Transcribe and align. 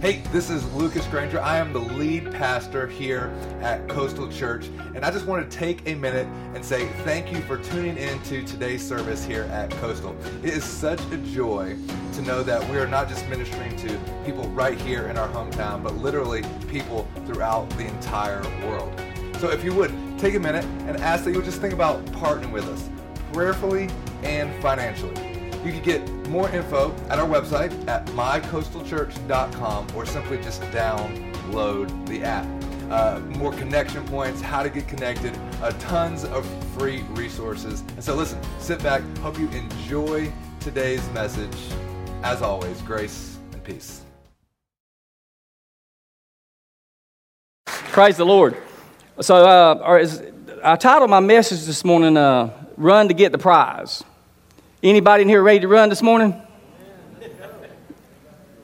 Hey, 0.00 0.22
this 0.30 0.48
is 0.48 0.64
Lucas 0.74 1.04
Granger. 1.08 1.40
I 1.40 1.56
am 1.56 1.72
the 1.72 1.80
lead 1.80 2.30
pastor 2.30 2.86
here 2.86 3.32
at 3.60 3.88
Coastal 3.88 4.30
Church, 4.30 4.66
and 4.94 5.04
I 5.04 5.10
just 5.10 5.26
want 5.26 5.50
to 5.50 5.58
take 5.58 5.88
a 5.88 5.96
minute 5.96 6.28
and 6.54 6.64
say 6.64 6.86
thank 7.02 7.32
you 7.32 7.40
for 7.40 7.56
tuning 7.56 7.96
in 7.96 8.22
to 8.22 8.44
today's 8.44 8.86
service 8.86 9.24
here 9.24 9.42
at 9.50 9.72
Coastal. 9.72 10.16
It 10.44 10.50
is 10.50 10.62
such 10.62 11.00
a 11.10 11.16
joy 11.16 11.76
to 12.12 12.22
know 12.22 12.44
that 12.44 12.64
we 12.70 12.78
are 12.78 12.86
not 12.86 13.08
just 13.08 13.28
ministering 13.28 13.74
to 13.78 13.98
people 14.24 14.48
right 14.50 14.80
here 14.80 15.08
in 15.08 15.18
our 15.18 15.28
hometown, 15.30 15.82
but 15.82 15.96
literally 15.96 16.44
people 16.68 17.08
throughout 17.26 17.68
the 17.70 17.88
entire 17.88 18.44
world. 18.68 18.92
So 19.40 19.50
if 19.50 19.64
you 19.64 19.74
would, 19.74 19.92
take 20.16 20.36
a 20.36 20.40
minute 20.40 20.64
and 20.86 20.96
ask 20.98 21.24
that 21.24 21.32
you 21.32 21.38
would 21.38 21.44
just 21.44 21.60
think 21.60 21.74
about 21.74 22.04
partnering 22.06 22.52
with 22.52 22.66
us 22.66 22.88
prayerfully 23.32 23.90
and 24.22 24.54
financially. 24.62 25.27
You 25.64 25.72
can 25.72 25.82
get 25.82 26.08
more 26.28 26.48
info 26.50 26.94
at 27.08 27.18
our 27.18 27.26
website 27.28 27.72
at 27.88 28.06
mycoastalchurch.com 28.08 29.88
or 29.96 30.06
simply 30.06 30.38
just 30.38 30.62
download 30.62 32.06
the 32.06 32.22
app. 32.22 32.46
Uh, 32.90 33.20
more 33.36 33.52
connection 33.52 34.06
points, 34.06 34.40
how 34.40 34.62
to 34.62 34.70
get 34.70 34.88
connected, 34.88 35.36
uh, 35.60 35.72
tons 35.72 36.24
of 36.24 36.46
free 36.74 37.02
resources. 37.10 37.80
And 37.80 38.02
so, 38.02 38.14
listen, 38.14 38.40
sit 38.60 38.82
back. 38.82 39.02
Hope 39.18 39.38
you 39.38 39.48
enjoy 39.50 40.32
today's 40.60 41.06
message. 41.10 41.56
As 42.22 42.40
always, 42.40 42.80
grace 42.82 43.36
and 43.52 43.62
peace. 43.62 44.02
Praise 47.66 48.16
the 48.16 48.24
Lord. 48.24 48.56
So, 49.20 49.44
uh, 49.44 50.06
I 50.64 50.76
titled 50.76 51.10
my 51.10 51.20
message 51.20 51.64
this 51.64 51.84
morning, 51.84 52.16
uh, 52.16 52.50
Run 52.76 53.08
to 53.08 53.14
Get 53.14 53.32
the 53.32 53.38
Prize. 53.38 54.02
Anybody 54.80 55.22
in 55.22 55.28
here 55.28 55.42
ready 55.42 55.58
to 55.58 55.66
run 55.66 55.88
this 55.88 56.02
morning? 56.02 56.40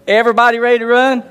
Everybody 0.06 0.60
ready 0.60 0.78
to 0.78 0.86
run? 0.86 1.24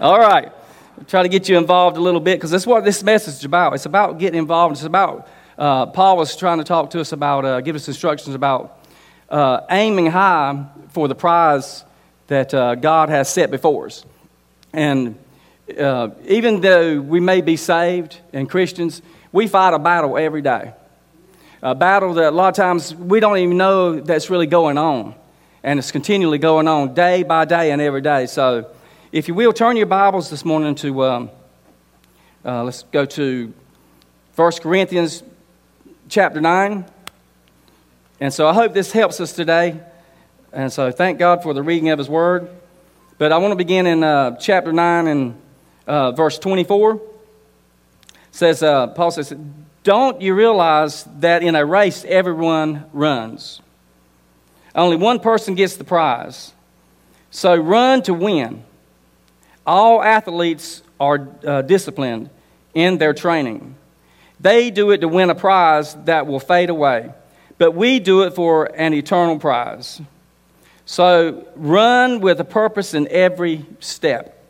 All 0.00 0.20
right. 0.20 0.52
I'll 0.96 1.04
try 1.04 1.24
to 1.24 1.28
get 1.28 1.48
you 1.48 1.58
involved 1.58 1.96
a 1.96 2.00
little 2.00 2.20
bit 2.20 2.38
because 2.38 2.52
that's 2.52 2.64
what 2.66 2.84
this 2.84 3.02
message 3.02 3.34
is 3.34 3.44
about. 3.44 3.74
It's 3.74 3.86
about 3.86 4.20
getting 4.20 4.38
involved. 4.38 4.76
It's 4.76 4.84
about, 4.84 5.26
uh, 5.58 5.86
Paul 5.86 6.16
was 6.16 6.36
trying 6.36 6.58
to 6.58 6.64
talk 6.64 6.90
to 6.90 7.00
us 7.00 7.10
about, 7.10 7.44
uh, 7.44 7.60
give 7.60 7.74
us 7.74 7.88
instructions 7.88 8.36
about 8.36 8.86
uh, 9.30 9.62
aiming 9.68 10.06
high 10.06 10.64
for 10.90 11.08
the 11.08 11.16
prize 11.16 11.84
that 12.28 12.54
uh, 12.54 12.76
God 12.76 13.08
has 13.08 13.28
set 13.28 13.50
before 13.50 13.86
us. 13.86 14.04
And 14.72 15.18
uh, 15.76 16.10
even 16.26 16.60
though 16.60 17.00
we 17.00 17.18
may 17.18 17.40
be 17.40 17.56
saved 17.56 18.20
and 18.32 18.48
Christians, 18.48 19.02
we 19.32 19.48
fight 19.48 19.74
a 19.74 19.78
battle 19.80 20.16
every 20.16 20.42
day 20.42 20.72
a 21.64 21.74
battle 21.74 22.12
that 22.12 22.28
a 22.28 22.36
lot 22.36 22.48
of 22.48 22.54
times 22.54 22.94
we 22.94 23.20
don't 23.20 23.38
even 23.38 23.56
know 23.56 23.98
that's 23.98 24.28
really 24.28 24.46
going 24.46 24.76
on. 24.76 25.14
And 25.62 25.78
it's 25.78 25.90
continually 25.90 26.36
going 26.36 26.68
on 26.68 26.92
day 26.92 27.22
by 27.22 27.46
day 27.46 27.70
and 27.70 27.80
every 27.80 28.02
day. 28.02 28.26
So, 28.26 28.70
if 29.12 29.28
you 29.28 29.34
will, 29.34 29.50
turn 29.54 29.78
your 29.78 29.86
Bibles 29.86 30.28
this 30.28 30.44
morning 30.44 30.74
to, 30.74 31.04
um, 31.04 31.30
uh, 32.44 32.64
let's 32.64 32.82
go 32.82 33.06
to 33.06 33.54
1 34.36 34.52
Corinthians 34.60 35.22
chapter 36.10 36.38
9. 36.38 36.84
And 38.20 38.34
so 38.34 38.46
I 38.46 38.52
hope 38.52 38.74
this 38.74 38.92
helps 38.92 39.18
us 39.18 39.32
today. 39.32 39.80
And 40.52 40.70
so 40.70 40.90
thank 40.90 41.18
God 41.18 41.42
for 41.42 41.54
the 41.54 41.62
reading 41.62 41.88
of 41.88 41.98
His 41.98 42.10
Word. 42.10 42.50
But 43.16 43.32
I 43.32 43.38
want 43.38 43.52
to 43.52 43.56
begin 43.56 43.86
in 43.86 44.04
uh, 44.04 44.36
chapter 44.36 44.70
9 44.70 45.06
and 45.06 45.40
uh, 45.86 46.12
verse 46.12 46.38
24. 46.38 46.96
It 46.96 47.00
says, 48.32 48.62
uh, 48.62 48.88
Paul 48.88 49.12
says, 49.12 49.32
don't 49.84 50.22
you 50.22 50.34
realize 50.34 51.04
that 51.18 51.42
in 51.42 51.54
a 51.54 51.64
race, 51.64 52.04
everyone 52.08 52.86
runs? 52.94 53.60
Only 54.74 54.96
one 54.96 55.20
person 55.20 55.54
gets 55.54 55.76
the 55.76 55.84
prize. 55.84 56.52
So 57.30 57.54
run 57.54 58.02
to 58.04 58.14
win. 58.14 58.64
All 59.66 60.02
athletes 60.02 60.82
are 60.98 61.28
uh, 61.46 61.62
disciplined 61.62 62.30
in 62.72 62.96
their 62.96 63.12
training. 63.12 63.76
They 64.40 64.70
do 64.70 64.90
it 64.90 64.98
to 65.02 65.08
win 65.08 65.28
a 65.30 65.34
prize 65.34 65.94
that 66.06 66.26
will 66.26 66.40
fade 66.40 66.70
away, 66.70 67.12
but 67.58 67.72
we 67.72 68.00
do 68.00 68.22
it 68.22 68.34
for 68.34 68.64
an 68.74 68.94
eternal 68.94 69.38
prize. 69.38 70.00
So 70.86 71.46
run 71.56 72.20
with 72.20 72.40
a 72.40 72.44
purpose 72.44 72.94
in 72.94 73.06
every 73.08 73.66
step. 73.80 74.42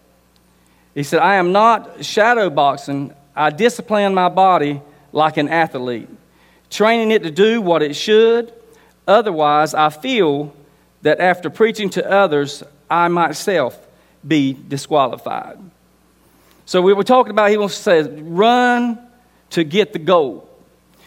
He 0.95 1.03
said, 1.03 1.21
I 1.21 1.37
am 1.37 1.51
not 1.53 2.05
shadow 2.05 2.51
boxing. 2.51 3.12
I 3.34 3.51
discipline 3.51 4.15
my 4.15 4.28
body 4.28 4.81
like 5.15 5.37
an 5.37 5.49
athlete, 5.49 6.09
training 6.71 7.13
it 7.13 7.23
to 7.23 7.31
do 7.31 7.63
what 7.63 7.83
it 7.83 7.95
should. 7.95 8.53
Otherwise, 9.07 9.73
I 9.73 9.89
feel 9.89 10.55
that 11.03 11.21
after 11.21 11.49
preaching 11.49 11.89
to 11.91 12.11
others, 12.11 12.65
I 12.91 13.09
myself 13.09 13.79
be 14.27 14.55
disqualified. 14.55 15.59
So 16.67 16.83
we 16.83 16.93
were 16.93 17.05
talking 17.05 17.31
about, 17.31 17.51
he 17.51 17.57
wants 17.57 17.77
to 17.77 17.83
say, 17.83 18.03
run 18.03 18.99
to 19.51 19.63
get 19.63 19.93
the 19.93 19.99
goal. 19.99 20.49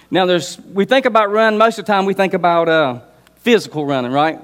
Now, 0.10 0.26
there's, 0.26 0.58
we 0.60 0.86
think 0.86 1.06
about 1.06 1.32
run, 1.32 1.58
most 1.58 1.78
of 1.78 1.86
the 1.86 1.92
time 1.92 2.06
we 2.06 2.14
think 2.14 2.34
about 2.34 2.70
uh, 2.70 3.02
physical 3.38 3.86
running, 3.86 4.12
right? 4.12 4.40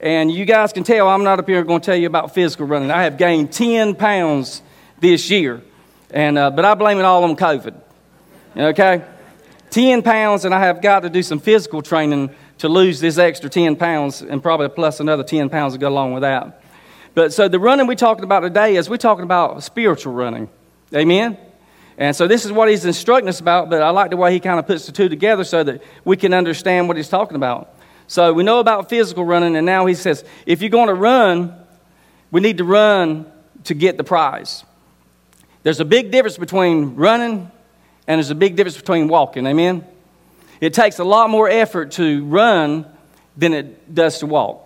And 0.00 0.32
you 0.32 0.44
guys 0.46 0.72
can 0.72 0.82
tell 0.82 1.08
I'm 1.08 1.22
not 1.22 1.38
up 1.38 1.48
here 1.48 1.62
going 1.62 1.80
to 1.80 1.86
tell 1.86 1.96
you 1.96 2.08
about 2.08 2.34
physical 2.34 2.66
running. 2.66 2.90
I 2.90 3.04
have 3.04 3.18
gained 3.18 3.52
10 3.52 3.94
pounds 3.94 4.62
this 4.98 5.30
year, 5.30 5.62
and, 6.10 6.36
uh, 6.36 6.50
but 6.50 6.64
I 6.64 6.74
blame 6.74 6.98
it 6.98 7.04
all 7.04 7.22
on 7.22 7.36
COVID. 7.36 7.82
Okay? 8.56 9.04
10 9.70 10.02
pounds, 10.02 10.44
and 10.44 10.54
I 10.54 10.60
have 10.60 10.80
got 10.80 11.00
to 11.00 11.10
do 11.10 11.22
some 11.22 11.38
physical 11.38 11.82
training 11.82 12.34
to 12.58 12.68
lose 12.68 13.00
this 13.00 13.18
extra 13.18 13.50
10 13.50 13.76
pounds, 13.76 14.22
and 14.22 14.42
probably 14.42 14.68
plus 14.68 15.00
another 15.00 15.22
10 15.22 15.50
pounds 15.50 15.74
to 15.74 15.78
go 15.78 15.88
along 15.88 16.14
with 16.14 16.22
that. 16.22 16.62
But 17.14 17.32
so 17.32 17.48
the 17.48 17.58
running 17.58 17.86
we're 17.86 17.94
talking 17.94 18.24
about 18.24 18.40
today 18.40 18.76
is 18.76 18.88
we're 18.88 18.96
talking 18.96 19.24
about 19.24 19.62
spiritual 19.62 20.12
running. 20.12 20.48
Amen? 20.94 21.38
And 21.98 22.14
so 22.14 22.26
this 22.26 22.44
is 22.44 22.52
what 22.52 22.68
he's 22.68 22.84
instructing 22.84 23.28
us 23.28 23.40
about, 23.40 23.70
but 23.70 23.82
I 23.82 23.90
like 23.90 24.10
the 24.10 24.16
way 24.16 24.32
he 24.32 24.40
kind 24.40 24.58
of 24.58 24.66
puts 24.66 24.86
the 24.86 24.92
two 24.92 25.08
together 25.08 25.44
so 25.44 25.64
that 25.64 25.82
we 26.04 26.16
can 26.16 26.34
understand 26.34 26.88
what 26.88 26.96
he's 26.96 27.08
talking 27.08 27.36
about. 27.36 27.74
So 28.06 28.32
we 28.32 28.44
know 28.44 28.60
about 28.60 28.88
physical 28.88 29.24
running, 29.24 29.56
and 29.56 29.66
now 29.66 29.86
he 29.86 29.94
says 29.94 30.24
if 30.44 30.60
you're 30.60 30.70
going 30.70 30.88
to 30.88 30.94
run, 30.94 31.54
we 32.30 32.40
need 32.40 32.58
to 32.58 32.64
run 32.64 33.30
to 33.64 33.74
get 33.74 33.96
the 33.96 34.04
prize. 34.04 34.64
There's 35.62 35.80
a 35.80 35.84
big 35.84 36.10
difference 36.10 36.36
between 36.36 36.96
running 36.96 37.50
and 38.06 38.18
there's 38.18 38.30
a 38.30 38.34
big 38.34 38.56
difference 38.56 38.76
between 38.76 39.08
walking. 39.08 39.46
Amen? 39.46 39.84
It 40.60 40.74
takes 40.74 40.98
a 40.98 41.04
lot 41.04 41.30
more 41.30 41.48
effort 41.48 41.92
to 41.92 42.24
run 42.24 42.86
than 43.36 43.52
it 43.52 43.94
does 43.94 44.18
to 44.20 44.26
walk. 44.26 44.62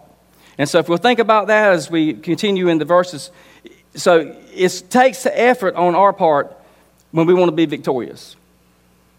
And 0.59 0.69
so, 0.69 0.78
if 0.78 0.89
we'll 0.89 0.99
think 0.99 1.19
about 1.19 1.47
that 1.47 1.73
as 1.73 1.91
we 1.91 2.15
continue 2.15 2.69
in 2.69 2.78
the 2.78 2.84
verses, 2.84 3.31
so 3.95 4.37
it 4.55 4.84
takes 4.91 5.27
effort 5.27 5.75
on 5.75 5.95
our 5.95 6.12
part 6.12 6.56
when 7.11 7.27
we 7.27 7.34
want 7.34 7.49
to 7.49 7.56
be 7.56 7.67
victorious. 7.67 8.37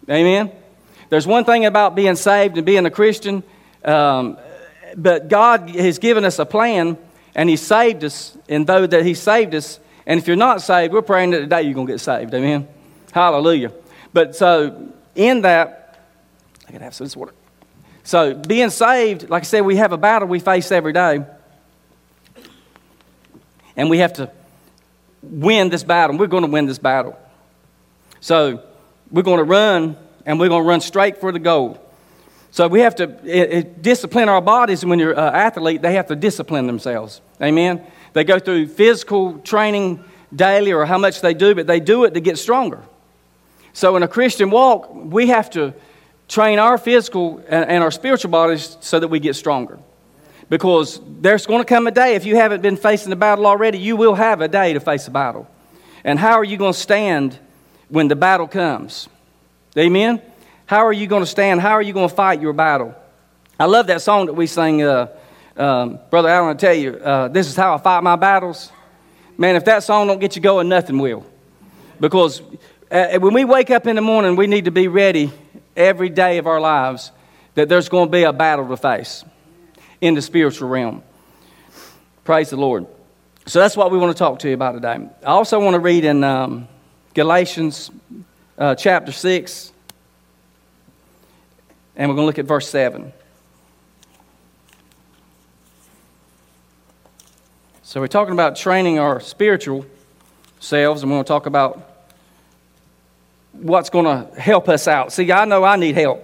Amen? 0.08 0.50
There's 1.08 1.26
one 1.26 1.44
thing 1.44 1.66
about 1.66 1.94
being 1.94 2.16
saved 2.16 2.56
and 2.56 2.64
being 2.64 2.86
a 2.86 2.90
Christian, 2.90 3.42
um, 3.84 4.38
but 4.96 5.28
God 5.28 5.68
has 5.70 5.98
given 5.98 6.24
us 6.24 6.38
a 6.38 6.46
plan 6.46 6.96
and 7.34 7.48
He 7.48 7.56
saved 7.56 8.04
us, 8.04 8.36
and 8.48 8.66
though 8.66 8.86
that 8.86 9.04
He 9.04 9.14
saved 9.14 9.54
us, 9.54 9.78
and 10.06 10.18
if 10.18 10.26
you're 10.26 10.36
not 10.36 10.62
saved, 10.62 10.92
we're 10.92 11.02
praying 11.02 11.30
that 11.30 11.40
today 11.40 11.62
you're 11.62 11.74
going 11.74 11.86
to 11.86 11.92
get 11.92 12.00
saved. 12.00 12.32
Amen? 12.34 12.68
Hallelujah. 13.12 13.72
But 14.12 14.36
so 14.36 14.92
in 15.14 15.42
that, 15.42 16.00
I 16.68 16.72
gotta 16.72 16.84
have 16.84 16.94
some 16.94 17.08
water. 17.16 17.34
So 18.04 18.34
being 18.34 18.70
saved, 18.70 19.30
like 19.30 19.42
I 19.42 19.46
said, 19.46 19.60
we 19.60 19.76
have 19.76 19.92
a 19.92 19.96
battle 19.96 20.28
we 20.28 20.40
face 20.40 20.72
every 20.72 20.92
day. 20.92 21.24
And 23.76 23.88
we 23.88 23.98
have 23.98 24.14
to 24.14 24.30
win 25.22 25.70
this 25.70 25.82
battle. 25.82 26.16
We're 26.16 26.26
going 26.26 26.44
to 26.44 26.50
win 26.50 26.66
this 26.66 26.78
battle. 26.78 27.18
So 28.20 28.62
we're 29.10 29.22
going 29.22 29.38
to 29.38 29.44
run 29.44 29.96
and 30.26 30.38
we're 30.38 30.48
going 30.48 30.62
to 30.62 30.68
run 30.68 30.80
straight 30.80 31.18
for 31.18 31.32
the 31.32 31.38
goal. 31.38 31.78
So 32.50 32.68
we 32.68 32.80
have 32.80 32.96
to 32.96 33.04
it, 33.24 33.52
it, 33.52 33.82
discipline 33.82 34.28
our 34.28 34.42
bodies. 34.42 34.84
When 34.84 34.98
you're 34.98 35.12
an 35.12 35.34
athlete, 35.34 35.80
they 35.80 35.94
have 35.94 36.08
to 36.08 36.16
discipline 36.16 36.66
themselves. 36.66 37.22
Amen? 37.40 37.86
They 38.12 38.24
go 38.24 38.38
through 38.38 38.68
physical 38.68 39.38
training 39.38 40.04
daily 40.34 40.72
or 40.72 40.84
how 40.84 40.98
much 40.98 41.22
they 41.22 41.32
do, 41.32 41.54
but 41.54 41.66
they 41.66 41.80
do 41.80 42.04
it 42.04 42.12
to 42.14 42.20
get 42.20 42.38
stronger. 42.38 42.82
So, 43.72 43.96
in 43.96 44.02
a 44.02 44.08
Christian 44.08 44.50
walk, 44.50 44.90
we 44.94 45.28
have 45.28 45.50
to 45.50 45.74
train 46.28 46.58
our 46.58 46.78
physical 46.78 47.38
and, 47.48 47.68
and 47.68 47.82
our 47.82 47.90
spiritual 47.90 48.30
bodies 48.30 48.76
so 48.80 48.98
that 48.98 49.08
we 49.08 49.20
get 49.20 49.34
stronger. 49.36 49.78
Because 50.48 51.00
there's 51.20 51.46
going 51.46 51.60
to 51.60 51.64
come 51.64 51.86
a 51.86 51.90
day, 51.90 52.14
if 52.14 52.26
you 52.26 52.36
haven't 52.36 52.60
been 52.60 52.76
facing 52.76 53.10
the 53.10 53.16
battle 53.16 53.46
already, 53.46 53.78
you 53.78 53.96
will 53.96 54.14
have 54.14 54.40
a 54.40 54.48
day 54.48 54.74
to 54.74 54.80
face 54.80 55.06
a 55.08 55.10
battle. 55.10 55.48
And 56.04 56.18
how 56.18 56.32
are 56.32 56.44
you 56.44 56.56
going 56.56 56.72
to 56.74 56.78
stand 56.78 57.38
when 57.88 58.08
the 58.08 58.16
battle 58.16 58.48
comes? 58.48 59.08
Amen? 59.76 60.20
How 60.66 60.84
are 60.86 60.92
you 60.92 61.06
going 61.06 61.22
to 61.22 61.26
stand? 61.26 61.60
How 61.60 61.72
are 61.72 61.82
you 61.82 61.92
going 61.92 62.08
to 62.08 62.14
fight 62.14 62.40
your 62.40 62.52
battle? 62.52 62.94
I 63.58 63.66
love 63.66 63.86
that 63.86 64.02
song 64.02 64.26
that 64.26 64.34
we 64.34 64.46
sing, 64.46 64.82
uh, 64.82 65.08
um, 65.56 65.98
Brother 66.10 66.28
Allen, 66.28 66.50
I 66.50 66.58
tell 66.58 66.74
you, 66.74 66.96
uh, 66.96 67.28
this 67.28 67.46
is 67.46 67.56
how 67.56 67.74
I 67.74 67.78
fight 67.78 68.02
my 68.02 68.16
battles. 68.16 68.70
Man, 69.38 69.56
if 69.56 69.64
that 69.66 69.82
song 69.82 70.06
don't 70.06 70.18
get 70.18 70.36
you 70.36 70.42
going, 70.42 70.68
nothing 70.68 70.98
will. 70.98 71.24
Because 72.00 72.42
uh, 72.92 73.18
when 73.20 73.32
we 73.32 73.44
wake 73.44 73.70
up 73.70 73.86
in 73.86 73.96
the 73.96 74.02
morning, 74.02 74.36
we 74.36 74.46
need 74.46 74.66
to 74.66 74.70
be 74.70 74.86
ready 74.86 75.32
every 75.74 76.10
day 76.10 76.36
of 76.36 76.46
our 76.46 76.60
lives 76.60 77.10
that 77.54 77.70
there's 77.70 77.88
going 77.88 78.08
to 78.08 78.12
be 78.12 78.24
a 78.24 78.34
battle 78.34 78.68
to 78.68 78.76
face 78.76 79.24
in 80.02 80.14
the 80.14 80.20
spiritual 80.20 80.68
realm. 80.68 81.02
Praise 82.24 82.50
the 82.50 82.56
Lord. 82.56 82.86
So 83.46 83.60
that's 83.60 83.78
what 83.78 83.90
we 83.90 83.96
want 83.96 84.14
to 84.14 84.18
talk 84.18 84.40
to 84.40 84.48
you 84.48 84.54
about 84.54 84.72
today. 84.72 85.08
I 85.22 85.26
also 85.26 85.58
want 85.58 85.72
to 85.72 85.80
read 85.80 86.04
in 86.04 86.22
um, 86.22 86.68
Galatians 87.14 87.90
uh, 88.58 88.74
chapter 88.74 89.10
6, 89.10 89.72
and 91.96 92.10
we're 92.10 92.14
going 92.14 92.24
to 92.24 92.26
look 92.26 92.38
at 92.38 92.44
verse 92.44 92.68
7. 92.68 93.10
So 97.82 98.00
we're 98.00 98.06
talking 98.06 98.34
about 98.34 98.56
training 98.56 98.98
our 98.98 99.18
spiritual 99.18 99.86
selves, 100.60 101.02
and 101.02 101.10
we're 101.10 101.16
going 101.16 101.24
to 101.24 101.28
talk 101.28 101.46
about 101.46 101.91
what's 103.52 103.90
going 103.90 104.04
to 104.04 104.40
help 104.40 104.68
us 104.68 104.88
out. 104.88 105.12
See, 105.12 105.30
I 105.30 105.44
know 105.44 105.64
I 105.64 105.76
need 105.76 105.94
help. 105.94 106.22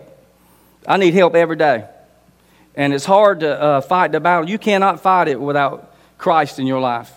I 0.87 0.97
need 0.97 1.15
help 1.15 1.35
every 1.35 1.57
day. 1.57 1.87
And 2.75 2.95
it's 2.95 3.05
hard 3.05 3.41
to 3.41 3.61
uh, 3.61 3.81
fight 3.81 4.13
the 4.13 4.21
battle. 4.21 4.49
You 4.49 4.59
cannot 4.59 5.01
fight 5.01 5.29
it 5.29 5.41
without 5.41 5.95
Christ 6.17 6.59
in 6.59 6.67
your 6.67 6.81
life. 6.81 7.13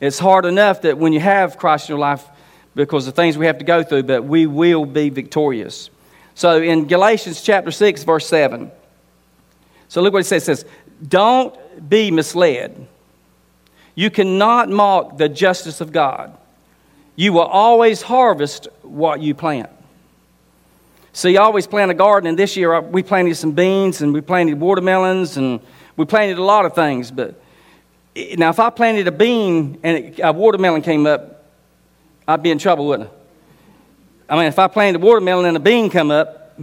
It's 0.00 0.18
hard 0.18 0.44
enough 0.44 0.82
that 0.82 0.98
when 0.98 1.12
you 1.12 1.20
have 1.20 1.58
Christ 1.58 1.88
in 1.88 1.94
your 1.94 2.00
life, 2.00 2.24
because 2.74 3.08
of 3.08 3.14
things 3.14 3.38
we 3.38 3.46
have 3.46 3.58
to 3.58 3.64
go 3.64 3.82
through, 3.82 4.02
but 4.04 4.24
we 4.24 4.46
will 4.46 4.84
be 4.84 5.08
victorious. 5.08 5.90
So 6.34 6.60
in 6.60 6.86
Galatians 6.86 7.40
chapter 7.40 7.70
6, 7.70 8.04
verse 8.04 8.26
7, 8.26 8.70
so 9.88 10.02
look 10.02 10.12
what 10.12 10.20
it 10.20 10.24
says. 10.24 10.42
It 10.42 10.46
says, 10.46 10.64
Don't 11.06 11.88
be 11.88 12.10
misled. 12.10 12.86
You 13.94 14.10
cannot 14.10 14.68
mock 14.68 15.16
the 15.16 15.28
justice 15.28 15.80
of 15.80 15.90
God. 15.90 16.36
You 17.16 17.32
will 17.32 17.40
always 17.40 18.02
harvest 18.02 18.68
what 18.82 19.20
you 19.20 19.34
plant. 19.34 19.70
So 21.12 21.28
you 21.28 21.40
always 21.40 21.66
plant 21.66 21.90
a 21.90 21.94
garden, 21.94 22.28
and 22.28 22.38
this 22.38 22.56
year 22.58 22.78
we 22.80 23.02
planted 23.02 23.34
some 23.36 23.52
beans 23.52 24.02
and 24.02 24.12
we 24.12 24.20
planted 24.20 24.60
watermelons 24.60 25.38
and 25.38 25.60
we 25.96 26.04
planted 26.04 26.36
a 26.36 26.44
lot 26.44 26.66
of 26.66 26.74
things. 26.74 27.10
But 27.10 27.40
now, 28.36 28.50
if 28.50 28.60
I 28.60 28.68
planted 28.68 29.08
a 29.08 29.12
bean 29.12 29.78
and 29.82 30.18
a 30.20 30.32
watermelon 30.32 30.82
came 30.82 31.06
up, 31.06 31.46
I'd 32.28 32.42
be 32.42 32.50
in 32.50 32.58
trouble, 32.58 32.86
wouldn't 32.86 33.08
I? 33.08 34.34
I 34.34 34.36
mean, 34.36 34.46
if 34.46 34.58
I 34.58 34.68
planted 34.68 35.00
a 35.00 35.04
watermelon 35.04 35.46
and 35.46 35.56
a 35.56 35.60
bean 35.60 35.88
come 35.88 36.10
up, 36.10 36.58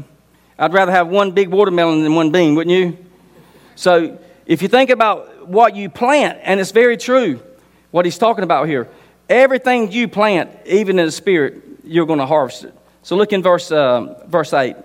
I'd 0.60 0.74
rather 0.74 0.92
have 0.92 1.08
one 1.08 1.32
big 1.32 1.50
watermelon 1.50 2.04
than 2.04 2.14
one 2.14 2.32
bean, 2.32 2.54
wouldn't 2.54 2.76
you? 2.76 2.98
So 3.76 4.20
if 4.46 4.62
you 4.62 4.68
think 4.68 4.92
about 4.92 5.48
what 5.48 5.76
you 5.76 5.90
plant, 5.90 6.40
and 6.44 6.60
it's 6.60 6.72
very 6.72 6.98
true 6.98 7.42
what 7.92 8.06
he's 8.06 8.18
talking 8.18 8.44
about 8.44 8.68
here, 8.68 8.88
everything 9.30 9.92
you 9.92 10.08
plant, 10.08 10.52
even 10.66 11.00
in 11.00 11.06
the 11.06 11.12
spirit, 11.12 11.62
you're 11.84 12.06
going 12.06 12.20
to 12.20 12.26
harvest 12.26 12.66
it. 12.66 12.74
So 13.04 13.16
look 13.16 13.34
in 13.34 13.44
verse, 13.44 13.72
uh, 13.72 14.24
verse 14.28 14.54
8. 14.54 14.76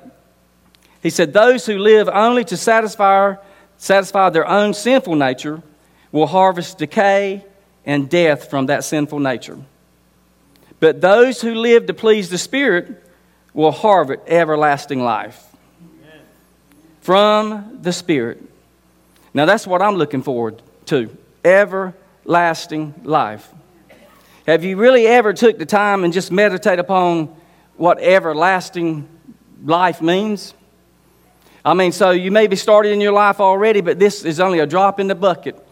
He 1.03 1.11
said, 1.11 1.33
Those 1.33 1.67
who 1.67 1.79
live 1.79 2.09
only 2.09 2.45
to 2.45 2.57
satisfy, 2.57 3.37
satisfy 3.77 4.31
their 4.31 4.47
own 4.47 4.75
sinful 4.75 5.15
nature 5.15 5.63
will 6.11 6.27
harvest 6.27 6.79
decay 6.79 7.45
and 7.87 8.11
death 8.11 8.51
from 8.51 8.67
that 8.67 8.85
sinful 8.85 9.21
nature. 9.21 9.59
But 10.81 11.01
those 11.01 11.41
who 11.41 11.55
live 11.55 11.87
to 11.87 11.95
please 11.95 12.29
the 12.31 12.39
Spirit 12.39 13.03
will 13.53 13.73
harvest 13.73 14.21
everlasting 14.27 15.03
life 15.03 15.45
from 17.01 17.79
the 17.83 17.93
Spirit. 17.93 18.43
Now, 19.33 19.45
that's 19.45 19.67
what 19.67 19.83
I'm 19.83 19.95
looking 19.95 20.23
forward 20.23 20.61
to 20.87 21.17
everlasting 21.45 22.95
life. 23.05 23.49
Have 24.49 24.65
you 24.65 24.79
really 24.79 25.07
ever 25.07 25.35
took 25.35 25.59
the 25.59 25.67
time 25.67 26.05
and 26.05 26.13
just 26.13 26.33
meditate 26.33 26.79
upon 26.79 27.27
what 27.77 28.01
everlasting 28.01 29.07
life 29.63 30.01
means? 30.01 30.55
I 31.63 31.75
mean, 31.75 31.93
so 31.93 32.13
you 32.13 32.31
may 32.31 32.47
be 32.47 32.57
started 32.57 32.93
in 32.93 33.03
your 33.03 33.13
life 33.13 33.41
already, 33.41 33.83
but 33.83 33.99
this 33.99 34.25
is 34.25 34.41
only 34.41 34.61
a 34.61 34.67
drop 34.67 35.01
in 35.01 35.07
the 35.07 35.15
bucket, 35.15 35.63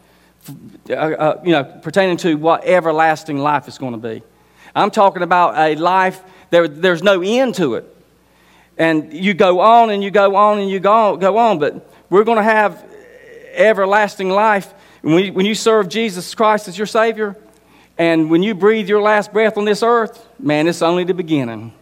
uh, 0.90 0.92
uh, 0.92 1.42
you 1.42 1.52
know, 1.52 1.64
pertaining 1.64 2.18
to 2.18 2.34
what 2.34 2.66
everlasting 2.66 3.38
life 3.38 3.66
is 3.66 3.78
going 3.78 3.92
to 3.92 4.08
be. 4.08 4.22
I'm 4.74 4.90
talking 4.90 5.22
about 5.22 5.56
a 5.56 5.74
life, 5.76 6.22
there, 6.50 6.68
there's 6.68 7.02
no 7.02 7.22
end 7.22 7.54
to 7.54 7.76
it. 7.76 7.96
And 8.76 9.10
you 9.10 9.32
go 9.32 9.60
on 9.60 9.88
and 9.88 10.04
you 10.04 10.10
go 10.10 10.36
on 10.36 10.58
and 10.58 10.68
you 10.68 10.80
go, 10.80 11.16
go 11.16 11.38
on, 11.38 11.58
but 11.58 11.90
we're 12.10 12.24
going 12.24 12.36
to 12.36 12.42
have 12.42 12.84
everlasting 13.54 14.28
life. 14.28 14.74
When 15.00 15.24
you, 15.24 15.32
when 15.32 15.46
you 15.46 15.54
serve 15.54 15.88
Jesus 15.88 16.34
Christ 16.34 16.68
as 16.68 16.76
your 16.76 16.86
Savior, 16.86 17.38
and 17.98 18.30
when 18.30 18.42
you 18.42 18.54
breathe 18.54 18.88
your 18.88 19.00
last 19.00 19.32
breath 19.32 19.56
on 19.56 19.64
this 19.64 19.82
earth, 19.82 20.26
man, 20.38 20.68
it's 20.68 20.82
only 20.82 21.04
the 21.04 21.14
beginning. 21.14 21.72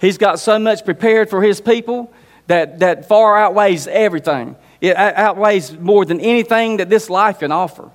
He's 0.00 0.18
got 0.18 0.38
so 0.40 0.58
much 0.58 0.84
prepared 0.84 1.30
for 1.30 1.42
His 1.42 1.60
people 1.60 2.12
that, 2.46 2.80
that 2.80 3.06
far 3.06 3.36
outweighs 3.36 3.86
everything. 3.86 4.56
It 4.80 4.96
outweighs 4.96 5.76
more 5.76 6.04
than 6.04 6.20
anything 6.20 6.78
that 6.78 6.88
this 6.88 7.10
life 7.10 7.40
can 7.40 7.52
offer. 7.52 7.90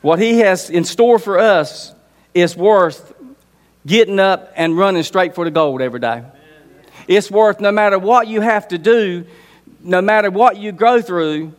What 0.00 0.18
He 0.18 0.38
has 0.38 0.70
in 0.70 0.84
store 0.84 1.18
for 1.18 1.38
us 1.38 1.94
is 2.34 2.56
worth 2.56 3.14
getting 3.86 4.18
up 4.18 4.52
and 4.56 4.76
running 4.76 5.02
straight 5.02 5.34
for 5.34 5.44
the 5.44 5.50
gold 5.50 5.82
every 5.82 6.00
day. 6.00 6.24
It's 7.08 7.30
worth 7.30 7.60
no 7.60 7.72
matter 7.72 7.98
what 7.98 8.28
you 8.28 8.40
have 8.40 8.68
to 8.68 8.78
do, 8.78 9.26
no 9.80 10.00
matter 10.00 10.30
what 10.30 10.56
you 10.56 10.72
go 10.72 11.02
through, 11.02 11.52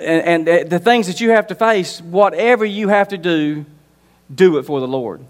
and, 0.00 0.48
and 0.48 0.70
the 0.70 0.78
things 0.78 1.06
that 1.06 1.20
you 1.20 1.30
have 1.30 1.48
to 1.48 1.54
face, 1.54 2.00
whatever 2.00 2.64
you 2.64 2.88
have 2.88 3.08
to 3.08 3.18
do, 3.18 3.66
do 4.34 4.58
it 4.58 4.64
for 4.64 4.80
the 4.80 4.88
Lord 4.88 5.24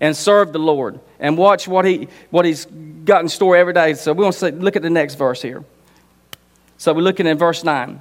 and 0.00 0.16
serve 0.16 0.52
the 0.52 0.58
Lord 0.58 1.00
and 1.18 1.38
watch 1.38 1.66
what, 1.68 1.84
he, 1.84 2.08
what 2.30 2.44
He's 2.44 2.66
got 2.66 3.22
in 3.22 3.28
store 3.28 3.56
every 3.56 3.72
day. 3.72 3.94
So 3.94 4.12
we 4.12 4.24
want 4.24 4.36
to 4.36 4.50
look 4.52 4.76
at 4.76 4.82
the 4.82 4.90
next 4.90 5.14
verse 5.14 5.40
here. 5.40 5.64
So 6.78 6.92
we're 6.92 7.02
looking 7.02 7.26
at 7.26 7.38
verse 7.38 7.64
9. 7.64 8.00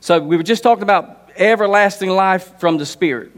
So 0.00 0.20
we 0.20 0.36
were 0.36 0.42
just 0.42 0.62
talking 0.62 0.82
about 0.82 1.30
everlasting 1.36 2.10
life 2.10 2.58
from 2.58 2.78
the 2.78 2.86
Spirit. 2.86 3.32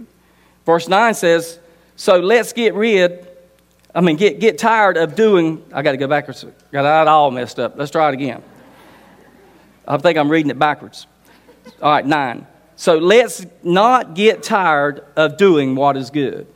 Verse 0.64 0.88
9 0.88 1.14
says, 1.14 1.58
So 1.96 2.18
let's 2.18 2.52
get 2.52 2.74
rid, 2.74 3.26
I 3.94 4.00
mean, 4.00 4.16
get, 4.16 4.40
get 4.40 4.58
tired 4.58 4.96
of 4.96 5.14
doing, 5.14 5.64
I 5.72 5.82
got 5.82 5.92
to 5.92 5.96
go 5.96 6.08
backwards. 6.08 6.44
Got 6.72 7.02
it 7.02 7.08
all 7.08 7.30
messed 7.30 7.58
up. 7.58 7.76
Let's 7.76 7.90
try 7.90 8.08
it 8.08 8.14
again. 8.14 8.42
I 9.86 9.98
think 9.98 10.18
I'm 10.18 10.28
reading 10.28 10.50
it 10.50 10.58
backwards. 10.58 11.06
All 11.82 11.90
right, 11.90 12.06
9. 12.06 12.46
So 12.76 12.98
let's 12.98 13.44
not 13.62 14.14
get 14.14 14.42
tired 14.42 15.04
of 15.16 15.36
doing 15.36 15.74
what 15.74 15.96
is 15.96 16.10
good. 16.10 16.46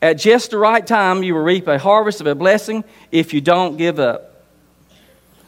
At 0.00 0.14
just 0.14 0.50
the 0.50 0.58
right 0.58 0.86
time, 0.86 1.22
you 1.22 1.34
will 1.34 1.42
reap 1.42 1.68
a 1.68 1.78
harvest 1.78 2.20
of 2.20 2.26
a 2.26 2.34
blessing 2.34 2.84
if 3.10 3.32
you 3.32 3.40
don't 3.40 3.76
give 3.76 3.98
up. 3.98 4.44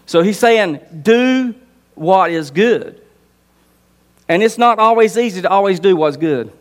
So 0.07 0.23
he's 0.23 0.39
saying, 0.39 0.81
do 1.03 1.55
what 1.95 2.31
is 2.31 2.51
good. 2.51 3.01
And 4.29 4.43
it's 4.43 4.59
not 4.59 4.79
always 4.79 5.19
easy 5.19 5.43
to 5.43 5.51
always 5.51 5.81
do 5.81 5.97
what's 5.97 6.17
good. 6.17 6.53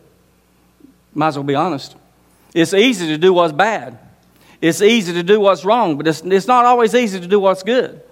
Might 1.14 1.28
as 1.28 1.36
well 1.36 1.44
be 1.44 1.54
honest. 1.54 1.96
It's 2.52 2.74
easy 2.74 3.06
to 3.08 3.18
do 3.18 3.32
what's 3.32 3.52
bad. 3.52 3.98
It's 4.60 4.82
easy 4.82 5.12
to 5.14 5.22
do 5.22 5.40
what's 5.40 5.64
wrong, 5.64 5.96
but 5.96 6.06
it's, 6.06 6.22
it's 6.22 6.46
not 6.46 6.64
always 6.64 6.94
easy 6.94 7.20
to 7.20 7.26
do 7.26 7.38
what's 7.38 7.62
good. 7.62 8.02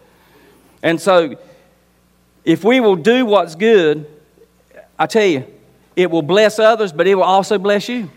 And 0.83 1.01
so, 1.01 1.37
if 2.45 2.65
we 2.65 2.81
will 2.81 2.97
do 2.97 3.25
what's 3.25 3.55
good, 3.55 4.07
I 4.99 5.07
tell 5.07 5.25
you, 5.25 5.47
it 5.97 6.11
will 6.11 6.23
bless 6.23 6.59
others, 6.59 6.93
but 6.93 7.07
it 7.07 7.15
will 7.15 7.23
also 7.23 7.59
bless 7.59 7.89
you. 7.89 8.11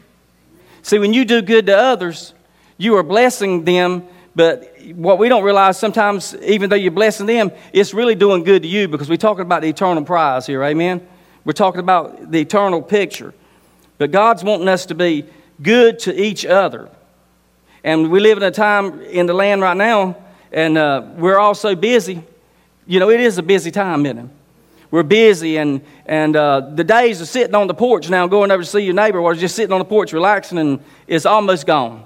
See, 0.81 0.99
when 0.99 1.13
you 1.13 1.25
do 1.25 1.41
good 1.41 1.65
to 1.67 1.77
others, 1.77 2.33
you 2.77 2.95
are 2.97 3.03
blessing 3.03 3.63
them, 3.63 4.07
but 4.35 4.75
what 4.93 5.17
we 5.17 5.29
don't 5.29 5.43
realize 5.43 5.79
sometimes, 5.79 6.35
even 6.43 6.69
though 6.69 6.75
you're 6.75 6.91
blessing 6.91 7.25
them, 7.25 7.51
it's 7.73 7.93
really 7.93 8.15
doing 8.15 8.43
good 8.43 8.63
to 8.63 8.67
you 8.67 8.87
because 8.87 9.09
we're 9.09 9.17
talking 9.17 9.41
about 9.41 9.61
the 9.61 9.69
eternal 9.69 10.03
prize 10.03 10.45
here, 10.45 10.63
amen? 10.63 11.07
We're 11.43 11.53
talking 11.53 11.79
about 11.79 12.31
the 12.31 12.41
eternal 12.41 12.81
picture. 12.81 13.33
But 13.97 14.11
God's 14.11 14.43
wanting 14.43 14.67
us 14.67 14.87
to 14.87 14.95
be 14.95 15.25
good 15.61 15.99
to 15.99 16.21
each 16.21 16.45
other. 16.45 16.89
And 17.83 18.11
we 18.11 18.19
live 18.19 18.37
in 18.37 18.43
a 18.43 18.51
time 18.51 19.01
in 19.01 19.25
the 19.25 19.33
land 19.33 19.61
right 19.61 19.77
now, 19.77 20.17
and 20.51 20.77
uh, 20.77 21.03
we're 21.17 21.37
all 21.37 21.55
so 21.55 21.75
busy. 21.75 22.23
You 22.87 22.99
know, 22.99 23.09
it 23.09 23.19
is 23.19 23.37
a 23.37 23.43
busy 23.43 23.71
time, 23.71 24.05
isn't 24.05 24.17
it? 24.17 24.29
We're 24.91 25.03
busy, 25.03 25.57
and, 25.57 25.81
and 26.05 26.35
uh, 26.35 26.59
the 26.73 26.83
days 26.83 27.19
of 27.19 27.27
sitting 27.27 27.55
on 27.55 27.67
the 27.67 27.73
porch 27.73 28.09
now, 28.09 28.27
going 28.27 28.51
over 28.51 28.63
to 28.63 28.69
see 28.69 28.81
your 28.81 28.93
neighbor, 28.93 29.19
or 29.19 29.33
just 29.33 29.55
sitting 29.55 29.73
on 29.73 29.79
the 29.79 29.85
porch 29.85 30.13
relaxing, 30.13 30.57
and 30.57 30.79
it's 31.07 31.25
almost 31.25 31.65
gone. 31.65 32.05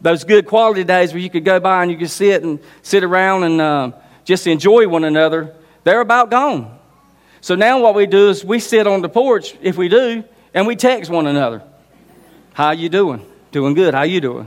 Those 0.00 0.24
good 0.24 0.46
quality 0.46 0.84
days 0.84 1.12
where 1.12 1.22
you 1.22 1.30
could 1.30 1.44
go 1.44 1.58
by 1.58 1.82
and 1.82 1.90
you 1.90 1.96
could 1.96 2.10
sit 2.10 2.42
and 2.42 2.60
sit 2.82 3.02
around 3.02 3.44
and 3.44 3.60
uh, 3.60 3.92
just 4.24 4.46
enjoy 4.46 4.86
one 4.86 5.04
another, 5.04 5.54
they're 5.84 6.02
about 6.02 6.30
gone. 6.30 6.78
So 7.40 7.54
now 7.54 7.80
what 7.80 7.94
we 7.94 8.06
do 8.06 8.28
is 8.28 8.44
we 8.44 8.60
sit 8.60 8.86
on 8.86 9.00
the 9.00 9.08
porch, 9.08 9.56
if 9.62 9.78
we 9.78 9.88
do, 9.88 10.22
and 10.52 10.66
we 10.66 10.76
text 10.76 11.10
one 11.10 11.26
another. 11.26 11.62
How 12.52 12.72
you 12.72 12.88
doing? 12.88 13.24
Doing 13.52 13.74
good. 13.74 13.94
How 13.94 14.02
you 14.02 14.20
doing? 14.20 14.46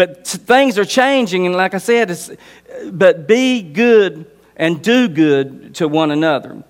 But 0.00 0.26
things 0.26 0.78
are 0.78 0.86
changing, 0.86 1.44
and 1.46 1.54
like 1.54 1.74
I 1.74 1.78
said, 1.78 2.38
but 2.90 3.28
be 3.28 3.60
good 3.60 4.30
and 4.56 4.82
do 4.82 5.08
good 5.08 5.74
to 5.74 5.88
one 5.88 6.10
another. 6.10 6.62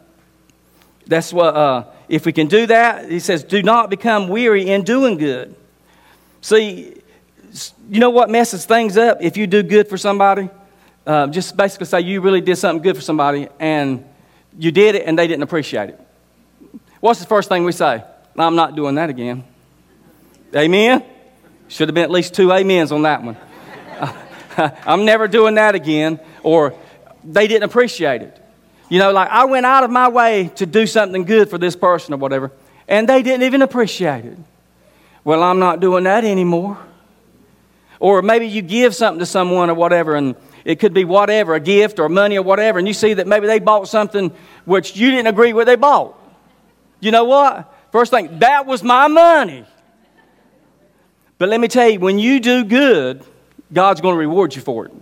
That's 1.07 1.33
what. 1.33 1.55
Uh, 1.55 1.85
if 2.11 2.27
we 2.27 2.33
can 2.33 2.49
do 2.49 2.67
that, 2.67 3.09
he 3.09 3.21
says, 3.21 3.45
do 3.45 3.63
not 3.63 3.89
become 3.89 4.29
weary 4.29 4.69
in 4.69 4.83
doing 4.83 5.17
good. 5.17 5.55
See, 6.41 7.01
you 7.89 8.01
know 8.01 8.11
what 8.11 8.29
messes 8.29 8.65
things 8.67 8.97
up 8.97 9.19
if 9.21 9.37
you 9.37 9.47
do 9.47 9.63
good 9.63 9.89
for 9.89 9.97
somebody? 9.97 10.51
Uh, 11.07 11.29
just 11.29 11.57
basically 11.57 11.87
say 11.87 12.01
you 12.01 12.21
really 12.21 12.41
did 12.41 12.57
something 12.57 12.83
good 12.83 12.97
for 12.97 13.03
somebody 13.03 13.49
and 13.61 14.05
you 14.59 14.73
did 14.73 14.97
it 14.97 15.07
and 15.07 15.17
they 15.17 15.29
didn't 15.29 15.45
appreciate 15.45 15.91
it. 15.91 16.01
What's 16.99 17.21
the 17.21 17.27
first 17.27 17.49
thing 17.49 17.63
we 17.63 17.71
say? 17.71 18.03
I'm 18.37 18.57
not 18.57 18.75
doing 18.75 18.97
that 18.97 19.09
again. 19.09 19.45
Amen? 20.53 21.05
Should 21.71 21.89
have 21.89 21.95
been 21.95 22.03
at 22.03 22.11
least 22.11 22.35
two 22.35 22.53
amens 22.53 22.91
on 22.91 23.03
that 23.03 23.23
one. 23.23 23.37
I'm 24.85 25.05
never 25.05 25.29
doing 25.29 25.55
that 25.55 25.77
again. 25.77 26.19
Or 26.43 26.75
they 27.23 27.47
didn't 27.47 27.63
appreciate 27.63 28.23
it. 28.23 28.37
You 28.89 28.99
know, 28.99 29.13
like 29.13 29.29
I 29.31 29.45
went 29.45 29.65
out 29.65 29.85
of 29.85 29.91
my 29.91 30.09
way 30.09 30.51
to 30.57 30.67
do 30.67 30.85
something 30.85 31.25
good 31.25 31.49
for 31.49 31.59
this 31.59 31.77
person 31.77 32.13
or 32.13 32.17
whatever, 32.17 32.51
and 32.89 33.09
they 33.09 33.23
didn't 33.23 33.45
even 33.45 33.63
appreciate 33.63 34.25
it. 34.25 34.37
Well, 35.23 35.45
I'm 35.45 35.61
not 35.61 35.79
doing 35.79 36.05
that 36.05 36.25
anymore. 36.25 36.77
Or 38.01 38.21
maybe 38.21 38.49
you 38.49 38.63
give 38.63 38.97
something 38.97 39.21
to 39.21 39.27
someone 39.27 39.71
or 39.71 39.75
whatever, 39.75 40.17
and 40.17 40.35
it 40.65 40.81
could 40.81 40.93
be 40.93 41.05
whatever, 41.05 41.55
a 41.55 41.61
gift 41.61 42.01
or 42.01 42.09
money 42.09 42.37
or 42.37 42.43
whatever, 42.43 42.81
and 42.81 42.89
you 42.89 42.95
see 42.95 43.15
that 43.15 43.29
maybe 43.29 43.47
they 43.47 43.61
bought 43.61 43.87
something 43.87 44.33
which 44.65 44.97
you 44.97 45.13
didn't 45.13 45.29
agree 45.29 45.53
with 45.53 45.67
they 45.67 45.77
bought. 45.77 46.19
You 46.99 47.13
know 47.13 47.25
what? 47.25 47.73
First 47.93 48.11
thing, 48.11 48.41
that 48.41 48.67
was 48.67 48.83
my 48.83 49.07
money. 49.07 49.67
But 51.41 51.49
let 51.49 51.59
me 51.59 51.69
tell 51.69 51.89
you, 51.89 51.99
when 51.99 52.19
you 52.19 52.39
do 52.39 52.65
good, 52.65 53.25
God's 53.73 54.03
going 54.03 54.13
to 54.13 54.19
reward 54.19 54.55
you 54.55 54.61
for 54.61 54.85
it. 54.85 54.93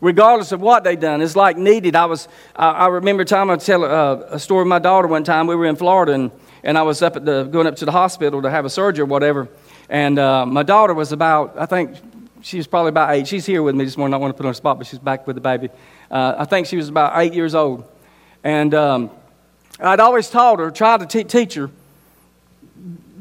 Regardless 0.00 0.50
of 0.50 0.62
what 0.62 0.82
they've 0.82 0.98
done, 0.98 1.20
it's 1.20 1.36
like 1.36 1.58
needed. 1.58 1.94
I 1.94 2.06
was, 2.06 2.26
I, 2.56 2.70
I 2.70 2.86
remember 2.86 3.22
time 3.26 3.50
I 3.50 3.56
tell 3.56 3.84
uh, 3.84 4.28
a 4.30 4.38
story 4.38 4.62
of 4.62 4.68
my 4.68 4.78
daughter 4.78 5.08
one 5.08 5.24
time. 5.24 5.46
We 5.46 5.54
were 5.54 5.66
in 5.66 5.76
Florida 5.76 6.12
and, 6.12 6.30
and 6.64 6.78
I 6.78 6.82
was 6.82 7.02
up 7.02 7.16
at 7.16 7.26
the, 7.26 7.44
going 7.44 7.66
up 7.66 7.76
to 7.76 7.84
the 7.84 7.92
hospital 7.92 8.40
to 8.40 8.48
have 8.48 8.64
a 8.64 8.70
surgery 8.70 9.02
or 9.02 9.04
whatever. 9.04 9.46
And 9.90 10.18
uh, 10.18 10.46
my 10.46 10.62
daughter 10.62 10.94
was 10.94 11.12
about, 11.12 11.58
I 11.58 11.66
think 11.66 11.98
she 12.40 12.56
was 12.56 12.66
probably 12.66 12.88
about 12.88 13.10
eight. 13.10 13.28
She's 13.28 13.44
here 13.44 13.62
with 13.62 13.74
me 13.74 13.84
this 13.84 13.98
morning. 13.98 14.14
I 14.14 14.16
want 14.16 14.32
to 14.32 14.36
put 14.38 14.44
her 14.44 14.48
on 14.48 14.52
the 14.52 14.56
spot, 14.56 14.78
but 14.78 14.86
she's 14.86 15.00
back 15.00 15.26
with 15.26 15.36
the 15.36 15.42
baby. 15.42 15.68
Uh, 16.10 16.34
I 16.38 16.46
think 16.46 16.66
she 16.66 16.78
was 16.78 16.88
about 16.88 17.12
eight 17.16 17.34
years 17.34 17.54
old. 17.54 17.86
And 18.42 18.72
um, 18.72 19.10
I'd 19.78 20.00
always 20.00 20.30
taught 20.30 20.60
her, 20.60 20.70
tried 20.70 21.00
to 21.00 21.06
te- 21.06 21.24
teach 21.24 21.52
her 21.56 21.70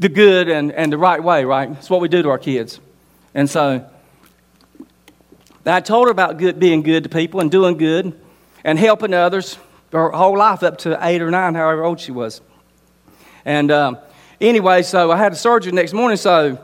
the 0.01 0.09
good 0.09 0.49
and, 0.49 0.71
and 0.71 0.91
the 0.91 0.97
right 0.97 1.23
way, 1.23 1.45
right? 1.45 1.69
It's 1.69 1.87
what 1.87 2.01
we 2.01 2.07
do 2.07 2.23
to 2.23 2.29
our 2.29 2.39
kids. 2.39 2.79
And 3.35 3.47
so 3.47 3.87
I 5.63 5.79
told 5.79 6.07
her 6.07 6.11
about 6.11 6.39
good, 6.39 6.59
being 6.59 6.81
good 6.81 7.03
to 7.03 7.09
people 7.09 7.39
and 7.39 7.51
doing 7.51 7.77
good 7.77 8.19
and 8.63 8.79
helping 8.79 9.13
others 9.13 9.59
her 9.91 10.09
whole 10.09 10.35
life 10.35 10.63
up 10.63 10.79
to 10.79 10.97
eight 11.05 11.21
or 11.21 11.29
nine, 11.29 11.53
however 11.53 11.83
old 11.83 11.99
she 11.99 12.11
was. 12.11 12.41
And 13.45 13.69
um, 13.69 13.99
anyway, 14.39 14.81
so 14.81 15.11
I 15.11 15.17
had 15.17 15.33
a 15.33 15.35
surgery 15.35 15.71
next 15.71 15.93
morning. 15.93 16.17
So 16.17 16.57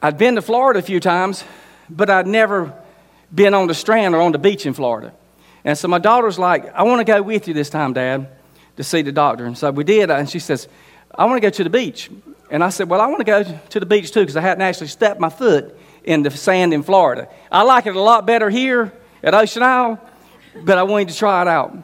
I'd 0.00 0.16
been 0.16 0.36
to 0.36 0.42
Florida 0.42 0.78
a 0.78 0.82
few 0.82 1.00
times, 1.00 1.42
but 1.90 2.10
I'd 2.10 2.28
never 2.28 2.80
been 3.34 3.54
on 3.54 3.66
the 3.66 3.74
strand 3.74 4.14
or 4.14 4.20
on 4.20 4.30
the 4.30 4.38
beach 4.38 4.66
in 4.66 4.74
Florida. 4.74 5.12
And 5.64 5.76
so 5.76 5.88
my 5.88 5.98
daughter's 5.98 6.38
like, 6.38 6.72
I 6.74 6.84
want 6.84 7.00
to 7.00 7.12
go 7.12 7.20
with 7.22 7.48
you 7.48 7.54
this 7.54 7.70
time, 7.70 7.92
Dad, 7.92 8.28
to 8.76 8.84
see 8.84 9.02
the 9.02 9.10
doctor. 9.10 9.46
And 9.46 9.58
so 9.58 9.72
we 9.72 9.82
did. 9.82 10.12
And 10.12 10.30
she 10.30 10.38
says, 10.38 10.68
I 11.16 11.24
want 11.26 11.36
to 11.36 11.40
go 11.40 11.50
to 11.50 11.64
the 11.64 11.70
beach. 11.70 12.10
And 12.50 12.62
I 12.62 12.70
said, 12.70 12.88
Well, 12.88 13.00
I 13.00 13.06
want 13.06 13.20
to 13.20 13.24
go 13.24 13.42
to 13.42 13.80
the 13.80 13.86
beach 13.86 14.12
too 14.12 14.20
because 14.20 14.36
I 14.36 14.40
hadn't 14.40 14.62
actually 14.62 14.88
stepped 14.88 15.20
my 15.20 15.28
foot 15.28 15.76
in 16.02 16.22
the 16.22 16.30
sand 16.30 16.74
in 16.74 16.82
Florida. 16.82 17.28
I 17.50 17.62
like 17.62 17.86
it 17.86 17.96
a 17.96 18.00
lot 18.00 18.26
better 18.26 18.50
here 18.50 18.92
at 19.22 19.34
Ocean 19.34 19.62
Isle, 19.62 20.00
but 20.62 20.78
I 20.78 20.82
wanted 20.82 21.08
to 21.08 21.16
try 21.16 21.42
it 21.42 21.48
out. 21.48 21.76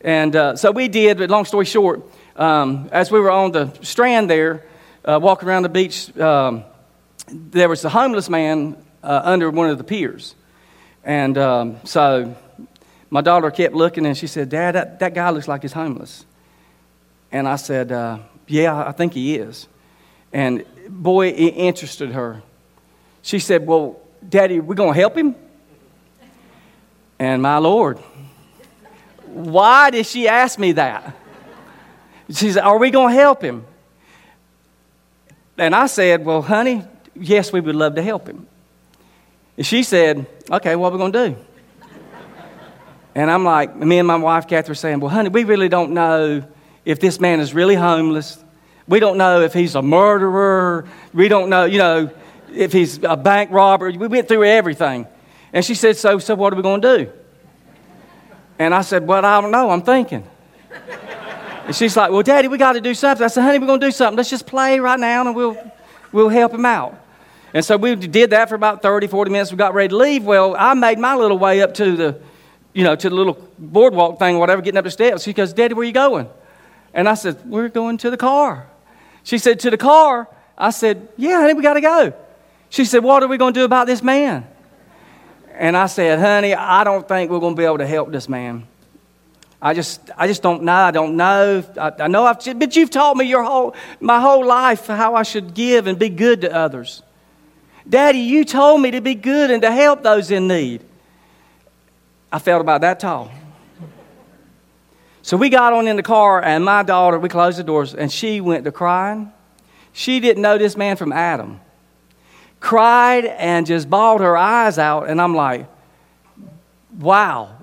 And 0.00 0.34
uh, 0.34 0.56
so 0.56 0.70
we 0.70 0.88
did, 0.88 1.18
but 1.18 1.30
long 1.30 1.44
story 1.44 1.66
short, 1.66 2.02
um, 2.36 2.88
as 2.90 3.10
we 3.10 3.20
were 3.20 3.30
on 3.30 3.52
the 3.52 3.70
strand 3.82 4.30
there, 4.30 4.66
uh, 5.04 5.18
walking 5.22 5.48
around 5.48 5.62
the 5.62 5.68
beach, 5.68 6.16
um, 6.18 6.64
there 7.28 7.68
was 7.68 7.84
a 7.84 7.88
homeless 7.88 8.28
man 8.28 8.76
uh, 9.02 9.20
under 9.24 9.50
one 9.50 9.70
of 9.70 9.78
the 9.78 9.84
piers. 9.84 10.34
And 11.04 11.36
um, 11.38 11.76
so 11.84 12.36
my 13.10 13.20
daughter 13.20 13.50
kept 13.50 13.74
looking 13.74 14.06
and 14.06 14.16
she 14.16 14.26
said, 14.26 14.48
Dad, 14.48 14.72
that, 14.72 14.98
that 15.00 15.14
guy 15.14 15.30
looks 15.30 15.48
like 15.48 15.62
he's 15.62 15.72
homeless. 15.72 16.24
And 17.32 17.46
I 17.46 17.56
said, 17.56 17.92
uh, 17.92 18.18
Yeah, 18.50 18.84
I 18.84 18.90
think 18.90 19.14
he 19.14 19.36
is. 19.36 19.68
And 20.32 20.64
boy, 20.88 21.28
it 21.28 21.50
interested 21.50 22.10
her. 22.10 22.42
She 23.22 23.38
said, 23.38 23.64
Well, 23.64 24.00
Daddy, 24.28 24.58
we're 24.58 24.74
going 24.74 24.92
to 24.92 25.00
help 25.00 25.16
him? 25.16 25.36
And 27.18 27.40
my 27.40 27.58
Lord, 27.58 27.98
why 29.26 29.90
did 29.90 30.04
she 30.04 30.26
ask 30.26 30.58
me 30.58 30.72
that? 30.72 31.16
She 32.30 32.50
said, 32.50 32.64
Are 32.64 32.78
we 32.78 32.90
going 32.90 33.14
to 33.14 33.20
help 33.20 33.40
him? 33.40 33.64
And 35.56 35.72
I 35.74 35.86
said, 35.86 36.24
Well, 36.24 36.42
honey, 36.42 36.82
yes, 37.14 37.52
we 37.52 37.60
would 37.60 37.76
love 37.76 37.94
to 37.94 38.02
help 38.02 38.26
him. 38.26 38.48
And 39.56 39.64
she 39.64 39.84
said, 39.84 40.26
Okay, 40.50 40.74
what 40.74 40.88
are 40.88 40.92
we 40.92 40.98
going 40.98 41.12
to 41.12 41.28
do? 41.30 41.36
And 43.14 43.30
I'm 43.30 43.44
like, 43.44 43.76
me 43.76 43.98
and 43.98 44.08
my 44.08 44.16
wife, 44.16 44.50
were 44.50 44.74
saying, 44.74 44.98
Well, 44.98 45.10
honey, 45.10 45.28
we 45.28 45.44
really 45.44 45.68
don't 45.68 45.92
know 45.92 46.42
if 46.84 47.00
this 47.00 47.20
man 47.20 47.40
is 47.40 47.54
really 47.54 47.74
homeless. 47.74 48.42
We 48.88 49.00
don't 49.00 49.18
know 49.18 49.40
if 49.42 49.52
he's 49.52 49.74
a 49.74 49.82
murderer. 49.82 50.88
We 51.12 51.28
don't 51.28 51.50
know, 51.50 51.64
you 51.64 51.78
know, 51.78 52.10
if 52.52 52.72
he's 52.72 52.98
a 53.02 53.16
bank 53.16 53.50
robber. 53.50 53.90
We 53.90 54.08
went 54.08 54.28
through 54.28 54.44
everything. 54.44 55.06
And 55.52 55.64
she 55.64 55.74
said, 55.74 55.96
So, 55.96 56.18
so 56.18 56.34
what 56.34 56.52
are 56.52 56.56
we 56.56 56.62
going 56.62 56.80
to 56.82 56.98
do? 56.98 57.12
And 58.58 58.74
I 58.74 58.82
said, 58.82 59.06
Well, 59.06 59.24
I 59.24 59.40
don't 59.40 59.50
know. 59.50 59.70
I'm 59.70 59.82
thinking. 59.82 60.24
And 61.66 61.76
she's 61.76 61.96
like, 61.96 62.10
Well, 62.10 62.22
Daddy, 62.22 62.48
we 62.48 62.58
got 62.58 62.72
to 62.72 62.80
do 62.80 62.94
something. 62.94 63.24
I 63.24 63.28
said, 63.28 63.42
Honey, 63.42 63.58
we're 63.58 63.66
going 63.66 63.80
to 63.80 63.86
do 63.86 63.92
something. 63.92 64.16
Let's 64.16 64.30
just 64.30 64.46
play 64.46 64.80
right 64.80 64.98
now 64.98 65.26
and 65.26 65.36
we'll, 65.36 65.56
we'll 66.12 66.28
help 66.28 66.52
him 66.52 66.66
out. 66.66 67.00
And 67.52 67.64
so 67.64 67.76
we 67.76 67.96
did 67.96 68.30
that 68.30 68.48
for 68.48 68.54
about 68.54 68.82
30, 68.82 69.08
40 69.08 69.30
minutes. 69.30 69.50
We 69.50 69.56
got 69.56 69.74
ready 69.74 69.88
to 69.88 69.96
leave. 69.96 70.24
Well, 70.24 70.54
I 70.56 70.74
made 70.74 70.98
my 70.98 71.16
little 71.16 71.38
way 71.38 71.62
up 71.62 71.74
to 71.74 71.96
the, 71.96 72.20
you 72.72 72.84
know, 72.84 72.94
to 72.94 73.08
the 73.08 73.14
little 73.14 73.48
boardwalk 73.58 74.18
thing, 74.18 74.38
whatever, 74.38 74.62
getting 74.62 74.78
up 74.78 74.84
the 74.84 74.90
steps. 74.90 75.24
She 75.24 75.32
goes, 75.32 75.52
Daddy, 75.52 75.74
where 75.74 75.82
are 75.82 75.86
you 75.86 75.92
going? 75.92 76.28
And 76.92 77.08
I 77.08 77.14
said, 77.14 77.44
We're 77.48 77.68
going 77.68 77.98
to 77.98 78.10
the 78.10 78.16
car. 78.16 78.66
She 79.22 79.38
said, 79.38 79.60
To 79.60 79.70
the 79.70 79.78
car? 79.78 80.28
I 80.56 80.70
said, 80.70 81.08
Yeah, 81.16 81.40
honey, 81.40 81.54
we 81.54 81.62
got 81.62 81.74
to 81.74 81.80
go. 81.80 82.12
She 82.68 82.84
said, 82.84 83.02
What 83.02 83.22
are 83.22 83.28
we 83.28 83.36
going 83.36 83.54
to 83.54 83.60
do 83.60 83.64
about 83.64 83.86
this 83.86 84.02
man? 84.02 84.46
And 85.54 85.76
I 85.76 85.86
said, 85.86 86.18
Honey, 86.18 86.54
I 86.54 86.84
don't 86.84 87.06
think 87.06 87.30
we're 87.30 87.40
going 87.40 87.54
to 87.54 87.58
be 87.58 87.64
able 87.64 87.78
to 87.78 87.86
help 87.86 88.10
this 88.10 88.28
man. 88.28 88.66
I 89.62 89.74
just, 89.74 90.10
I 90.16 90.26
just 90.26 90.42
don't 90.42 90.62
know. 90.62 90.72
I 90.72 90.90
don't 90.90 91.16
know. 91.16 91.62
I, 91.78 91.92
I 91.98 92.08
know 92.08 92.24
I've, 92.24 92.42
but 92.58 92.76
you've 92.76 92.90
taught 92.90 93.16
me 93.16 93.26
your 93.26 93.42
whole, 93.42 93.74
my 94.00 94.18
whole 94.18 94.44
life 94.44 94.86
how 94.86 95.14
I 95.14 95.22
should 95.22 95.52
give 95.52 95.86
and 95.86 95.98
be 95.98 96.08
good 96.08 96.40
to 96.42 96.54
others. 96.54 97.02
Daddy, 97.86 98.20
you 98.20 98.44
told 98.44 98.80
me 98.80 98.92
to 98.92 99.00
be 99.00 99.14
good 99.14 99.50
and 99.50 99.62
to 99.62 99.70
help 99.70 100.02
those 100.02 100.30
in 100.30 100.48
need. 100.48 100.82
I 102.32 102.38
felt 102.38 102.60
about 102.60 102.80
that 102.82 103.00
tall. 103.00 103.30
So 105.22 105.36
we 105.36 105.50
got 105.50 105.72
on 105.72 105.86
in 105.86 105.96
the 105.96 106.02
car, 106.02 106.42
and 106.42 106.64
my 106.64 106.82
daughter, 106.82 107.18
we 107.18 107.28
closed 107.28 107.58
the 107.58 107.64
doors, 107.64 107.94
and 107.94 108.10
she 108.10 108.40
went 108.40 108.64
to 108.64 108.72
crying. 108.72 109.32
She 109.92 110.20
didn't 110.20 110.42
know 110.42 110.56
this 110.56 110.76
man 110.76 110.96
from 110.96 111.12
Adam. 111.12 111.60
Cried 112.58 113.24
and 113.24 113.66
just 113.66 113.90
bawled 113.90 114.20
her 114.20 114.36
eyes 114.36 114.78
out, 114.78 115.08
and 115.08 115.20
I'm 115.20 115.34
like, 115.34 115.66
wow. 116.98 117.56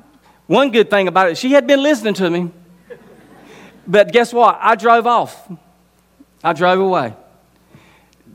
One 0.46 0.72
good 0.72 0.90
thing 0.90 1.08
about 1.08 1.30
it, 1.30 1.38
she 1.38 1.52
had 1.52 1.68
been 1.68 1.82
listening 1.82 2.14
to 2.16 2.30
me. 2.30 2.52
But 3.88 4.12
guess 4.12 4.34
what? 4.34 4.58
I 4.62 4.76
drove 4.76 5.08
off. 5.08 5.50
I 6.44 6.54
drove 6.54 6.80
away. 6.80 7.14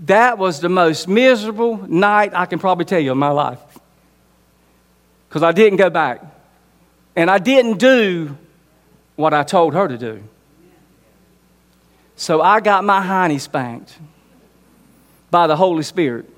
That 0.07 0.37
was 0.37 0.61
the 0.61 0.69
most 0.69 1.07
miserable 1.07 1.77
night 1.89 2.33
I 2.35 2.47
can 2.47 2.59
probably 2.59 2.85
tell 2.85 2.99
you 2.99 3.13
in 3.13 3.19
my 3.19 3.29
life. 3.29 3.61
Because 5.29 5.43
I 5.43 5.53
didn't 5.53 5.77
go 5.77 5.91
back. 5.91 6.25
And 7.15 7.31
I 7.31 7.39
didn't 7.39 7.79
do 7.79 8.37
what 9.23 9.33
I 9.33 9.45
told 9.45 9.73
her 9.75 9.87
to 9.87 9.97
do. 9.97 10.23
So 12.17 12.43
I 12.43 12.61
got 12.61 12.85
my 12.85 13.01
hiney 13.01 13.41
spanked 13.41 13.97
by 15.31 15.47
the 15.47 15.57
Holy 15.57 15.85
Spirit 15.85 16.29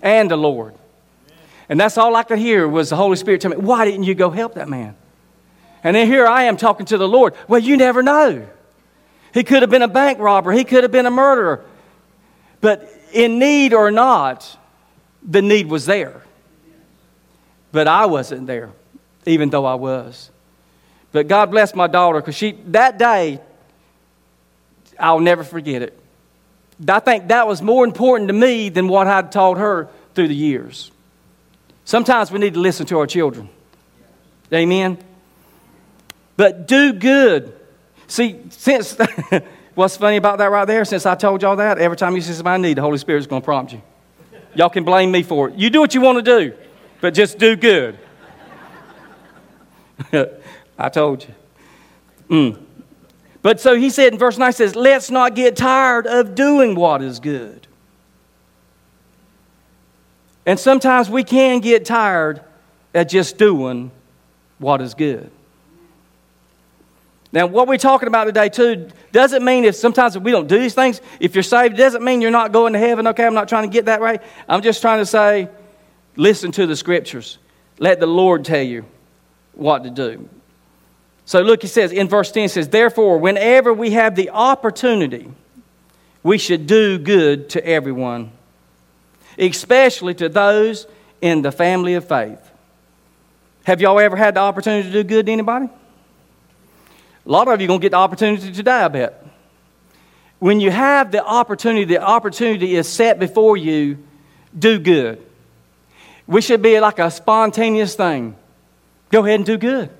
and 0.00 0.30
the 0.30 0.36
Lord. 0.36 0.74
And 1.68 1.78
that's 1.78 1.98
all 1.98 2.14
I 2.14 2.22
could 2.22 2.38
hear 2.38 2.66
was 2.66 2.90
the 2.90 2.96
Holy 2.96 3.16
Spirit 3.16 3.40
tell 3.40 3.50
me, 3.50 3.56
Why 3.56 3.84
didn't 3.84 4.04
you 4.04 4.14
go 4.14 4.30
help 4.30 4.54
that 4.54 4.68
man? 4.68 4.96
And 5.82 5.96
then 5.96 6.06
here 6.06 6.26
I 6.26 6.44
am 6.44 6.56
talking 6.56 6.86
to 6.86 6.98
the 6.98 7.08
Lord. 7.08 7.34
Well, 7.48 7.60
you 7.60 7.76
never 7.76 8.02
know. 8.02 8.48
He 9.34 9.42
could 9.44 9.62
have 9.62 9.70
been 9.70 9.82
a 9.82 9.88
bank 9.88 10.18
robber, 10.18 10.52
he 10.52 10.64
could 10.64 10.84
have 10.84 10.92
been 10.92 11.06
a 11.06 11.10
murderer. 11.10 11.64
But 12.60 12.88
in 13.12 13.38
need 13.38 13.74
or 13.74 13.90
not, 13.90 14.56
the 15.22 15.42
need 15.42 15.66
was 15.66 15.86
there. 15.86 16.22
But 17.72 17.88
I 17.88 18.06
wasn't 18.06 18.46
there, 18.46 18.70
even 19.26 19.50
though 19.50 19.64
I 19.64 19.74
was. 19.74 20.30
But 21.12 21.28
God 21.28 21.50
bless 21.50 21.74
my 21.74 21.86
daughter 21.86 22.20
because 22.20 22.36
she, 22.36 22.52
that 22.68 22.98
day, 22.98 23.40
I'll 24.98 25.20
never 25.20 25.42
forget 25.42 25.82
it. 25.82 25.98
I 26.88 27.00
think 27.00 27.28
that 27.28 27.46
was 27.46 27.60
more 27.60 27.84
important 27.84 28.28
to 28.28 28.34
me 28.34 28.68
than 28.68 28.88
what 28.88 29.06
I'd 29.06 29.32
taught 29.32 29.58
her 29.58 29.88
through 30.14 30.28
the 30.28 30.34
years. 30.34 30.90
Sometimes 31.84 32.30
we 32.30 32.38
need 32.38 32.54
to 32.54 32.60
listen 32.60 32.86
to 32.86 32.98
our 32.98 33.06
children. 33.06 33.48
Amen. 34.52 34.98
But 36.36 36.66
do 36.66 36.92
good. 36.92 37.54
See, 38.06 38.40
since 38.50 38.96
what's 39.74 39.96
funny 39.96 40.16
about 40.16 40.38
that 40.38 40.50
right 40.50 40.64
there, 40.64 40.84
since 40.84 41.06
I 41.06 41.14
told 41.14 41.42
y'all 41.42 41.56
that, 41.56 41.78
every 41.78 41.96
time 41.96 42.14
you 42.14 42.22
see 42.22 42.32
somebody 42.32 42.62
need, 42.62 42.76
the 42.78 42.82
Holy 42.82 42.98
Spirit's 42.98 43.26
going 43.26 43.42
to 43.42 43.44
prompt 43.44 43.72
you. 43.72 43.82
Y'all 44.54 44.70
can 44.70 44.84
blame 44.84 45.10
me 45.10 45.22
for 45.22 45.48
it. 45.48 45.56
You 45.56 45.70
do 45.70 45.80
what 45.80 45.94
you 45.94 46.00
want 46.00 46.24
to 46.24 46.38
do, 46.38 46.54
but 47.00 47.14
just 47.14 47.38
do 47.38 47.56
good. 47.56 47.98
I 50.80 50.88
told 50.88 51.26
you. 51.28 51.34
Mm. 52.30 52.62
But 53.42 53.60
so 53.60 53.74
he 53.74 53.90
said 53.90 54.12
in 54.12 54.18
verse 54.18 54.38
9 54.38 54.52
says, 54.52 54.74
Let's 54.74 55.10
not 55.10 55.34
get 55.34 55.56
tired 55.56 56.06
of 56.06 56.34
doing 56.34 56.74
what 56.74 57.02
is 57.02 57.20
good. 57.20 57.66
And 60.46 60.58
sometimes 60.58 61.10
we 61.10 61.22
can 61.22 61.60
get 61.60 61.84
tired 61.84 62.42
at 62.94 63.08
just 63.08 63.36
doing 63.36 63.90
what 64.58 64.80
is 64.80 64.94
good. 64.94 65.30
Now, 67.32 67.46
what 67.46 67.68
we're 67.68 67.78
talking 67.78 68.08
about 68.08 68.24
today, 68.24 68.48
too, 68.48 68.88
doesn't 69.12 69.44
mean 69.44 69.64
if 69.64 69.76
sometimes 69.76 70.16
if 70.16 70.22
we 70.22 70.32
don't 70.32 70.48
do 70.48 70.58
these 70.58 70.74
things, 70.74 71.00
if 71.20 71.34
you're 71.34 71.44
saved, 71.44 71.76
doesn't 71.76 72.02
mean 72.02 72.20
you're 72.20 72.32
not 72.32 72.50
going 72.50 72.72
to 72.72 72.78
heaven. 72.78 73.06
Okay, 73.08 73.24
I'm 73.24 73.34
not 73.34 73.48
trying 73.48 73.70
to 73.70 73.72
get 73.72 73.84
that 73.84 74.00
right. 74.00 74.20
I'm 74.48 74.62
just 74.62 74.80
trying 74.80 74.98
to 74.98 75.06
say, 75.06 75.48
listen 76.16 76.50
to 76.52 76.66
the 76.66 76.74
scriptures. 76.74 77.38
Let 77.78 78.00
the 78.00 78.06
Lord 78.06 78.44
tell 78.44 78.62
you 78.62 78.84
what 79.52 79.84
to 79.84 79.90
do. 79.90 80.28
So 81.30 81.42
look, 81.42 81.62
he 81.62 81.68
says 81.68 81.92
in 81.92 82.08
verse 82.08 82.32
10, 82.32 82.48
says, 82.48 82.68
Therefore, 82.70 83.16
whenever 83.18 83.72
we 83.72 83.90
have 83.92 84.16
the 84.16 84.30
opportunity, 84.30 85.30
we 86.24 86.38
should 86.38 86.66
do 86.66 86.98
good 86.98 87.50
to 87.50 87.64
everyone, 87.64 88.32
especially 89.38 90.14
to 90.14 90.28
those 90.28 90.88
in 91.20 91.42
the 91.42 91.52
family 91.52 91.94
of 91.94 92.08
faith. 92.08 92.40
Have 93.62 93.80
y'all 93.80 94.00
ever 94.00 94.16
had 94.16 94.34
the 94.34 94.40
opportunity 94.40 94.90
to 94.90 95.04
do 95.04 95.04
good 95.04 95.26
to 95.26 95.32
anybody? 95.32 95.66
A 95.66 97.30
lot 97.30 97.46
of 97.46 97.60
you 97.60 97.66
are 97.66 97.68
going 97.68 97.80
to 97.80 97.84
get 97.84 97.92
the 97.92 97.98
opportunity 97.98 98.50
today, 98.50 98.72
I 98.72 98.88
bet. 98.88 99.24
When 100.40 100.58
you 100.58 100.72
have 100.72 101.12
the 101.12 101.24
opportunity, 101.24 101.84
the 101.84 102.02
opportunity 102.02 102.74
is 102.74 102.88
set 102.88 103.20
before 103.20 103.56
you, 103.56 103.98
do 104.58 104.80
good. 104.80 105.24
We 106.26 106.40
should 106.40 106.60
be 106.60 106.80
like 106.80 106.98
a 106.98 107.08
spontaneous 107.08 107.94
thing. 107.94 108.34
Go 109.12 109.24
ahead 109.24 109.36
and 109.36 109.46
do 109.46 109.58
good. 109.58 109.90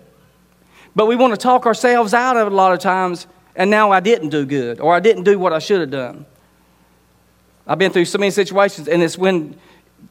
But 0.94 1.06
we 1.06 1.16
want 1.16 1.32
to 1.32 1.36
talk 1.36 1.66
ourselves 1.66 2.14
out 2.14 2.36
of 2.36 2.48
it 2.48 2.52
a 2.52 2.56
lot 2.56 2.72
of 2.72 2.80
times, 2.80 3.26
and 3.54 3.70
now 3.70 3.90
I 3.90 4.00
didn't 4.00 4.30
do 4.30 4.44
good, 4.44 4.80
or 4.80 4.94
I 4.94 5.00
didn't 5.00 5.24
do 5.24 5.38
what 5.38 5.52
I 5.52 5.58
should 5.58 5.80
have 5.80 5.90
done. 5.90 6.26
I've 7.66 7.78
been 7.78 7.92
through 7.92 8.06
so 8.06 8.18
many 8.18 8.30
situations, 8.30 8.88
and 8.88 9.02
it's 9.02 9.16
when 9.16 9.56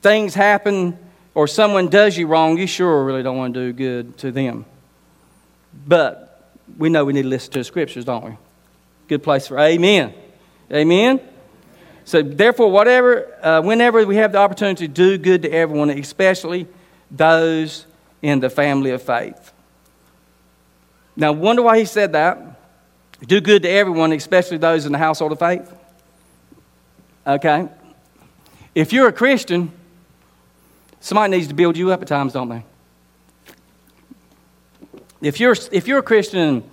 things 0.01 0.33
happen 0.33 0.97
or 1.35 1.47
someone 1.47 1.87
does 1.87 2.17
you 2.17 2.27
wrong, 2.27 2.57
you 2.57 2.67
sure 2.67 3.03
really 3.03 3.23
don't 3.23 3.37
want 3.37 3.53
to 3.53 3.67
do 3.67 3.73
good 3.73 4.17
to 4.19 4.31
them. 4.31 4.65
But 5.85 6.51
we 6.77 6.89
know 6.89 7.05
we 7.05 7.13
need 7.13 7.23
to 7.23 7.27
listen 7.27 7.51
to 7.53 7.59
the 7.59 7.63
scriptures, 7.63 8.05
don't 8.05 8.23
we? 8.23 8.37
Good 9.07 9.23
place 9.23 9.47
for 9.47 9.59
amen. 9.59 10.13
Amen. 10.71 11.19
So, 12.05 12.21
therefore, 12.21 12.71
whatever, 12.71 13.37
uh, 13.43 13.61
whenever 13.61 14.05
we 14.05 14.15
have 14.15 14.31
the 14.31 14.39
opportunity 14.39 14.87
to 14.87 14.93
do 14.93 15.17
good 15.17 15.43
to 15.43 15.51
everyone, 15.51 15.89
especially 15.89 16.67
those 17.11 17.85
in 18.21 18.39
the 18.39 18.49
family 18.49 18.91
of 18.91 19.01
faith. 19.01 19.53
Now, 21.19 21.33
wonder 21.33 21.61
why 21.61 21.77
he 21.77 21.85
said 21.85 22.13
that. 22.13 22.41
Do 23.27 23.41
good 23.41 23.63
to 23.63 23.69
everyone, 23.69 24.13
especially 24.13 24.57
those 24.57 24.85
in 24.85 24.93
the 24.93 24.97
household 24.97 25.33
of 25.33 25.39
faith. 25.39 25.71
Okay. 27.27 27.67
If 28.73 28.93
you're 28.93 29.09
a 29.09 29.13
Christian, 29.13 29.73
somebody 31.01 31.35
needs 31.35 31.49
to 31.49 31.53
build 31.53 31.75
you 31.75 31.91
up 31.91 32.01
at 32.01 32.07
times, 32.07 32.31
don't 32.31 32.47
they? 32.47 32.63
If 35.21 35.41
you're, 35.41 35.55
if 35.73 35.89
you're 35.89 35.99
a 35.99 36.03
Christian 36.03 36.39
and 36.39 36.63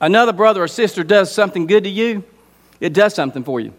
another 0.00 0.32
brother 0.32 0.62
or 0.62 0.68
sister 0.68 1.04
does 1.04 1.30
something 1.30 1.66
good 1.66 1.84
to 1.84 1.90
you, 1.90 2.24
it 2.80 2.94
does 2.94 3.14
something 3.14 3.44
for 3.44 3.60
you. 3.60 3.74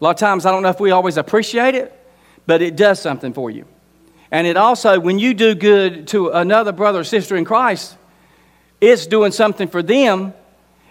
A 0.00 0.04
lot 0.04 0.10
of 0.10 0.16
times, 0.16 0.46
I 0.46 0.50
don't 0.50 0.64
know 0.64 0.70
if 0.70 0.80
we 0.80 0.90
always 0.90 1.16
appreciate 1.16 1.76
it, 1.76 1.96
but 2.44 2.60
it 2.60 2.74
does 2.74 3.00
something 3.00 3.32
for 3.32 3.52
you. 3.52 3.66
And 4.32 4.48
it 4.48 4.56
also, 4.56 4.98
when 4.98 5.20
you 5.20 5.32
do 5.32 5.54
good 5.54 6.08
to 6.08 6.30
another 6.30 6.72
brother 6.72 7.00
or 7.00 7.04
sister 7.04 7.36
in 7.36 7.44
Christ, 7.44 7.96
it's 8.80 9.06
doing 9.06 9.32
something 9.32 9.68
for 9.68 9.82
them 9.82 10.32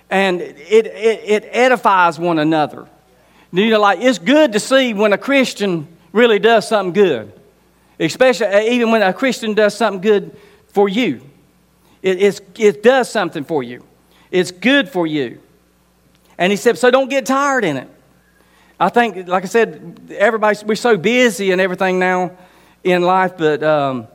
and 0.10 0.42
it, 0.42 0.88
it, 0.88 1.24
it 1.26 1.50
edifies 1.52 2.20
one 2.20 2.40
another. 2.40 2.88
You 3.52 3.70
know, 3.70 3.80
like 3.80 4.00
it's 4.02 4.20
good 4.20 4.54
to 4.54 4.60
see 4.60 4.94
when 4.94 5.14
a 5.14 5.18
Christian 5.18 5.88
really 6.12 6.40
does 6.40 6.68
something 6.68 6.94
good, 6.94 7.34
especially 8.00 8.70
even 8.70 8.92
when 8.92 9.02
a 9.02 9.14
Christian 9.14 9.54
does 9.54 9.76
something 9.76 10.02
good 10.02 10.36
for 10.68 10.90
you. 10.90 11.22
It, 12.02 12.42
it 12.58 12.84
does 12.84 13.10
something 13.10 13.44
for 13.44 13.64
you, 13.64 13.84
it's 14.32 14.52
good 14.52 14.90
for 14.90 15.06
you. 15.06 15.42
And 16.38 16.52
he 16.52 16.56
said, 16.56 16.78
so 16.78 16.90
don't 16.90 17.10
get 17.10 17.26
tired 17.26 17.66
in 17.66 17.76
it. 17.76 17.90
I 18.80 18.88
think, 18.88 19.28
like 19.28 19.44
I 19.44 19.48
said, 19.48 20.00
everybody, 20.18 20.58
we're 20.66 20.76
so 20.76 20.96
busy 20.96 21.52
and 21.52 21.60
everything 21.60 22.00
now 22.00 22.32
in 22.82 23.02
life, 23.02 23.34
but 23.38 23.62
um, 23.62 24.08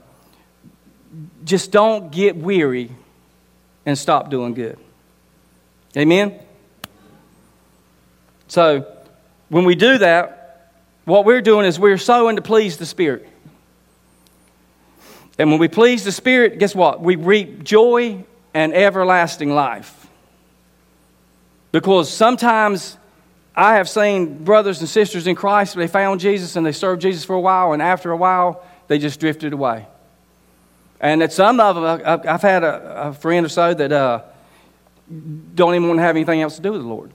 just 1.44 1.70
don't 1.70 2.10
get 2.10 2.34
weary 2.34 2.90
and 3.87 3.99
stop 3.99 4.31
doing 4.31 4.55
good. 4.55 4.79
Amen? 5.97 6.38
So, 8.49 8.87
when 9.49 9.64
we 9.64 9.75
do 9.75 9.99
that, 9.99 10.73
what 11.05 11.25
we're 11.25 11.40
doing 11.40 11.66
is 11.66 11.79
we're 11.79 11.99
sowing 11.99 12.37
to 12.37 12.42
please 12.42 12.77
the 12.77 12.87
Spirit. 12.87 13.29
And 15.38 15.51
when 15.51 15.59
we 15.59 15.68
please 15.68 16.05
the 16.05 16.12
Spirit, 16.12 16.59
guess 16.59 16.75
what? 16.75 17.01
We 17.01 17.16
reap 17.16 17.64
joy 17.64 18.25
and 18.53 18.73
everlasting 18.73 19.55
life. 19.55 20.07
Because 21.73 22.09
sometimes 22.09 22.97
I 23.57 23.77
have 23.77 23.88
seen 23.88 24.44
brothers 24.44 24.81
and 24.81 24.88
sisters 24.88 25.27
in 25.27 25.35
Christ, 25.35 25.75
they 25.75 25.88
found 25.88 26.20
Jesus 26.20 26.57
and 26.57 26.64
they 26.64 26.73
served 26.73 27.03
Jesus 27.03 27.25
for 27.25 27.35
a 27.35 27.40
while, 27.40 27.73
and 27.73 27.83
after 27.83 28.11
a 28.11 28.16
while, 28.16 28.64
they 28.88 28.99
just 28.99 29.20
drifted 29.20 29.53
away. 29.53 29.87
And 31.04 31.22
at 31.22 31.34
some 31.34 31.60
of 31.60 31.76
them, 31.76 32.22
I've 32.26 32.40
had 32.40 32.64
a, 32.64 33.08
a 33.08 33.12
friend 33.12 33.44
or 33.44 33.50
so 33.50 33.74
that 33.74 33.92
uh, 33.92 34.22
don't 35.54 35.74
even 35.74 35.86
want 35.86 35.98
to 35.98 36.02
have 36.02 36.16
anything 36.16 36.40
else 36.40 36.56
to 36.56 36.62
do 36.62 36.72
with 36.72 36.80
the 36.80 36.88
Lord. 36.88 37.12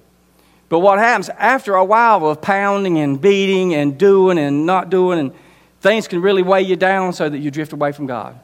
But 0.69 0.79
what 0.79 0.99
happens 0.99 1.27
after 1.29 1.73
a 1.73 1.83
while 1.83 2.23
of 2.27 2.39
pounding 2.39 2.99
and 2.99 3.19
beating 3.19 3.73
and 3.73 3.97
doing 3.97 4.37
and 4.37 4.67
not 4.67 4.91
doing 4.91 5.17
and 5.17 5.31
things 5.81 6.07
can 6.07 6.21
really 6.21 6.43
weigh 6.43 6.61
you 6.61 6.75
down 6.75 7.13
so 7.13 7.27
that 7.27 7.39
you 7.39 7.49
drift 7.49 7.73
away 7.73 7.91
from 7.91 8.05
God. 8.05 8.39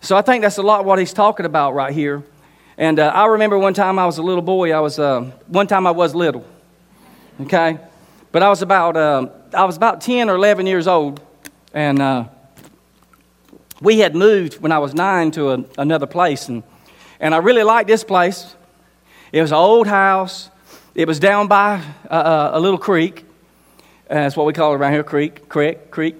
So 0.00 0.16
I 0.16 0.22
think 0.22 0.40
that's 0.40 0.56
a 0.56 0.62
lot 0.62 0.86
what 0.86 0.98
he's 0.98 1.12
talking 1.12 1.44
about 1.44 1.74
right 1.74 1.92
here. 1.92 2.24
And 2.78 2.98
uh, 2.98 3.08
I 3.08 3.26
remember 3.26 3.58
one 3.58 3.74
time 3.74 3.98
I 3.98 4.06
was 4.06 4.16
a 4.16 4.22
little 4.22 4.40
boy. 4.40 4.72
I 4.72 4.80
was 4.80 4.98
uh, 4.98 5.30
one 5.48 5.66
time 5.66 5.86
I 5.86 5.90
was 5.90 6.14
little, 6.14 6.46
okay, 7.42 7.76
but 8.32 8.42
I 8.42 8.48
was 8.48 8.62
about 8.62 8.96
uh, 8.96 9.28
I 9.52 9.64
was 9.66 9.76
about 9.76 10.00
ten 10.00 10.30
or 10.30 10.36
eleven 10.36 10.66
years 10.66 10.88
old, 10.88 11.20
and 11.74 12.00
uh, 12.00 12.24
we 13.80 13.98
had 13.98 14.14
moved 14.14 14.60
when 14.60 14.72
I 14.72 14.78
was 14.78 14.94
nine 14.94 15.30
to 15.32 15.50
a, 15.52 15.64
another 15.78 16.06
place, 16.06 16.48
and 16.48 16.62
and 17.20 17.34
I 17.34 17.38
really 17.38 17.62
liked 17.62 17.86
this 17.86 18.02
place. 18.02 18.56
It 19.30 19.42
was 19.42 19.52
an 19.52 19.58
old 19.58 19.86
house. 19.86 20.48
It 20.94 21.06
was 21.06 21.20
down 21.20 21.48
by 21.48 21.84
a, 22.04 22.12
uh, 22.12 22.16
uh, 22.16 22.50
a 22.54 22.60
little 22.60 22.78
creek. 22.78 23.24
That's 24.08 24.36
what 24.36 24.46
we 24.46 24.54
call 24.54 24.72
it 24.72 24.76
around 24.76 24.92
here, 24.92 25.04
creek, 25.04 25.48
creek, 25.48 25.90
creek. 25.90 26.16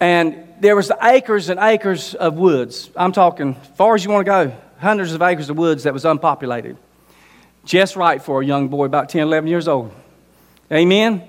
And 0.00 0.48
there 0.60 0.74
was 0.74 0.90
acres 1.02 1.50
and 1.50 1.60
acres 1.60 2.14
of 2.14 2.34
woods. 2.34 2.90
I'm 2.96 3.12
talking 3.12 3.54
far 3.76 3.94
as 3.94 4.04
you 4.04 4.10
want 4.10 4.26
to 4.26 4.30
go, 4.30 4.56
hundreds 4.80 5.12
of 5.12 5.22
acres 5.22 5.50
of 5.50 5.58
woods 5.58 5.84
that 5.84 5.92
was 5.92 6.04
unpopulated. 6.04 6.76
Just 7.64 7.94
right 7.94 8.20
for 8.20 8.40
a 8.40 8.46
young 8.46 8.68
boy 8.68 8.86
about 8.86 9.10
10, 9.10 9.22
11 9.22 9.48
years 9.48 9.68
old. 9.68 9.92
Amen. 10.72 11.22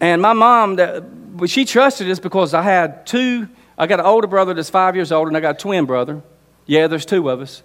And 0.00 0.22
my 0.22 0.32
mom, 0.32 0.76
that, 0.76 1.04
she 1.46 1.66
trusted 1.66 2.10
us 2.10 2.18
because 2.18 2.54
I 2.54 2.62
had 2.62 3.06
two. 3.06 3.48
I 3.76 3.86
got 3.86 4.00
an 4.00 4.06
older 4.06 4.26
brother 4.26 4.54
that's 4.54 4.70
five 4.70 4.94
years 4.94 5.10
old, 5.12 5.28
and 5.28 5.36
I 5.36 5.40
got 5.40 5.56
a 5.56 5.58
twin 5.58 5.84
brother. 5.84 6.22
Yeah, 6.66 6.86
there's 6.86 7.06
two 7.06 7.28
of 7.28 7.40
us. 7.40 7.62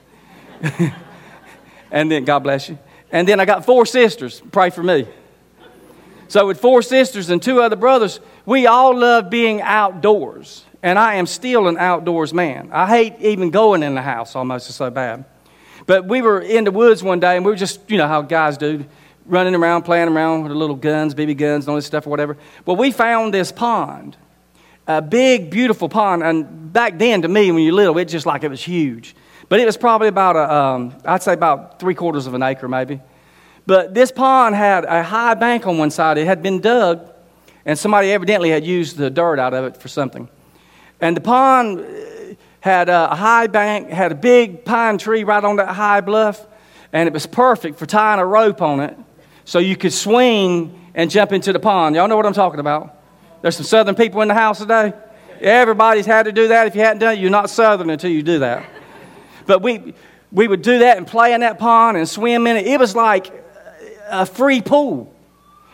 and 1.91 2.11
then, 2.11 2.25
God 2.25 2.39
bless 2.39 2.69
you. 2.69 2.77
And 3.11 3.27
then 3.27 3.39
I 3.39 3.45
got 3.45 3.65
four 3.65 3.85
sisters. 3.85 4.41
Pray 4.51 4.69
for 4.69 4.83
me. 4.83 5.07
So, 6.27 6.45
with 6.45 6.59
four 6.59 6.81
sisters 6.81 7.29
and 7.29 7.41
two 7.41 7.61
other 7.61 7.75
brothers, 7.75 8.19
we 8.45 8.67
all 8.67 8.97
love 8.97 9.29
being 9.29 9.61
outdoors. 9.61 10.63
And 10.81 10.97
I 10.97 11.15
am 11.15 11.25
still 11.25 11.67
an 11.67 11.77
outdoors 11.77 12.33
man. 12.33 12.69
I 12.71 12.87
hate 12.87 13.15
even 13.19 13.49
going 13.49 13.83
in 13.83 13.95
the 13.95 14.01
house 14.01 14.35
almost, 14.35 14.69
so 14.71 14.89
bad. 14.89 15.25
But 15.85 16.05
we 16.05 16.21
were 16.21 16.39
in 16.39 16.65
the 16.65 16.71
woods 16.71 17.03
one 17.03 17.19
day, 17.19 17.35
and 17.35 17.43
we 17.43 17.51
were 17.51 17.57
just, 17.57 17.81
you 17.89 17.97
know, 17.97 18.07
how 18.07 18.21
guys 18.21 18.57
do, 18.57 18.85
running 19.25 19.55
around, 19.55 19.83
playing 19.83 20.07
around 20.07 20.43
with 20.43 20.51
little 20.51 20.75
guns, 20.75 21.15
BB 21.15 21.37
guns, 21.37 21.65
and 21.65 21.69
all 21.69 21.75
this 21.75 21.87
stuff 21.87 22.05
or 22.05 22.11
whatever. 22.11 22.37
Well, 22.65 22.75
we 22.75 22.91
found 22.91 23.33
this 23.33 23.51
pond, 23.51 24.15
a 24.89 25.03
big, 25.03 25.51
beautiful 25.51 25.87
pond. 25.87 26.23
And 26.23 26.73
back 26.73 26.97
then, 26.97 27.21
to 27.21 27.27
me, 27.27 27.51
when 27.51 27.61
you're 27.63 27.73
little, 27.73 27.97
it 27.99 28.05
just 28.05 28.25
like 28.25 28.43
it 28.43 28.49
was 28.49 28.63
huge. 28.63 29.15
But 29.47 29.59
it 29.59 29.65
was 29.65 29.77
probably 29.77 30.07
about, 30.07 30.35
a, 30.35 30.53
um, 30.53 30.95
I'd 31.05 31.21
say 31.21 31.33
about 31.33 31.79
three 31.79 31.93
quarters 31.93 32.25
of 32.25 32.33
an 32.33 32.41
acre, 32.41 32.67
maybe. 32.67 32.99
But 33.67 33.93
this 33.93 34.11
pond 34.11 34.55
had 34.55 34.85
a 34.85 35.03
high 35.03 35.35
bank 35.35 35.67
on 35.67 35.77
one 35.77 35.91
side. 35.91 36.17
It 36.17 36.25
had 36.25 36.41
been 36.41 36.59
dug, 36.59 37.07
and 37.65 37.77
somebody 37.77 38.11
evidently 38.11 38.49
had 38.49 38.65
used 38.65 38.97
the 38.97 39.11
dirt 39.11 39.37
out 39.37 39.53
of 39.53 39.63
it 39.65 39.77
for 39.77 39.87
something. 39.87 40.27
And 40.99 41.15
the 41.15 41.21
pond 41.21 41.85
had 42.59 42.89
a 42.89 43.15
high 43.15 43.45
bank, 43.45 43.89
had 43.89 44.11
a 44.11 44.15
big 44.15 44.65
pine 44.65 44.97
tree 44.97 45.23
right 45.23 45.43
on 45.43 45.57
that 45.57 45.69
high 45.69 46.01
bluff, 46.01 46.47
and 46.91 47.05
it 47.05 47.13
was 47.13 47.27
perfect 47.27 47.77
for 47.77 47.85
tying 47.85 48.19
a 48.19 48.25
rope 48.25 48.63
on 48.63 48.79
it 48.79 48.97
so 49.45 49.59
you 49.59 49.77
could 49.77 49.93
swing 49.93 50.91
and 50.95 51.11
jump 51.11 51.31
into 51.31 51.53
the 51.53 51.59
pond. 51.59 51.95
Y'all 51.95 52.07
know 52.07 52.17
what 52.17 52.25
I'm 52.25 52.33
talking 52.33 52.59
about? 52.59 52.98
There's 53.41 53.55
some 53.55 53.65
southern 53.65 53.95
people 53.95 54.21
in 54.21 54.27
the 54.27 54.33
house 54.33 54.59
today. 54.59 54.93
Everybody's 55.41 56.05
had 56.05 56.23
to 56.23 56.31
do 56.31 56.49
that. 56.49 56.67
If 56.67 56.75
you 56.75 56.81
hadn't 56.81 56.99
done 56.99 57.13
it, 57.13 57.19
you're 57.19 57.29
not 57.29 57.49
southern 57.49 57.89
until 57.89 58.11
you 58.11 58.21
do 58.21 58.39
that. 58.39 58.65
But 59.45 59.61
we, 59.61 59.93
we 60.31 60.47
would 60.47 60.61
do 60.61 60.79
that 60.79 60.97
and 60.97 61.07
play 61.07 61.33
in 61.33 61.41
that 61.41 61.59
pond 61.59 61.97
and 61.97 62.07
swim 62.07 62.45
in 62.47 62.57
it. 62.57 62.67
It 62.67 62.79
was 62.79 62.95
like 62.95 63.31
a 64.09 64.25
free 64.25 64.61
pool. 64.61 65.13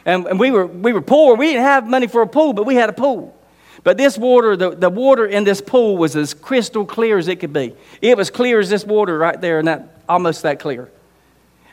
And, 0.05 0.27
and 0.27 0.39
we, 0.39 0.51
were, 0.51 0.67
we 0.67 0.93
were 0.93 1.01
poor. 1.01 1.35
We 1.35 1.47
didn't 1.47 1.63
have 1.63 1.87
money 1.87 2.07
for 2.07 2.21
a 2.21 2.27
pool, 2.27 2.53
but 2.53 2.65
we 2.65 2.75
had 2.75 2.89
a 2.89 2.93
pool. 2.93 3.35
But 3.83 3.97
this 3.97 4.17
water, 4.17 4.55
the, 4.55 4.71
the 4.71 4.89
water 4.89 5.25
in 5.25 5.43
this 5.43 5.61
pool 5.61 5.97
was 5.97 6.15
as 6.15 6.33
crystal 6.33 6.85
clear 6.85 7.17
as 7.17 7.27
it 7.27 7.39
could 7.39 7.53
be. 7.53 7.75
It 8.01 8.17
was 8.17 8.29
clear 8.29 8.59
as 8.59 8.69
this 8.69 8.85
water 8.85 9.17
right 9.17 9.39
there, 9.39 9.59
and 9.59 9.67
that 9.67 10.01
almost 10.07 10.43
that 10.43 10.59
clear. 10.59 10.89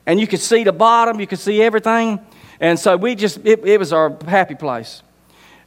And 0.07 0.18
you 0.18 0.26
could 0.26 0.40
see 0.40 0.64
the 0.64 0.72
bottom, 0.72 1.20
you 1.20 1.26
could 1.26 1.38
see 1.38 1.62
everything. 1.62 2.20
And 2.61 2.78
so 2.78 2.96
we 2.96 3.14
just, 3.14 3.38
it, 3.44 3.64
it 3.64 3.78
was 3.78 3.92
our 3.92 4.16
happy 4.26 4.55
place. 4.55 5.02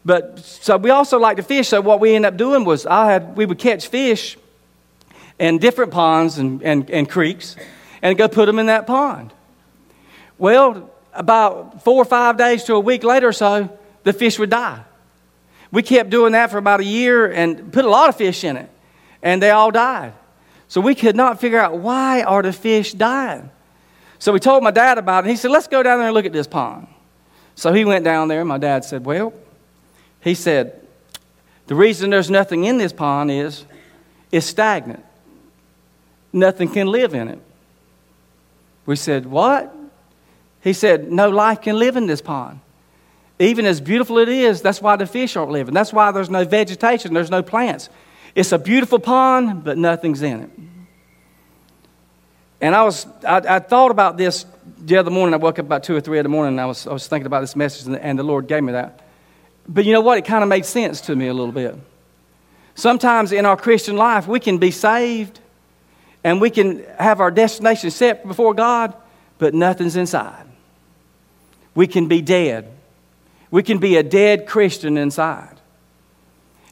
But 0.05 0.39
so 0.39 0.77
we 0.77 0.91
also 0.91 1.17
like 1.17 1.37
to 1.37 1.43
fish. 1.43 1.69
So 1.69 1.81
what 1.81 1.99
we 1.99 2.13
ended 2.15 2.33
up 2.33 2.37
doing 2.37 2.63
was 2.63 2.85
I 2.85 3.11
had, 3.11 3.35
we 3.35 3.45
would 3.45 3.57
catch 3.57 3.87
fish 3.87 4.37
in 5.39 5.57
different 5.57 5.91
ponds 5.91 6.37
and, 6.37 6.61
and, 6.61 6.89
and 6.91 7.09
creeks 7.09 7.55
and 8.03 8.15
go 8.17 8.27
put 8.27 8.45
them 8.45 8.59
in 8.59 8.67
that 8.67 8.85
pond. 8.85 9.33
Well, 10.37 10.91
about 11.13 11.83
four 11.83 11.95
or 11.95 12.05
five 12.05 12.37
days 12.37 12.65
to 12.65 12.75
a 12.75 12.79
week 12.79 13.03
later 13.03 13.29
or 13.29 13.33
so, 13.33 13.75
the 14.03 14.13
fish 14.13 14.37
would 14.37 14.51
die. 14.51 14.83
We 15.71 15.81
kept 15.81 16.11
doing 16.11 16.33
that 16.33 16.51
for 16.51 16.57
about 16.57 16.81
a 16.81 16.85
year 16.85 17.31
and 17.31 17.73
put 17.73 17.83
a 17.83 17.89
lot 17.89 18.07
of 18.09 18.15
fish 18.15 18.43
in 18.43 18.57
it, 18.57 18.69
and 19.23 19.41
they 19.41 19.49
all 19.49 19.71
died. 19.71 20.13
So 20.67 20.81
we 20.81 20.93
could 20.93 21.15
not 21.15 21.41
figure 21.41 21.59
out 21.59 21.77
why 21.77 22.21
are 22.23 22.43
the 22.43 22.53
fish 22.53 22.93
dying. 22.93 23.49
So 24.19 24.31
we 24.31 24.39
told 24.39 24.63
my 24.63 24.71
dad 24.71 24.97
about 24.97 25.19
it. 25.19 25.27
And 25.27 25.29
he 25.31 25.35
said, 25.35 25.51
"Let's 25.51 25.67
go 25.67 25.83
down 25.83 25.99
there 25.99 26.07
and 26.07 26.13
look 26.13 26.25
at 26.25 26.33
this 26.33 26.47
pond." 26.47 26.87
So 27.55 27.73
he 27.73 27.85
went 27.85 28.05
down 28.05 28.27
there. 28.27 28.45
My 28.45 28.57
dad 28.57 28.85
said, 28.85 29.05
"Well," 29.05 29.33
he 30.25 30.33
said, 30.35 30.81
"the 31.67 31.75
reason 31.75 32.09
there's 32.09 32.29
nothing 32.29 32.65
in 32.65 32.77
this 32.77 32.91
pond 32.91 33.31
is 33.31 33.63
it's 34.29 34.45
stagnant. 34.45 35.05
Nothing 36.33 36.67
can 36.67 36.87
live 36.87 37.13
in 37.13 37.29
it." 37.29 37.39
We 38.85 38.97
said, 38.97 39.25
"What?" 39.25 39.73
He 40.65 40.73
said, 40.73 41.11
No 41.11 41.29
life 41.29 41.61
can 41.61 41.77
live 41.77 41.95
in 41.95 42.07
this 42.07 42.21
pond. 42.21 42.59
Even 43.37 43.67
as 43.67 43.79
beautiful 43.79 44.17
it 44.17 44.27
is, 44.27 44.63
that's 44.63 44.81
why 44.81 44.95
the 44.95 45.05
fish 45.05 45.35
aren't 45.35 45.51
living. 45.51 45.75
That's 45.75 45.93
why 45.93 46.11
there's 46.11 46.29
no 46.29 46.43
vegetation, 46.43 47.13
there's 47.13 47.29
no 47.29 47.43
plants. 47.43 47.87
It's 48.33 48.51
a 48.51 48.57
beautiful 48.57 48.97
pond, 48.97 49.63
but 49.63 49.77
nothing's 49.77 50.23
in 50.23 50.41
it. 50.41 50.49
And 52.61 52.73
I 52.73 52.81
was, 52.83 53.05
I, 53.23 53.57
I 53.57 53.59
thought 53.59 53.91
about 53.91 54.17
this 54.17 54.47
the 54.79 54.97
other 54.97 55.11
morning. 55.11 55.35
I 55.35 55.37
woke 55.37 55.59
up 55.59 55.67
about 55.67 55.83
two 55.83 55.95
or 55.95 56.01
three 56.01 56.17
in 56.17 56.23
the 56.23 56.29
morning, 56.29 56.53
and 56.53 56.61
I 56.61 56.65
was, 56.65 56.87
I 56.87 56.93
was 56.93 57.07
thinking 57.07 57.27
about 57.27 57.41
this 57.41 57.55
message, 57.55 57.85
and, 57.85 57.97
and 57.97 58.17
the 58.17 58.23
Lord 58.23 58.47
gave 58.47 58.63
me 58.63 58.71
that. 58.71 59.04
But 59.67 59.85
you 59.85 59.93
know 59.93 60.01
what? 60.01 60.17
It 60.17 60.25
kind 60.25 60.43
of 60.43 60.49
made 60.49 60.65
sense 60.65 61.01
to 61.01 61.15
me 61.15 61.27
a 61.27 61.33
little 61.33 61.51
bit. 61.51 61.75
Sometimes 62.75 63.31
in 63.31 63.45
our 63.45 63.57
Christian 63.57 63.95
life, 63.95 64.27
we 64.27 64.39
can 64.39 64.57
be 64.57 64.71
saved 64.71 65.39
and 66.23 66.41
we 66.41 66.49
can 66.49 66.83
have 66.99 67.21
our 67.21 67.31
destination 67.31 67.91
set 67.91 68.27
before 68.27 68.53
God, 68.53 68.93
but 69.37 69.53
nothing's 69.53 69.95
inside 69.95 70.45
we 71.75 71.85
can 71.87 72.07
be 72.07 72.21
dead. 72.21 72.71
We 73.51 73.61
can 73.61 73.77
be 73.77 73.97
a 73.97 74.03
dead 74.03 74.47
Christian 74.47 74.97
inside. 74.97 75.51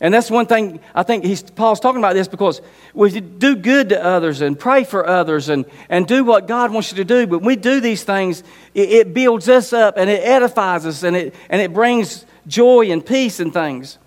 And 0.01 0.13
that's 0.13 0.31
one 0.31 0.47
thing 0.47 0.79
I 0.95 1.03
think 1.03 1.23
he's, 1.23 1.43
Paul's 1.43 1.79
talking 1.79 1.99
about 1.99 2.13
this 2.13 2.27
because 2.27 2.61
we 2.93 3.21
do 3.21 3.55
good 3.55 3.89
to 3.89 4.03
others 4.03 4.41
and 4.41 4.59
pray 4.59 4.83
for 4.83 5.07
others 5.07 5.49
and, 5.49 5.65
and 5.87 6.07
do 6.07 6.25
what 6.25 6.47
God 6.47 6.73
wants 6.73 6.91
you 6.91 6.97
to 6.97 7.05
do. 7.05 7.27
But 7.27 7.39
when 7.39 7.47
we 7.47 7.55
do 7.55 7.79
these 7.79 8.03
things, 8.03 8.43
it, 8.73 8.89
it 8.89 9.13
builds 9.13 9.47
us 9.47 9.71
up 9.71 9.95
and 9.97 10.09
it 10.09 10.21
edifies 10.23 10.85
us 10.85 11.03
and 11.03 11.15
it, 11.15 11.35
and 11.49 11.61
it 11.61 11.73
brings 11.73 12.25
joy 12.47 12.91
and 12.91 13.05
peace 13.05 13.39
and 13.39 13.53
things. 13.53 13.97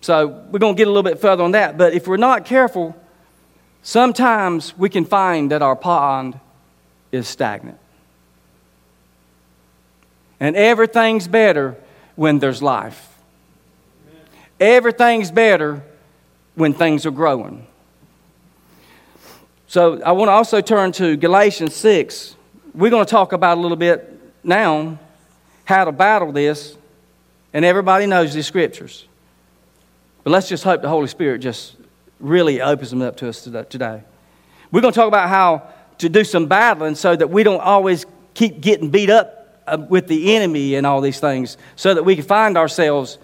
So 0.00 0.26
we're 0.26 0.58
going 0.58 0.74
to 0.74 0.78
get 0.78 0.86
a 0.86 0.90
little 0.90 1.02
bit 1.02 1.20
further 1.20 1.42
on 1.42 1.52
that. 1.52 1.76
But 1.76 1.92
if 1.92 2.06
we're 2.06 2.16
not 2.16 2.44
careful, 2.44 2.96
sometimes 3.82 4.76
we 4.78 4.88
can 4.88 5.04
find 5.04 5.50
that 5.50 5.62
our 5.62 5.76
pond 5.76 6.38
is 7.10 7.26
stagnant. 7.26 7.78
And 10.40 10.54
everything's 10.54 11.26
better 11.26 11.76
when 12.14 12.38
there's 12.38 12.62
life. 12.62 13.18
Everything's 14.60 15.30
better 15.30 15.82
when 16.54 16.74
things 16.74 17.06
are 17.06 17.10
growing. 17.10 17.66
So 19.66 20.00
I 20.02 20.12
want 20.12 20.28
to 20.28 20.32
also 20.32 20.60
turn 20.60 20.92
to 20.92 21.16
Galatians 21.16 21.74
6. 21.76 22.36
We're 22.74 22.90
going 22.90 23.04
to 23.04 23.10
talk 23.10 23.32
about 23.32 23.58
a 23.58 23.60
little 23.60 23.76
bit 23.76 24.18
now 24.42 24.98
how 25.64 25.84
to 25.84 25.92
battle 25.92 26.32
this, 26.32 26.77
and 27.58 27.64
everybody 27.64 28.06
knows 28.06 28.32
these 28.34 28.46
scriptures. 28.46 29.04
But 30.22 30.30
let's 30.30 30.48
just 30.48 30.62
hope 30.62 30.80
the 30.80 30.88
Holy 30.88 31.08
Spirit 31.08 31.40
just 31.40 31.74
really 32.20 32.60
opens 32.60 32.90
them 32.90 33.02
up 33.02 33.16
to 33.16 33.28
us 33.28 33.42
today. 33.42 34.04
We're 34.70 34.80
going 34.80 34.94
to 34.94 34.96
talk 34.96 35.08
about 35.08 35.28
how 35.28 35.64
to 35.98 36.08
do 36.08 36.22
some 36.22 36.46
battling 36.46 36.94
so 36.94 37.16
that 37.16 37.30
we 37.30 37.42
don't 37.42 37.58
always 37.60 38.06
keep 38.34 38.60
getting 38.60 38.90
beat 38.90 39.10
up 39.10 39.60
uh, 39.66 39.76
with 39.76 40.06
the 40.06 40.36
enemy 40.36 40.76
and 40.76 40.86
all 40.86 41.00
these 41.00 41.18
things 41.18 41.56
so 41.74 41.94
that 41.94 42.04
we 42.04 42.14
can 42.14 42.24
find 42.24 42.56
ourselves 42.56 43.18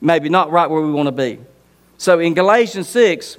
maybe 0.00 0.28
not 0.28 0.52
right 0.52 0.70
where 0.70 0.82
we 0.82 0.92
want 0.92 1.08
to 1.08 1.12
be. 1.12 1.40
So 1.98 2.20
in 2.20 2.34
Galatians 2.34 2.88
6, 2.88 3.36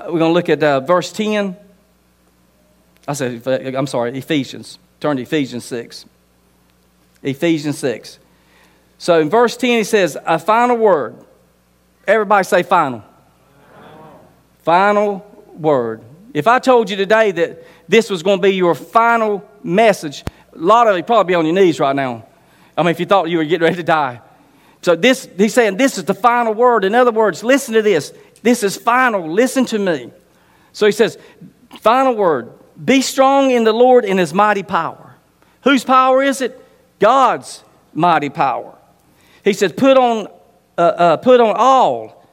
uh, 0.00 0.06
we're 0.06 0.18
going 0.18 0.30
to 0.30 0.34
look 0.34 0.48
at 0.48 0.60
uh, 0.60 0.80
verse 0.80 1.12
10. 1.12 1.56
I 3.06 3.12
said, 3.12 3.46
I'm 3.46 3.86
sorry, 3.86 4.18
Ephesians. 4.18 4.80
Turn 4.98 5.16
to 5.18 5.22
Ephesians 5.22 5.64
6. 5.64 6.06
Ephesians 7.22 7.78
6. 7.78 8.18
So 9.04 9.20
in 9.20 9.28
verse 9.28 9.54
10, 9.58 9.68
he 9.68 9.84
says, 9.84 10.16
A 10.24 10.38
final 10.38 10.78
word. 10.78 11.14
Everybody 12.06 12.42
say 12.42 12.62
final. 12.62 13.04
Final, 14.62 15.18
word. 15.58 16.02
If 16.32 16.46
I 16.46 16.58
told 16.58 16.88
you 16.88 16.96
today 16.96 17.30
that 17.32 17.64
this 17.86 18.08
was 18.08 18.22
going 18.22 18.38
to 18.38 18.42
be 18.42 18.54
your 18.54 18.74
final 18.74 19.46
message, 19.62 20.24
a 20.54 20.56
lot 20.56 20.86
of 20.86 20.96
you 20.96 21.02
probably 21.02 21.32
be 21.32 21.34
on 21.34 21.44
your 21.44 21.54
knees 21.54 21.78
right 21.78 21.94
now. 21.94 22.24
I 22.78 22.82
mean, 22.82 22.92
if 22.92 22.98
you 22.98 23.04
thought 23.04 23.28
you 23.28 23.36
were 23.36 23.44
getting 23.44 23.64
ready 23.64 23.76
to 23.76 23.82
die. 23.82 24.22
So 24.80 24.96
this, 24.96 25.28
he's 25.36 25.52
saying 25.52 25.76
this 25.76 25.98
is 25.98 26.04
the 26.06 26.14
final 26.14 26.54
word. 26.54 26.82
In 26.82 26.94
other 26.94 27.12
words, 27.12 27.44
listen 27.44 27.74
to 27.74 27.82
this. 27.82 28.10
This 28.40 28.62
is 28.62 28.74
final. 28.74 29.30
Listen 29.30 29.66
to 29.66 29.78
me. 29.78 30.12
So 30.72 30.86
he 30.86 30.92
says, 30.92 31.18
final 31.80 32.14
word. 32.16 32.50
Be 32.82 33.02
strong 33.02 33.50
in 33.50 33.64
the 33.64 33.72
Lord 33.74 34.06
in 34.06 34.16
his 34.16 34.32
mighty 34.32 34.62
power. 34.62 35.14
Whose 35.64 35.84
power 35.84 36.22
is 36.22 36.40
it? 36.40 36.58
God's 37.00 37.62
mighty 37.92 38.30
power. 38.30 38.78
He 39.44 39.52
says, 39.52 39.72
put 39.72 39.98
on, 39.98 40.26
uh, 40.78 40.80
uh, 40.80 41.16
put 41.18 41.40
on 41.40 41.54
all 41.56 42.26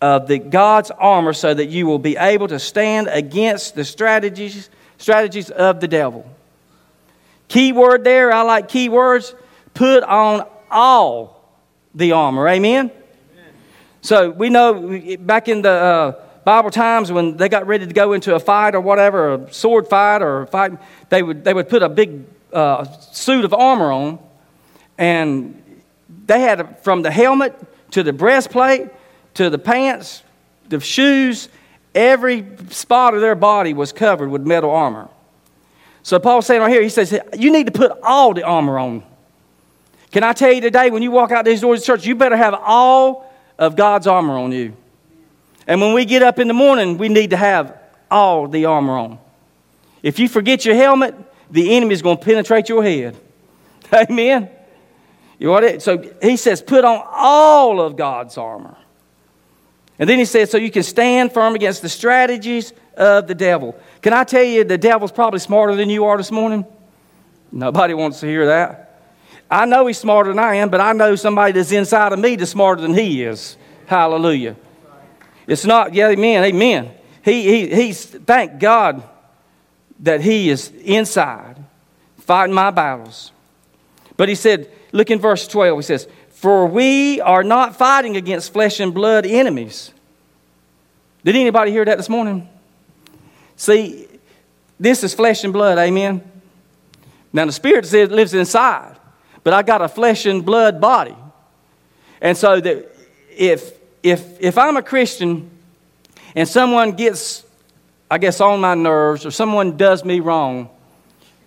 of 0.00 0.28
the 0.28 0.38
God's 0.38 0.92
armor 0.92 1.32
so 1.32 1.52
that 1.52 1.66
you 1.66 1.86
will 1.86 1.98
be 1.98 2.16
able 2.16 2.46
to 2.48 2.60
stand 2.60 3.08
against 3.08 3.74
the 3.74 3.84
strategies, 3.84 4.70
strategies 4.96 5.50
of 5.50 5.80
the 5.80 5.88
devil. 5.88 6.24
Key 7.48 7.72
word 7.72 8.04
there, 8.04 8.32
I 8.32 8.42
like 8.42 8.68
key 8.68 8.88
words. 8.88 9.34
Put 9.74 10.04
on 10.04 10.46
all 10.70 11.58
the 11.94 12.12
armor. 12.12 12.46
Amen? 12.48 12.90
Amen. 12.90 13.54
So 14.00 14.30
we 14.30 14.50
know 14.50 15.00
back 15.18 15.48
in 15.48 15.62
the 15.62 15.70
uh, 15.70 16.24
Bible 16.44 16.70
times 16.70 17.10
when 17.10 17.36
they 17.36 17.48
got 17.48 17.66
ready 17.66 17.86
to 17.86 17.92
go 17.92 18.12
into 18.12 18.36
a 18.36 18.40
fight 18.40 18.76
or 18.76 18.80
whatever, 18.80 19.34
a 19.34 19.52
sword 19.52 19.88
fight 19.88 20.22
or 20.22 20.42
a 20.42 20.46
fight, 20.46 20.72
they 21.08 21.22
would, 21.22 21.42
they 21.42 21.52
would 21.52 21.68
put 21.68 21.82
a 21.82 21.88
big 21.88 22.24
uh, 22.52 22.84
suit 22.84 23.44
of 23.44 23.52
armor 23.52 23.90
on. 23.90 24.18
And 24.96 25.62
they 26.28 26.40
had 26.40 26.78
from 26.84 27.02
the 27.02 27.10
helmet 27.10 27.54
to 27.90 28.02
the 28.02 28.12
breastplate 28.12 28.88
to 29.34 29.50
the 29.50 29.58
pants, 29.58 30.22
the 30.68 30.80
shoes, 30.80 31.48
every 31.94 32.44
spot 32.70 33.14
of 33.14 33.20
their 33.20 33.36
body 33.36 33.72
was 33.72 33.92
covered 33.92 34.28
with 34.28 34.42
metal 34.42 34.70
armor. 34.70 35.08
So 36.02 36.18
Paul's 36.18 36.46
saying 36.46 36.60
right 36.60 36.70
here, 36.70 36.82
he 36.82 36.88
says, 36.88 37.16
you 37.36 37.52
need 37.52 37.66
to 37.66 37.72
put 37.72 37.92
all 38.02 38.34
the 38.34 38.42
armor 38.42 38.78
on. 38.78 39.04
Can 40.10 40.24
I 40.24 40.32
tell 40.32 40.52
you 40.52 40.60
today, 40.60 40.90
when 40.90 41.02
you 41.02 41.10
walk 41.10 41.30
out 41.30 41.44
these 41.44 41.60
doors 41.60 41.80
of 41.80 41.86
church, 41.86 42.06
you 42.06 42.16
better 42.16 42.36
have 42.36 42.54
all 42.54 43.32
of 43.58 43.76
God's 43.76 44.06
armor 44.06 44.36
on 44.36 44.50
you. 44.52 44.74
And 45.66 45.80
when 45.80 45.92
we 45.92 46.04
get 46.04 46.22
up 46.22 46.38
in 46.38 46.48
the 46.48 46.54
morning, 46.54 46.98
we 46.98 47.08
need 47.08 47.30
to 47.30 47.36
have 47.36 47.78
all 48.10 48.48
the 48.48 48.64
armor 48.64 48.96
on. 48.96 49.18
If 50.02 50.18
you 50.18 50.28
forget 50.28 50.64
your 50.64 50.74
helmet, 50.74 51.14
the 51.50 51.76
enemy 51.76 51.94
is 51.94 52.02
going 52.02 52.18
to 52.18 52.24
penetrate 52.24 52.68
your 52.68 52.82
head. 52.82 53.16
Amen. 53.92 54.50
You 55.38 55.50
what? 55.50 55.82
So 55.82 56.02
he 56.20 56.36
says, 56.36 56.62
put 56.62 56.84
on 56.84 57.02
all 57.10 57.80
of 57.80 57.96
God's 57.96 58.36
armor. 58.36 58.76
And 59.98 60.08
then 60.08 60.18
he 60.18 60.24
says, 60.24 60.50
so 60.50 60.58
you 60.58 60.70
can 60.70 60.82
stand 60.82 61.32
firm 61.32 61.54
against 61.54 61.82
the 61.82 61.88
strategies 61.88 62.72
of 62.96 63.26
the 63.26 63.34
devil. 63.34 63.78
Can 64.02 64.12
I 64.12 64.24
tell 64.24 64.42
you, 64.42 64.64
the 64.64 64.78
devil's 64.78 65.12
probably 65.12 65.40
smarter 65.40 65.74
than 65.74 65.90
you 65.90 66.04
are 66.04 66.16
this 66.16 66.30
morning? 66.30 66.64
Nobody 67.50 67.94
wants 67.94 68.20
to 68.20 68.26
hear 68.26 68.46
that. 68.46 69.00
I 69.50 69.64
know 69.64 69.86
he's 69.86 69.98
smarter 69.98 70.30
than 70.30 70.38
I 70.38 70.56
am, 70.56 70.68
but 70.68 70.80
I 70.80 70.92
know 70.92 71.16
somebody 71.16 71.52
that's 71.52 71.72
inside 71.72 72.12
of 72.12 72.18
me 72.18 72.36
that's 72.36 72.50
smarter 72.50 72.82
than 72.82 72.94
he 72.94 73.24
is. 73.24 73.56
Hallelujah. 73.86 74.56
It's 75.46 75.64
not, 75.64 75.94
yeah, 75.94 76.08
amen, 76.08 76.44
amen. 76.44 76.90
He, 77.24 77.42
he, 77.42 77.74
he's, 77.74 78.04
thank 78.04 78.60
God 78.60 79.02
that 80.00 80.20
he 80.20 80.50
is 80.50 80.70
inside 80.84 81.56
fighting 82.18 82.54
my 82.54 82.70
battles. 82.70 83.32
But 84.16 84.28
he 84.28 84.34
said, 84.34 84.70
look 84.98 85.10
in 85.10 85.20
verse 85.20 85.46
12, 85.46 85.78
he 85.78 85.82
says, 85.82 86.08
For 86.30 86.66
we 86.66 87.20
are 87.20 87.44
not 87.44 87.76
fighting 87.76 88.16
against 88.16 88.52
flesh 88.52 88.80
and 88.80 88.92
blood 88.92 89.24
enemies. 89.24 89.92
Did 91.24 91.36
anybody 91.36 91.70
hear 91.70 91.84
that 91.84 91.96
this 91.96 92.08
morning? 92.08 92.48
See, 93.54 94.08
this 94.78 95.04
is 95.04 95.14
flesh 95.14 95.44
and 95.44 95.52
blood, 95.52 95.78
amen? 95.78 96.28
Now, 97.32 97.44
the 97.44 97.52
spirit 97.52 97.90
lives 97.92 98.34
inside, 98.34 98.96
but 99.44 99.54
I 99.54 99.62
got 99.62 99.82
a 99.82 99.88
flesh 99.88 100.26
and 100.26 100.44
blood 100.44 100.80
body. 100.80 101.14
And 102.20 102.36
so, 102.36 102.60
that 102.60 102.92
if, 103.30 103.72
if, 104.02 104.40
if 104.40 104.58
I'm 104.58 104.76
a 104.76 104.82
Christian 104.82 105.48
and 106.34 106.48
someone 106.48 106.92
gets, 106.92 107.44
I 108.10 108.18
guess, 108.18 108.40
on 108.40 108.60
my 108.60 108.74
nerves 108.74 109.24
or 109.24 109.30
someone 109.30 109.76
does 109.76 110.04
me 110.04 110.18
wrong, 110.18 110.70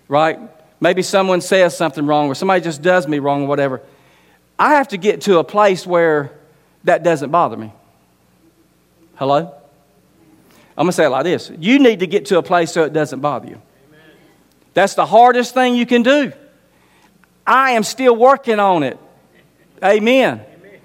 right? 0.08 0.38
Maybe 0.82 1.02
someone 1.02 1.40
says 1.40 1.76
something 1.76 2.06
wrong 2.06 2.26
or 2.26 2.34
somebody 2.34 2.60
just 2.60 2.82
does 2.82 3.06
me 3.06 3.20
wrong 3.20 3.44
or 3.44 3.46
whatever. 3.46 3.82
I 4.58 4.74
have 4.74 4.88
to 4.88 4.96
get 4.96 5.20
to 5.22 5.38
a 5.38 5.44
place 5.44 5.86
where 5.86 6.32
that 6.82 7.04
doesn't 7.04 7.30
bother 7.30 7.56
me. 7.56 7.72
Hello? 9.14 9.54
I'm 10.76 10.84
going 10.84 10.88
to 10.88 10.92
say 10.92 11.04
it 11.04 11.10
like 11.10 11.22
this 11.22 11.52
You 11.56 11.78
need 11.78 12.00
to 12.00 12.08
get 12.08 12.26
to 12.26 12.38
a 12.38 12.42
place 12.42 12.72
so 12.72 12.82
it 12.82 12.92
doesn't 12.92 13.20
bother 13.20 13.46
you. 13.46 13.62
Amen. 13.62 14.00
That's 14.74 14.94
the 14.94 15.06
hardest 15.06 15.54
thing 15.54 15.76
you 15.76 15.86
can 15.86 16.02
do. 16.02 16.32
I 17.46 17.72
am 17.72 17.84
still 17.84 18.16
working 18.16 18.58
on 18.58 18.82
it. 18.82 18.98
Amen. 19.84 20.40
Amen. 20.40 20.80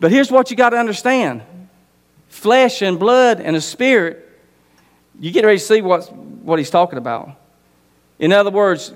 But 0.00 0.10
here's 0.10 0.32
what 0.32 0.50
you 0.50 0.56
got 0.56 0.70
to 0.70 0.78
understand 0.78 1.42
flesh 2.26 2.82
and 2.82 2.98
blood 2.98 3.40
and 3.40 3.54
a 3.54 3.60
spirit, 3.60 4.28
you 5.20 5.30
get 5.30 5.44
ready 5.44 5.58
to 5.58 5.64
see 5.64 5.80
what, 5.80 6.12
what 6.12 6.58
he's 6.58 6.70
talking 6.70 6.98
about. 6.98 7.37
In 8.18 8.32
other 8.32 8.50
words, 8.50 8.92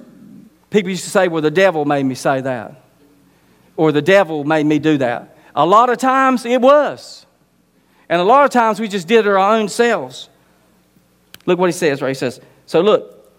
people 0.70 0.90
used 0.90 1.04
to 1.04 1.10
say, 1.10 1.28
well, 1.28 1.42
the 1.42 1.50
devil 1.50 1.84
made 1.84 2.04
me 2.04 2.14
say 2.14 2.40
that, 2.40 2.82
or 3.76 3.92
the 3.92 4.02
devil 4.02 4.44
made 4.44 4.66
me 4.66 4.78
do 4.78 4.98
that. 4.98 5.36
A 5.54 5.66
lot 5.66 5.90
of 5.90 5.98
times 5.98 6.44
it 6.44 6.60
was. 6.60 7.26
And 8.08 8.20
a 8.20 8.24
lot 8.24 8.44
of 8.44 8.50
times 8.50 8.80
we 8.80 8.88
just 8.88 9.08
did 9.08 9.26
it 9.26 9.28
our 9.28 9.38
own 9.38 9.68
selves. 9.68 10.28
Look 11.46 11.58
what 11.58 11.68
he 11.68 11.72
says, 11.72 12.02
right? 12.02 12.10
He 12.10 12.14
says, 12.14 12.40
So 12.66 12.80
look, 12.80 13.30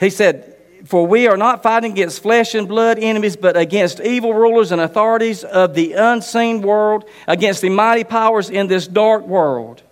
he 0.00 0.10
said, 0.10 0.56
For 0.84 1.06
we 1.06 1.26
are 1.26 1.36
not 1.36 1.62
fighting 1.62 1.92
against 1.92 2.22
flesh 2.22 2.54
and 2.54 2.68
blood 2.68 2.98
enemies, 2.98 3.36
but 3.36 3.56
against 3.56 4.00
evil 4.00 4.34
rulers 4.34 4.72
and 4.72 4.80
authorities 4.80 5.44
of 5.44 5.74
the 5.74 5.94
unseen 5.94 6.62
world, 6.62 7.04
against 7.26 7.62
the 7.62 7.70
mighty 7.70 8.04
powers 8.04 8.50
in 8.50 8.66
this 8.66 8.86
dark 8.86 9.26
world, 9.26 9.82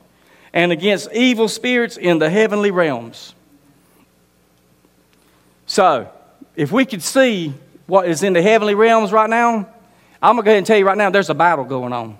and 0.53 0.73
against 0.73 1.13
evil 1.13 1.49
spirits 1.49 1.97
in 1.97 2.19
the 2.19 2.31
heavenly 2.31 2.71
realms. 2.71 3.35
So, 5.77 6.11
if 6.55 6.73
we 6.73 6.87
could 6.87 7.03
see 7.03 7.53
what 7.87 8.09
is 8.09 8.23
in 8.23 8.33
the 8.33 8.41
heavenly 8.41 8.75
realms 8.75 9.13
right 9.13 9.29
now, 9.29 9.69
I'm 10.23 10.37
going 10.37 10.37
to 10.37 10.43
go 10.43 10.51
ahead 10.51 10.57
and 10.57 10.67
tell 10.67 10.79
you 10.79 10.87
right 10.87 10.97
now 10.97 11.11
there's 11.11 11.29
a 11.29 11.35
battle 11.35 11.67
going 11.67 11.93
on. 11.93 12.17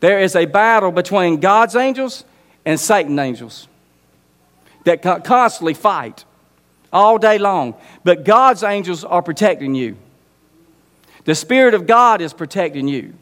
There 0.00 0.20
is 0.20 0.36
a 0.36 0.44
battle 0.44 0.92
between 0.92 1.40
God's 1.40 1.76
angels 1.76 2.26
and 2.66 2.78
Satan's 2.78 3.18
angels 3.18 3.68
that 4.84 5.00
constantly 5.24 5.72
fight 5.72 6.26
all 6.92 7.16
day 7.16 7.38
long. 7.38 7.74
But 8.04 8.22
God's 8.22 8.62
angels 8.62 9.02
are 9.02 9.22
protecting 9.22 9.74
you. 9.74 9.96
The 11.24 11.34
Spirit 11.34 11.72
of 11.72 11.86
God 11.86 12.20
is 12.20 12.34
protecting 12.34 12.86
you. 12.86 13.14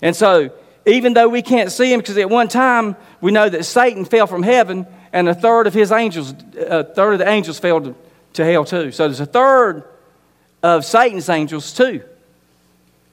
And 0.00 0.14
so, 0.14 0.52
even 0.86 1.12
though 1.12 1.28
we 1.28 1.42
can't 1.42 1.72
see 1.72 1.92
him, 1.92 1.98
because 1.98 2.16
at 2.16 2.30
one 2.30 2.46
time 2.46 2.94
we 3.20 3.32
know 3.32 3.48
that 3.48 3.64
Satan 3.64 4.04
fell 4.04 4.28
from 4.28 4.44
heaven 4.44 4.86
and 5.12 5.28
a 5.28 5.34
third 5.34 5.66
of 5.66 5.74
his 5.74 5.90
angels, 5.90 6.32
uh, 6.56 6.66
a 6.68 6.84
third 6.84 7.14
of 7.14 7.18
the 7.18 7.28
angels 7.28 7.58
fell 7.58 7.80
to, 7.80 7.96
to 8.34 8.44
hell 8.44 8.64
too. 8.64 8.92
So 8.92 9.08
there's 9.08 9.20
a 9.20 9.26
third 9.26 9.84
of 10.62 10.84
Satan's 10.84 11.28
angels 11.28 11.72
too 11.72 12.02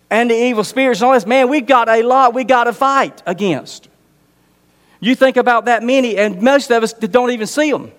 and 0.10 0.30
the 0.30 0.36
evil 0.36 0.64
spirits 0.64 1.02
and 1.02 1.08
all 1.08 1.14
this, 1.14 1.26
man, 1.26 1.50
we've 1.50 1.66
got 1.66 1.90
a 1.90 2.04
lot 2.04 2.34
we 2.34 2.44
got 2.44 2.66
to 2.66 2.74
fight 2.74 3.22
against. 3.26 3.90
You 5.00 5.16
think 5.16 5.38
about 5.38 5.66
that 5.66 5.84
many, 5.84 6.18
and 6.18 6.42
most 6.42 6.72
of 6.72 6.84
us 6.84 6.94
don't 6.94 7.32
even 7.32 7.48
see 7.48 7.72
them. 7.72 7.92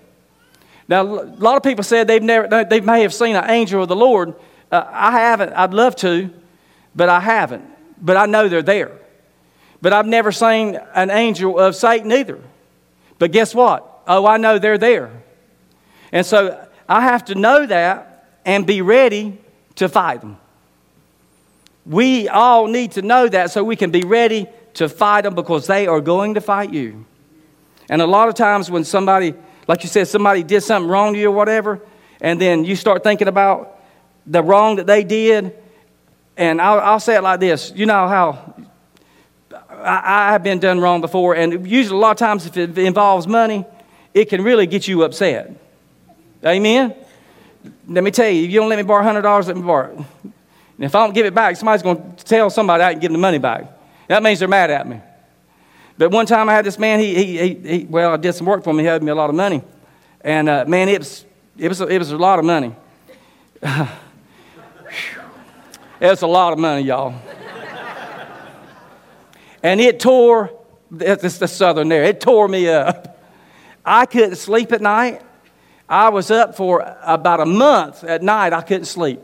Now, 0.87 1.01
a 1.03 1.25
lot 1.25 1.57
of 1.57 1.63
people 1.63 1.83
said 1.83 2.07
they've 2.07 2.23
never, 2.23 2.65
they 2.65 2.79
may 2.79 3.01
have 3.01 3.13
seen 3.13 3.35
an 3.35 3.49
angel 3.49 3.83
of 3.83 3.89
the 3.89 3.95
Lord. 3.95 4.33
Uh, 4.71 4.83
I 4.89 5.11
haven't. 5.11 5.53
I'd 5.53 5.73
love 5.73 5.95
to, 5.97 6.29
but 6.95 7.09
I 7.09 7.19
haven't. 7.19 7.65
But 8.01 8.17
I 8.17 8.25
know 8.25 8.47
they're 8.47 8.61
there. 8.61 8.91
But 9.81 9.93
I've 9.93 10.07
never 10.07 10.31
seen 10.31 10.79
an 10.95 11.11
angel 11.11 11.59
of 11.59 11.75
Satan 11.75 12.11
either. 12.11 12.41
But 13.19 13.31
guess 13.31 13.53
what? 13.53 14.01
Oh, 14.07 14.25
I 14.25 14.37
know 14.37 14.59
they're 14.59 14.77
there. 14.77 15.11
And 16.11 16.25
so 16.25 16.66
I 16.87 17.01
have 17.01 17.25
to 17.25 17.35
know 17.35 17.65
that 17.65 18.25
and 18.45 18.65
be 18.65 18.81
ready 18.81 19.37
to 19.75 19.89
fight 19.89 20.21
them. 20.21 20.37
We 21.85 22.27
all 22.27 22.67
need 22.67 22.93
to 22.93 23.01
know 23.01 23.27
that 23.27 23.51
so 23.51 23.63
we 23.63 23.75
can 23.75 23.91
be 23.91 24.03
ready 24.03 24.47
to 24.75 24.89
fight 24.89 25.21
them 25.21 25.35
because 25.35 25.67
they 25.67 25.87
are 25.87 26.01
going 26.01 26.33
to 26.35 26.41
fight 26.41 26.73
you. 26.73 27.05
And 27.89 28.01
a 28.01 28.05
lot 28.05 28.27
of 28.27 28.35
times 28.35 28.69
when 28.69 28.83
somebody, 28.83 29.33
like 29.67 29.83
you 29.83 29.89
said, 29.89 30.07
somebody 30.07 30.43
did 30.43 30.61
something 30.61 30.89
wrong 30.89 31.13
to 31.13 31.19
you 31.19 31.29
or 31.29 31.35
whatever, 31.35 31.79
and 32.21 32.41
then 32.41 32.65
you 32.65 32.75
start 32.75 33.03
thinking 33.03 33.27
about 33.27 33.79
the 34.25 34.43
wrong 34.43 34.75
that 34.75 34.87
they 34.87 35.03
did, 35.03 35.55
and 36.35 36.61
I'll, 36.61 36.79
I'll 36.79 36.99
say 36.99 37.15
it 37.15 37.23
like 37.23 37.39
this 37.39 37.71
you 37.75 37.85
know 37.85 38.07
how 38.07 38.53
I, 39.69 40.31
have 40.31 40.43
been 40.43 40.59
done 40.59 40.79
wrong 40.79 41.01
before, 41.01 41.35
and 41.35 41.67
usually 41.67 41.97
a 41.97 42.01
lot 42.01 42.11
of 42.11 42.17
times 42.17 42.45
if 42.45 42.57
it 42.57 42.77
involves 42.77 43.27
money, 43.27 43.65
it 44.13 44.25
can 44.25 44.43
really 44.43 44.67
get 44.67 44.87
you 44.87 45.03
upset. 45.03 45.51
Amen? 46.45 46.93
Let 47.87 48.03
me 48.03 48.11
tell 48.11 48.29
you, 48.29 48.45
if 48.45 48.51
you 48.51 48.59
don't 48.59 48.69
let 48.69 48.77
me 48.77 48.83
borrow 48.83 49.03
$100, 49.03 49.47
let 49.47 49.55
me 49.55 49.61
borrow 49.61 49.91
it. 49.91 50.05
And 50.77 50.85
if 50.85 50.93
I 50.93 51.03
don't 51.03 51.13
give 51.13 51.25
it 51.25 51.33
back, 51.33 51.55
somebody's 51.55 51.81
going 51.81 52.15
to 52.15 52.23
tell 52.23 52.49
somebody 52.49 52.83
I 52.83 52.91
can 52.93 52.99
give 52.99 53.11
them 53.11 53.19
the 53.19 53.21
money 53.21 53.39
back. 53.39 53.65
That 54.07 54.21
means 54.21 54.39
they're 54.39 54.47
mad 54.47 54.69
at 54.69 54.87
me. 54.87 55.01
But 55.97 56.11
one 56.11 56.27
time 56.27 56.47
I 56.47 56.53
had 56.53 56.65
this 56.65 56.77
man, 56.77 56.99
he, 56.99 57.15
he, 57.15 57.53
he, 57.55 57.85
well, 57.85 58.13
I 58.13 58.17
did 58.17 58.33
some 58.33 58.45
work 58.45 58.63
for 58.63 58.69
him. 58.69 58.77
He 58.79 58.87
owed 58.87 59.01
me 59.01 59.09
a 59.09 59.15
lot 59.15 59.29
of 59.29 59.35
money. 59.35 59.63
And 60.21 60.47
uh, 60.47 60.65
man, 60.67 60.87
it 60.89 60.99
was, 60.99 61.25
it, 61.57 61.67
was, 61.67 61.81
it 61.81 61.97
was 61.97 62.11
a 62.11 62.17
lot 62.17 62.37
of 62.37 62.45
money. 62.45 62.75
it 63.63 63.89
was 65.99 66.21
a 66.21 66.27
lot 66.27 66.53
of 66.53 66.59
money, 66.59 66.83
y'all. 66.83 67.15
and 69.63 69.81
it 69.81 69.99
tore, 69.99 70.51
it's 70.99 71.39
the 71.39 71.47
southern 71.47 71.89
there, 71.89 72.03
it 72.03 72.21
tore 72.21 72.47
me 72.47 72.69
up. 72.69 73.19
I 73.83 74.05
couldn't 74.05 74.35
sleep 74.35 74.71
at 74.73 74.81
night. 74.81 75.23
I 75.89 76.09
was 76.09 76.31
up 76.31 76.55
for 76.55 76.97
about 77.03 77.39
a 77.39 77.45
month 77.45 78.03
at 78.03 78.21
night, 78.21 78.53
I 78.53 78.61
couldn't 78.61 78.85
sleep. 78.85 79.21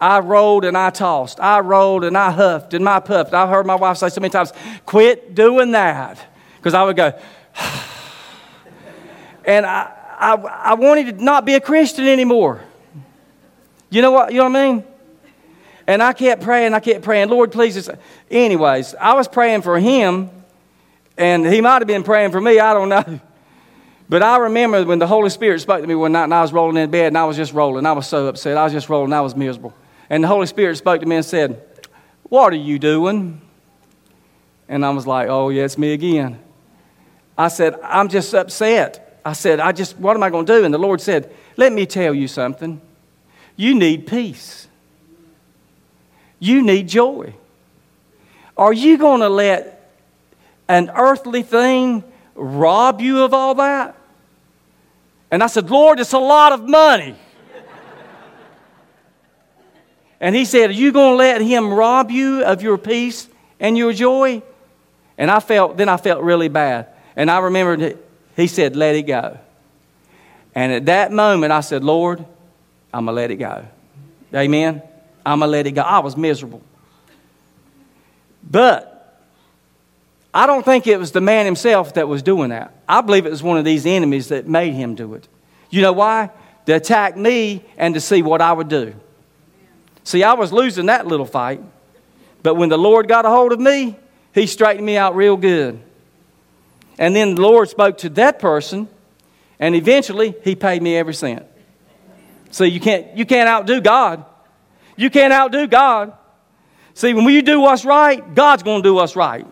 I 0.00 0.18
rolled 0.18 0.64
and 0.64 0.76
I 0.76 0.90
tossed. 0.90 1.40
I 1.40 1.60
rolled 1.60 2.04
and 2.04 2.18
I 2.18 2.30
huffed 2.30 2.74
and 2.74 2.86
I 2.88 3.00
puffed. 3.00 3.32
I've 3.32 3.48
heard 3.48 3.66
my 3.66 3.76
wife 3.76 3.96
say 3.96 4.08
so 4.08 4.20
many 4.20 4.30
times, 4.30 4.52
quit 4.84 5.34
doing 5.34 5.70
that. 5.72 6.18
Because 6.58 6.74
I 6.74 6.82
would 6.82 6.96
go, 6.96 7.18
and 9.44 9.64
I, 9.64 9.92
I, 10.18 10.34
I 10.34 10.74
wanted 10.74 11.18
to 11.18 11.24
not 11.24 11.44
be 11.44 11.54
a 11.54 11.60
Christian 11.60 12.06
anymore. 12.06 12.62
You 13.88 14.02
know 14.02 14.10
what? 14.10 14.32
You 14.32 14.38
know 14.38 14.50
what 14.50 14.56
I 14.56 14.72
mean? 14.72 14.84
And 15.86 16.02
I 16.02 16.12
kept 16.12 16.42
praying, 16.42 16.74
I 16.74 16.80
kept 16.80 17.02
praying, 17.02 17.28
Lord, 17.28 17.52
please. 17.52 17.88
Anyways, 18.30 18.94
I 18.96 19.14
was 19.14 19.28
praying 19.28 19.62
for 19.62 19.78
him, 19.78 20.30
and 21.16 21.46
he 21.46 21.60
might 21.60 21.78
have 21.78 21.86
been 21.86 22.02
praying 22.02 22.32
for 22.32 22.40
me, 22.40 22.58
I 22.58 22.74
don't 22.74 22.88
know. 22.88 23.20
But 24.08 24.22
I 24.22 24.38
remember 24.38 24.84
when 24.84 24.98
the 24.98 25.06
Holy 25.06 25.30
Spirit 25.30 25.60
spoke 25.60 25.80
to 25.80 25.86
me 25.86 25.94
one 25.94 26.12
night, 26.12 26.24
and 26.24 26.34
I 26.34 26.42
was 26.42 26.52
rolling 26.52 26.76
in 26.76 26.90
bed, 26.90 27.08
and 27.08 27.18
I 27.18 27.24
was 27.24 27.36
just 27.36 27.52
rolling. 27.52 27.86
I 27.86 27.92
was 27.92 28.06
so 28.06 28.28
upset. 28.28 28.56
I 28.56 28.64
was 28.64 28.72
just 28.72 28.88
rolling. 28.88 29.12
I 29.12 29.20
was 29.20 29.34
miserable. 29.34 29.74
And 30.08 30.22
the 30.22 30.28
Holy 30.28 30.46
Spirit 30.46 30.76
spoke 30.76 31.00
to 31.00 31.06
me 31.06 31.16
and 31.16 31.24
said, 31.24 31.62
What 32.24 32.52
are 32.52 32.56
you 32.56 32.78
doing? 32.78 33.40
And 34.68 34.84
I 34.84 34.90
was 34.90 35.06
like, 35.06 35.28
Oh, 35.28 35.48
yeah, 35.48 35.64
it's 35.64 35.76
me 35.76 35.92
again. 35.92 36.38
I 37.36 37.48
said, 37.48 37.78
I'm 37.82 38.08
just 38.08 38.32
upset. 38.32 39.20
I 39.24 39.32
said, 39.32 39.58
I 39.58 39.72
just, 39.72 39.98
what 39.98 40.16
am 40.16 40.22
I 40.22 40.30
going 40.30 40.46
to 40.46 40.58
do? 40.60 40.64
And 40.64 40.72
the 40.72 40.78
Lord 40.78 41.00
said, 41.00 41.34
Let 41.56 41.72
me 41.72 41.84
tell 41.84 42.14
you 42.14 42.28
something. 42.28 42.80
You 43.56 43.74
need 43.74 44.06
peace, 44.06 44.68
you 46.38 46.62
need 46.62 46.88
joy. 46.88 47.34
Are 48.56 48.72
you 48.72 48.96
going 48.96 49.20
to 49.20 49.28
let 49.28 49.92
an 50.68 50.90
earthly 50.94 51.42
thing 51.42 52.04
rob 52.34 53.00
you 53.00 53.22
of 53.22 53.34
all 53.34 53.54
that? 53.56 53.95
And 55.30 55.42
I 55.42 55.48
said, 55.48 55.70
Lord, 55.70 56.00
it's 56.00 56.12
a 56.12 56.18
lot 56.18 56.52
of 56.52 56.68
money. 56.68 57.16
And 60.20 60.34
he 60.34 60.44
said, 60.44 60.70
Are 60.70 60.72
you 60.72 60.92
going 60.92 61.12
to 61.12 61.16
let 61.16 61.40
him 61.40 61.72
rob 61.72 62.10
you 62.10 62.44
of 62.44 62.62
your 62.62 62.78
peace 62.78 63.28
and 63.60 63.76
your 63.76 63.92
joy? 63.92 64.42
And 65.18 65.30
I 65.30 65.40
felt, 65.40 65.76
then 65.76 65.88
I 65.88 65.96
felt 65.96 66.22
really 66.22 66.48
bad. 66.48 66.88
And 67.16 67.30
I 67.30 67.38
remembered 67.38 67.98
he 68.36 68.46
said, 68.46 68.76
Let 68.76 68.94
it 68.94 69.02
go. 69.02 69.38
And 70.54 70.72
at 70.72 70.86
that 70.86 71.12
moment, 71.12 71.52
I 71.52 71.60
said, 71.60 71.84
Lord, 71.84 72.24
I'm 72.92 73.04
going 73.04 73.14
to 73.14 73.20
let 73.20 73.30
it 73.30 73.36
go. 73.36 73.66
Amen? 74.34 74.82
I'm 75.24 75.40
going 75.40 75.48
to 75.48 75.52
let 75.52 75.66
it 75.66 75.72
go. 75.72 75.82
I 75.82 75.98
was 75.98 76.16
miserable. 76.16 76.62
But 78.48 78.95
I 80.36 80.46
don't 80.46 80.66
think 80.66 80.86
it 80.86 80.98
was 80.98 81.12
the 81.12 81.22
man 81.22 81.46
himself 81.46 81.94
that 81.94 82.08
was 82.08 82.22
doing 82.22 82.50
that. 82.50 82.74
I 82.86 83.00
believe 83.00 83.24
it 83.24 83.30
was 83.30 83.42
one 83.42 83.56
of 83.56 83.64
these 83.64 83.86
enemies 83.86 84.28
that 84.28 84.46
made 84.46 84.74
him 84.74 84.94
do 84.94 85.14
it. 85.14 85.26
You 85.70 85.80
know 85.80 85.94
why? 85.94 86.28
To 86.66 86.74
attack 86.74 87.16
me 87.16 87.64
and 87.78 87.94
to 87.94 88.02
see 88.02 88.20
what 88.20 88.42
I 88.42 88.52
would 88.52 88.68
do. 88.68 88.94
See, 90.04 90.22
I 90.22 90.34
was 90.34 90.52
losing 90.52 90.86
that 90.86 91.06
little 91.06 91.24
fight. 91.24 91.62
But 92.42 92.56
when 92.56 92.68
the 92.68 92.76
Lord 92.76 93.08
got 93.08 93.24
a 93.24 93.30
hold 93.30 93.52
of 93.52 93.60
me, 93.60 93.96
He 94.34 94.46
straightened 94.46 94.84
me 94.84 94.98
out 94.98 95.16
real 95.16 95.38
good. 95.38 95.80
And 96.98 97.16
then 97.16 97.34
the 97.34 97.40
Lord 97.40 97.70
spoke 97.70 97.96
to 97.98 98.10
that 98.10 98.38
person, 98.38 98.90
and 99.58 99.74
eventually 99.74 100.34
he 100.44 100.54
paid 100.54 100.82
me 100.82 100.98
every 100.98 101.14
cent. 101.14 101.46
See, 102.50 102.66
you 102.66 102.80
can't, 102.80 103.16
you 103.16 103.24
can't 103.24 103.48
outdo 103.48 103.80
God. 103.80 104.22
You 104.96 105.08
can't 105.08 105.32
outdo 105.32 105.66
God. 105.66 106.12
See, 106.92 107.14
when 107.14 107.24
we 107.24 107.40
do 107.40 107.58
what's 107.62 107.86
right, 107.86 108.34
God's 108.34 108.62
going 108.62 108.82
to 108.82 108.86
do 108.86 108.92
what's 108.92 109.16
right. 109.16 109.46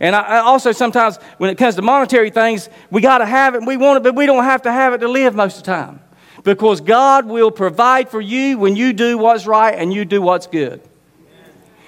And 0.00 0.14
I, 0.14 0.20
I 0.20 0.38
also 0.38 0.72
sometimes, 0.72 1.16
when 1.38 1.50
it 1.50 1.56
comes 1.56 1.76
to 1.76 1.82
monetary 1.82 2.30
things, 2.30 2.68
we 2.90 3.00
got 3.00 3.18
to 3.18 3.26
have 3.26 3.54
it, 3.54 3.58
and 3.58 3.66
we 3.66 3.76
want 3.76 3.98
it, 3.98 4.02
but 4.02 4.14
we 4.14 4.26
don't 4.26 4.44
have 4.44 4.62
to 4.62 4.72
have 4.72 4.92
it 4.92 4.98
to 4.98 5.08
live 5.08 5.34
most 5.34 5.58
of 5.58 5.64
the 5.64 5.70
time. 5.70 6.00
Because 6.44 6.80
God 6.80 7.26
will 7.26 7.50
provide 7.50 8.08
for 8.08 8.20
you 8.20 8.58
when 8.58 8.76
you 8.76 8.92
do 8.92 9.18
what's 9.18 9.46
right 9.46 9.76
and 9.76 9.92
you 9.92 10.04
do 10.04 10.22
what's 10.22 10.46
good. 10.46 10.80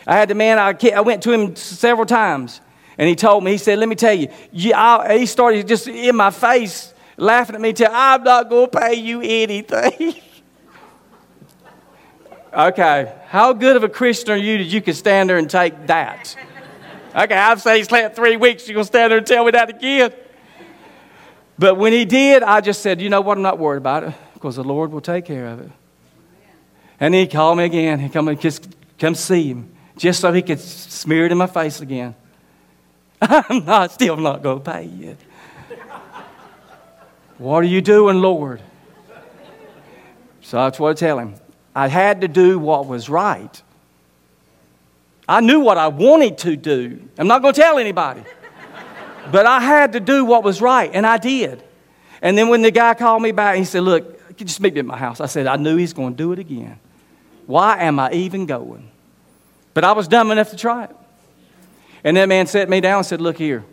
I 0.07 0.17
had 0.17 0.29
the 0.29 0.35
man, 0.35 0.59
I, 0.59 0.75
I 0.95 1.01
went 1.03 1.23
to 1.23 1.33
him 1.33 1.55
several 1.55 2.07
times, 2.07 2.61
and 2.99 3.09
he 3.09 3.15
told 3.15 3.45
me, 3.45 3.53
he 3.53 3.59
said, 3.59 3.79
Let 3.79 3.89
me 3.89 3.95
tell 3.95 4.13
you, 4.13 4.29
you 4.53 4.75
I, 4.75 5.19
he 5.19 5.27
started 5.27 5.69
just 5.69 5.87
in 5.87 6.17
my 6.17 6.31
face 6.31 6.93
laughing 7.21 7.55
at 7.55 7.61
me, 7.61 7.73
tell 7.73 7.93
I'm 7.93 8.25
not 8.25 8.49
going 8.49 8.71
to 8.71 8.79
pay 8.79 8.95
you 8.95 9.21
anything. 9.23 10.15
okay, 12.53 13.15
how 13.27 13.53
good 13.53 13.77
of 13.77 13.85
a 13.85 13.89
Christian 13.89 14.35
are 14.35 14.37
you 14.37 14.59
that 14.59 14.65
you 14.65 14.81
can 14.81 14.95
stand 14.95 15.31
there 15.31 15.39
and 15.39 15.49
take 15.49 15.87
that? 15.87 16.37
Okay, 17.15 17.35
I've 17.35 17.61
said 17.61 17.77
he's 17.77 17.89
slept 17.89 18.15
three 18.15 18.37
weeks. 18.37 18.69
You're 18.69 18.75
going 18.75 18.85
to 18.85 18.89
stand 18.89 19.11
there 19.11 19.19
and 19.19 19.27
tell 19.27 19.45
me 19.45 19.51
that 19.51 19.71
again? 19.71 20.13
But 21.59 21.77
when 21.77 21.93
he 21.93 22.05
did, 22.05 22.43
I 22.43 22.61
just 22.61 22.83
said, 22.83 23.01
You 23.01 23.11
know 23.11 23.21
what? 23.21 23.37
I'm 23.37 23.43
not 23.43 23.59
worried 23.59 23.79
about 23.79 24.05
it 24.05 24.15
because 24.35 24.57
the 24.57 24.65
Lord 24.65 24.93
will 24.93 25.01
take 25.01 25.25
care 25.25 25.47
of 25.47 25.61
it. 25.61 25.71
And 27.01 27.15
he 27.15 27.27
called 27.27 27.59
me 27.59 27.65
again. 27.65 27.99
He 27.99 28.09
come 28.09 28.29
and 28.29 28.41
just 28.41 28.69
come 28.99 29.15
see 29.15 29.49
him 29.49 29.75
just 29.97 30.21
so 30.21 30.33
he 30.33 30.43
could 30.43 30.61
smear 30.61 31.27
it 31.27 31.33
in 31.33 31.39
my 31.39 31.47
face 31.47 31.81
again. 31.81 32.15
I'm 33.21 33.65
not, 33.65 33.91
still 33.93 34.17
not 34.17 34.43
going 34.43 34.63
to 34.63 34.71
pay 34.71 34.85
you. 34.85 35.17
what 37.39 37.59
are 37.59 37.67
you 37.67 37.83
doing, 37.83 38.21
Lord? 38.21 38.63
So 40.41 40.57
that's 40.57 40.79
what 40.79 40.91
I 40.91 40.95
tell 40.95 41.19
him. 41.19 41.35
I 41.75 41.89
had 41.89 42.23
to 42.23 42.29
do 42.29 42.59
what 42.59 42.87
was 42.87 43.09
right. 43.09 43.63
I 45.31 45.39
knew 45.39 45.61
what 45.61 45.79
I 45.79 45.87
wanted 45.87 46.39
to 46.39 46.57
do. 46.57 47.01
I'm 47.17 47.29
not 47.29 47.41
going 47.41 47.55
to 47.55 47.61
tell 47.61 47.79
anybody. 47.79 48.25
but 49.31 49.47
I 49.47 49.61
had 49.61 49.93
to 49.93 50.01
do 50.01 50.25
what 50.25 50.43
was 50.43 50.61
right, 50.61 50.91
and 50.93 51.07
I 51.07 51.19
did. 51.19 51.63
And 52.21 52.37
then 52.37 52.49
when 52.49 52.63
the 52.63 52.73
guy 52.73 52.95
called 52.95 53.23
me 53.23 53.31
back, 53.31 53.57
he 53.57 53.65
said, 53.65 53.85
Look, 53.85 54.21
you 54.37 54.45
just 54.45 54.61
meet 54.61 54.75
me 54.75 54.81
at 54.81 54.87
my 54.87 54.97
house? 54.97 55.21
I 55.21 55.27
said, 55.27 55.47
I 55.47 55.55
knew 55.55 55.77
he's 55.77 55.93
going 55.93 56.15
to 56.15 56.17
do 56.17 56.33
it 56.33 56.41
again. 56.41 56.81
Why 57.47 57.81
am 57.85 58.01
I 58.01 58.11
even 58.11 58.45
going? 58.45 58.91
But 59.73 59.85
I 59.85 59.93
was 59.93 60.09
dumb 60.09 60.33
enough 60.33 60.51
to 60.51 60.57
try 60.57 60.85
it. 60.85 60.97
And 62.03 62.17
that 62.17 62.29
man 62.29 62.49
sat 62.49 62.69
me 62.69 62.81
down 62.81 62.99
and 62.99 63.07
said, 63.07 63.21
Look 63.21 63.39
here, 63.39 63.65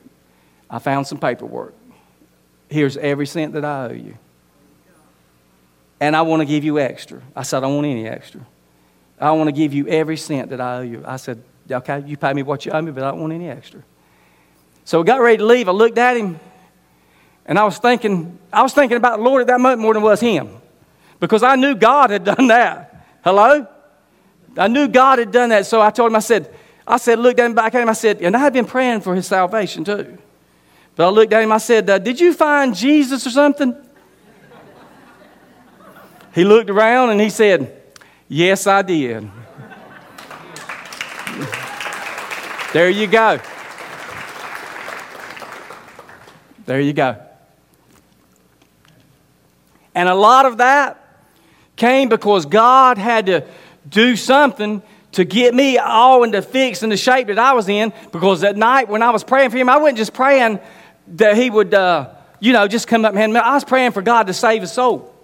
I 0.70 0.78
found 0.78 1.08
some 1.08 1.18
paperwork. 1.18 1.74
Here's 2.70 2.98
every 2.98 3.26
cent 3.26 3.54
that 3.54 3.66
I 3.66 3.88
owe 3.88 3.94
you. 3.94 4.16
And 6.00 6.16
I 6.16 6.22
want 6.22 6.42
to 6.42 6.46
give 6.46 6.64
you 6.64 6.78
extra. 6.78 7.20
I 7.36 7.42
said, 7.42 7.58
I 7.58 7.62
don't 7.62 7.78
want 7.78 7.88
any 7.88 8.08
extra. 8.08 8.42
I 9.20 9.32
want 9.32 9.48
to 9.48 9.52
give 9.52 9.74
you 9.74 9.88
every 9.88 10.18
cent 10.18 10.50
that 10.52 10.62
I 10.62 10.78
owe 10.78 10.82
you. 10.82 11.04
I 11.06 11.18
said, 11.18 11.42
Okay, 11.70 12.04
you 12.06 12.16
pay 12.18 12.34
me 12.34 12.44
what 12.44 12.66
you 12.66 12.72
owe 12.72 12.82
me, 12.82 12.92
but 12.92 13.04
I 13.04 13.12
don't 13.12 13.20
want 13.20 13.34
any 13.34 13.50
extra. 13.50 13.82
So 14.86 15.00
we 15.00 15.06
got 15.06 15.20
ready 15.20 15.38
to 15.38 15.46
leave. 15.46 15.68
I 15.68 15.74
looked 15.74 15.98
at 15.98 16.16
him 16.16 16.40
and 17.46 17.60
I 17.60 17.66
was 17.66 17.78
thinking, 17.78 18.38
I 18.54 18.62
was 18.62 18.74
thinking 18.74 18.98
about 18.98 19.18
the 19.18 19.24
Lord 19.24 19.42
at 19.42 19.48
that 19.48 19.60
moment 19.60 19.82
more 19.82 19.94
than 19.94 20.04
was 20.04 20.20
him. 20.20 20.50
Because 21.20 21.44
I 21.44 21.56
knew 21.56 21.76
God 21.76 22.10
had 22.10 22.24
done 22.24 22.48
that. 22.48 23.06
Hello? 23.24 23.68
I 24.58 24.68
knew 24.68 24.88
God 24.88 25.20
had 25.20 25.32
done 25.32 25.50
that. 25.50 25.66
So 25.66 25.82
I 25.82 25.90
told 25.90 26.12
him, 26.12 26.16
I 26.16 26.20
said, 26.20 26.54
I 26.86 26.98
said, 26.98 27.20
looked 27.20 27.40
at 27.40 27.46
him 27.46 27.54
back 27.54 27.76
at 27.76 27.82
him, 27.82 27.90
I 27.90 27.94
said, 27.94 28.22
and 28.22 28.36
I 28.36 28.40
had 28.40 28.54
been 28.54 28.66
praying 28.66 29.02
for 29.02 29.14
his 29.14 29.28
salvation 29.28 29.84
too. 29.84 30.18
But 30.96 31.08
I 31.08 31.10
looked 31.10 31.34
at 31.34 31.44
him, 31.44 31.52
I 31.52 31.58
said, 31.58 31.90
uh, 31.90 32.00
Did 32.00 32.20
you 32.20 32.34
find 32.34 32.76
Jesus 32.76 33.28
or 33.28 33.30
something? 33.30 33.76
he 36.34 36.44
looked 36.44 36.70
around 36.70 37.10
and 37.10 37.20
he 37.20 37.30
said, 37.30 37.77
Yes, 38.30 38.68
I 38.68 38.82
did. 38.82 39.30
there 42.74 42.90
you 42.90 43.08
go. 43.08 43.40
There 46.66 46.82
you 46.82 46.92
go. 46.92 47.16
And 49.96 50.10
a 50.10 50.16
lot 50.16 50.46
of 50.46 50.58
that 50.58 51.02
came 51.78 52.10
because 52.10 52.46
God 52.46 52.98
had 52.98 53.28
to 53.28 53.48
do 53.88 54.18
something 54.18 54.82
to 55.14 55.24
get 55.24 55.56
me 55.56 55.78
all 55.78 56.24
into 56.24 56.42
fix 56.42 56.84
and 56.84 56.92
the 56.92 56.98
shape 56.98 57.28
that 57.28 57.40
I 57.40 57.54
was 57.54 57.70
in. 57.70 57.94
Because 58.12 58.42
that 58.42 58.58
night 58.58 58.90
when 58.90 59.02
I 59.02 59.12
was 59.12 59.24
praying 59.24 59.52
for 59.52 59.58
him, 59.58 59.70
I 59.70 59.78
wasn't 59.78 59.98
just 59.98 60.14
praying 60.14 60.60
that 61.16 61.38
he 61.38 61.50
would, 61.50 61.74
uh, 61.74 62.10
you 62.42 62.52
know, 62.52 62.68
just 62.68 62.88
come 62.90 63.06
up 63.06 63.12
and 63.12 63.18
hand 63.18 63.34
me. 63.34 63.40
I 63.40 63.54
was 63.54 63.64
praying 63.64 63.94
for 63.94 64.02
God 64.02 64.28
to 64.28 64.34
save 64.34 64.62
his 64.62 64.72
soul. 64.74 65.17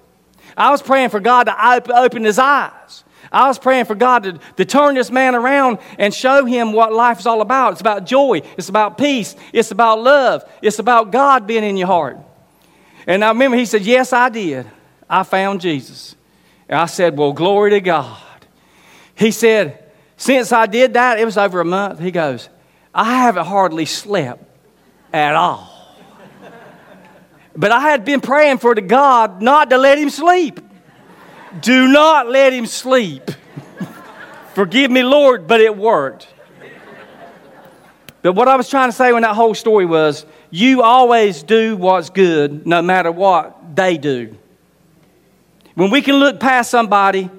I 0.58 0.72
was 0.72 0.82
praying 0.82 1.10
for 1.10 1.20
God 1.20 1.46
to 1.46 1.94
open 1.96 2.24
his 2.24 2.40
eyes. 2.40 3.04
I 3.32 3.48
was 3.48 3.58
praying 3.58 3.86
for 3.86 3.96
God 3.96 4.24
to, 4.24 4.40
to 4.58 4.66
turn 4.66 4.94
this 4.94 5.10
man 5.10 5.34
around 5.34 5.80
and 5.98 6.14
show 6.14 6.46
him 6.46 6.72
what 6.72 6.94
life 6.94 7.20
is 7.20 7.26
all 7.26 7.42
about. 7.42 7.72
It's 7.72 7.82
about 7.82 8.06
joy, 8.06 8.42
it's 8.58 8.70
about 8.70 8.98
peace, 8.98 9.36
it's 9.52 9.72
about 9.72 10.02
love, 10.02 10.44
it's 10.62 10.78
about 10.78 11.12
God 11.12 11.48
being 11.48 11.64
in 11.64 11.76
your 11.76 11.88
heart. 11.88 12.20
And 13.08 13.24
I 13.26 13.30
remember 13.30 13.58
he 13.58 13.66
said, 13.66 13.82
Yes, 13.82 14.14
I 14.14 14.30
did. 14.30 14.68
I 15.10 15.24
found 15.24 15.62
Jesus. 15.62 16.16
And 16.70 16.80
I 16.80 16.86
said, 16.86 17.18
Well, 17.18 17.34
glory 17.34 17.72
to 17.72 17.82
God. 17.82 18.22
He 19.16 19.32
said, 19.32 19.84
Since 20.16 20.52
I 20.52 20.68
did 20.68 20.94
that, 20.94 21.20
it 21.20 21.26
was 21.26 21.38
over 21.38 21.60
a 21.60 21.66
month. 21.66 22.00
He 22.00 22.12
goes, 22.12 22.50
I 22.94 23.16
haven't 23.16 23.46
hardly 23.46 23.86
slept 23.86 24.44
at 25.12 25.36
all. 25.36 25.73
But 27.56 27.72
I 27.72 27.82
had 27.82 28.04
been 28.04 28.22
praying 28.22 28.58
for 28.58 28.74
the 28.74 28.82
God 28.82 29.42
not 29.42 29.70
to 29.70 29.78
let 29.78 29.98
him 29.98 30.10
sleep. 30.10 30.60
Do 31.62 31.88
not 31.88 32.28
let 32.28 32.52
him 32.54 32.66
sleep. 32.66 33.30
Forgive 34.56 34.90
me, 34.92 35.04
Lord, 35.04 35.48
but 35.48 35.62
it 35.62 35.76
worked. 35.76 36.28
But 38.22 38.34
what 38.34 38.48
I 38.48 38.56
was 38.56 38.70
trying 38.70 38.90
to 38.90 38.94
say 38.94 39.12
when 39.12 39.24
that 39.24 39.36
whole 39.36 39.54
story 39.54 39.86
was 39.86 40.26
you 40.50 40.82
always 40.82 41.44
do 41.44 41.76
what's 41.76 42.10
good 42.10 42.66
no 42.66 42.82
matter 42.82 43.12
what 43.12 43.76
they 43.76 43.98
do. 43.98 44.36
When 45.76 45.92
we 45.92 46.02
can 46.02 46.16
look 46.16 46.40
past 46.40 46.72
somebody, 46.72 47.30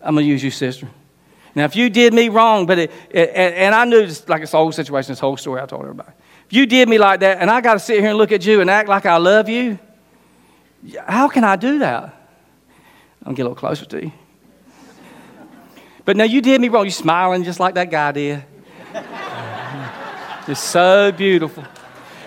I'm 0.00 0.14
going 0.14 0.26
to 0.26 0.30
use 0.30 0.42
you, 0.42 0.50
sister. 0.50 0.88
Now, 1.54 1.64
if 1.64 1.76
you 1.76 1.88
did 1.88 2.12
me 2.12 2.28
wrong, 2.28 2.66
but 2.66 2.78
it, 2.78 2.92
it, 3.10 3.30
and 3.30 3.74
I 3.74 3.84
knew 3.84 4.06
this, 4.06 4.28
like 4.28 4.40
this 4.40 4.52
whole 4.52 4.72
situation, 4.72 5.12
this 5.12 5.20
whole 5.20 5.36
story 5.36 5.60
I 5.60 5.66
told 5.66 5.82
everybody. 5.82 6.10
You 6.54 6.66
did 6.66 6.88
me 6.88 6.98
like 6.98 7.18
that, 7.18 7.40
and 7.40 7.50
I 7.50 7.60
got 7.60 7.74
to 7.74 7.80
sit 7.80 7.98
here 7.98 8.10
and 8.10 8.16
look 8.16 8.30
at 8.30 8.46
you 8.46 8.60
and 8.60 8.70
act 8.70 8.88
like 8.88 9.06
I 9.06 9.16
love 9.16 9.48
you, 9.48 9.76
how 11.04 11.26
can 11.26 11.42
I 11.42 11.56
do 11.56 11.80
that? 11.80 12.14
I'll 13.26 13.32
get 13.32 13.42
a 13.42 13.46
little 13.48 13.56
closer 13.56 13.84
to 13.86 14.04
you. 14.04 14.12
But 16.04 16.16
now 16.16 16.22
you 16.22 16.40
did 16.40 16.60
me 16.60 16.68
wrong. 16.68 16.84
You're 16.84 16.92
smiling 16.92 17.42
just 17.42 17.58
like 17.58 17.74
that 17.74 17.90
guy 17.90 18.12
did. 18.12 18.44
It's 20.46 20.60
so 20.60 21.10
beautiful. 21.10 21.64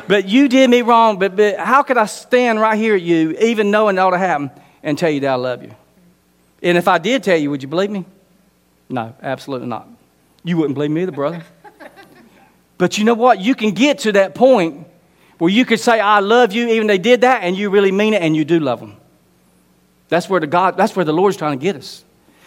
But 0.07 0.27
you 0.27 0.49
did 0.49 0.69
me 0.71 0.81
wrong. 0.81 1.19
But, 1.19 1.35
but 1.37 1.57
how 1.59 1.83
could 1.83 1.97
I 1.97 2.07
stand 2.07 2.59
right 2.59 2.75
here 2.75 2.95
at 2.95 3.01
you, 3.03 3.37
even 3.39 3.71
knowing 3.71 3.97
all 3.97 4.09
to 4.09 4.17
happen, 4.17 4.49
and 4.81 4.97
tell 4.97 5.11
you 5.11 5.21
that 5.21 5.29
I 5.29 5.35
love 5.35 5.63
you? 5.63 5.73
And 6.63 6.77
if 6.77 6.87
I 6.89 6.97
did 6.97 7.23
tell 7.23 7.37
you, 7.37 7.51
would 7.51 7.61
you 7.61 7.69
believe 7.69 7.91
me? 7.91 8.03
No, 8.89 9.15
absolutely 9.21 9.67
not. 9.67 9.87
You 10.43 10.57
wouldn't 10.57 10.73
believe 10.73 10.91
me 10.91 11.03
either, 11.03 11.11
brother. 11.13 11.43
But 12.77 12.97
you 12.97 13.03
know 13.03 13.13
what? 13.13 13.39
You 13.39 13.55
can 13.55 13.71
get 13.71 13.99
to 13.99 14.11
that 14.13 14.35
point 14.35 14.87
where 15.37 15.51
you 15.51 15.65
could 15.65 15.79
say, 15.79 15.99
I 15.99 16.19
love 16.19 16.53
you, 16.53 16.67
even 16.69 16.87
they 16.87 16.97
did 16.97 17.21
that, 17.21 17.43
and 17.43 17.55
you 17.55 17.69
really 17.69 17.91
mean 17.91 18.13
it, 18.13 18.21
and 18.21 18.35
you 18.35 18.45
do 18.45 18.59
love 18.59 18.79
them. 18.79 18.97
That's 20.09 20.29
where 20.29 20.39
the 20.39 20.47
God, 20.47 20.77
that's 20.77 20.95
where 20.95 21.05
the 21.05 21.13
Lord's 21.13 21.37
trying 21.37 21.57
to 21.57 21.63
get 21.63 21.75
us. 21.75 22.03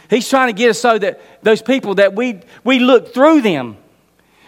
He's 0.09 0.28
trying 0.28 0.48
to 0.48 0.52
get 0.52 0.70
us 0.70 0.80
so 0.80 0.98
that 0.98 1.20
those 1.42 1.62
people 1.62 1.96
that 1.96 2.14
we, 2.14 2.40
we 2.64 2.80
look 2.80 3.14
through 3.14 3.42
them, 3.42 3.76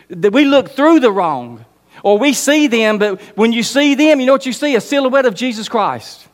that 0.09 0.33
we 0.33 0.45
look 0.45 0.71
through 0.71 1.01
the 1.01 1.13
wrong, 1.13 1.65
or 2.03 2.19
we 2.19 2.33
see 2.33 2.67
them, 2.67 2.99
but 2.99 3.21
when 3.37 3.53
you 3.53 3.63
see 3.63 3.95
them, 3.95 4.19
you 4.19 4.27
know 4.27 4.33
what 4.33 4.47
you 4.47 4.53
see? 4.53 4.75
A 4.75 4.81
silhouette 4.81 5.27
of 5.27 5.35
Jesus 5.35 5.69
Christ. 5.69 6.27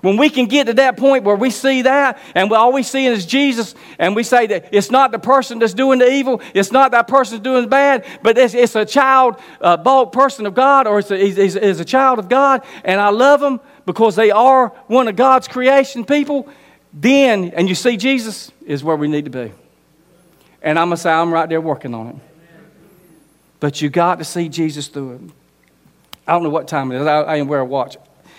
When 0.00 0.16
we 0.16 0.30
can 0.30 0.46
get 0.46 0.66
to 0.66 0.74
that 0.74 0.96
point 0.96 1.24
where 1.24 1.36
we 1.36 1.50
see 1.50 1.82
that 1.82 2.18
and 2.34 2.50
all 2.52 2.72
we 2.72 2.82
see 2.82 3.06
is 3.06 3.26
Jesus, 3.26 3.74
and 3.98 4.16
we 4.16 4.22
say 4.22 4.46
that 4.46 4.68
it's 4.72 4.90
not 4.90 5.12
the 5.12 5.18
person 5.18 5.58
that's 5.58 5.74
doing 5.74 5.98
the 5.98 6.10
evil, 6.10 6.40
it's 6.54 6.72
not 6.72 6.92
that 6.92 7.06
person 7.06 7.36
that's 7.36 7.44
doing 7.44 7.62
the 7.62 7.68
bad, 7.68 8.06
but 8.22 8.38
it's, 8.38 8.54
it's 8.54 8.74
a 8.74 8.86
child, 8.86 9.36
a 9.60 9.76
bold 9.76 10.12
person 10.12 10.46
of 10.46 10.54
God, 10.54 10.86
or 10.86 11.00
it's 11.00 11.10
a, 11.10 11.20
it's 11.20 11.80
a 11.80 11.84
child 11.84 12.18
of 12.18 12.28
God, 12.28 12.64
and 12.84 13.00
I 13.00 13.10
love 13.10 13.40
them 13.40 13.60
because 13.84 14.16
they 14.16 14.30
are 14.30 14.68
one 14.86 15.06
of 15.06 15.16
God's 15.16 15.48
creation 15.48 16.04
people, 16.04 16.48
then, 16.92 17.50
and 17.50 17.68
you 17.68 17.74
see 17.74 17.96
Jesus, 17.96 18.50
is 18.64 18.82
where 18.82 18.96
we 18.96 19.06
need 19.06 19.26
to 19.26 19.30
be. 19.30 19.52
And 20.62 20.78
I'm 20.78 20.88
going 20.88 20.96
to 20.96 21.02
say, 21.02 21.10
I'm 21.10 21.32
right 21.32 21.48
there 21.48 21.60
working 21.60 21.94
on 21.94 22.08
it. 22.08 22.16
But 23.60 23.82
you 23.82 23.90
got 23.90 24.18
to 24.18 24.24
see 24.24 24.48
Jesus 24.48 24.88
through 24.88 25.12
it. 25.12 25.20
I 26.26 26.32
don't 26.32 26.42
know 26.42 26.50
what 26.50 26.68
time 26.68 26.92
it 26.92 27.00
is. 27.00 27.06
I, 27.06 27.22
I 27.24 27.36
didn't 27.36 27.48
wear 27.48 27.60
a 27.60 27.64
watch. 27.64 27.96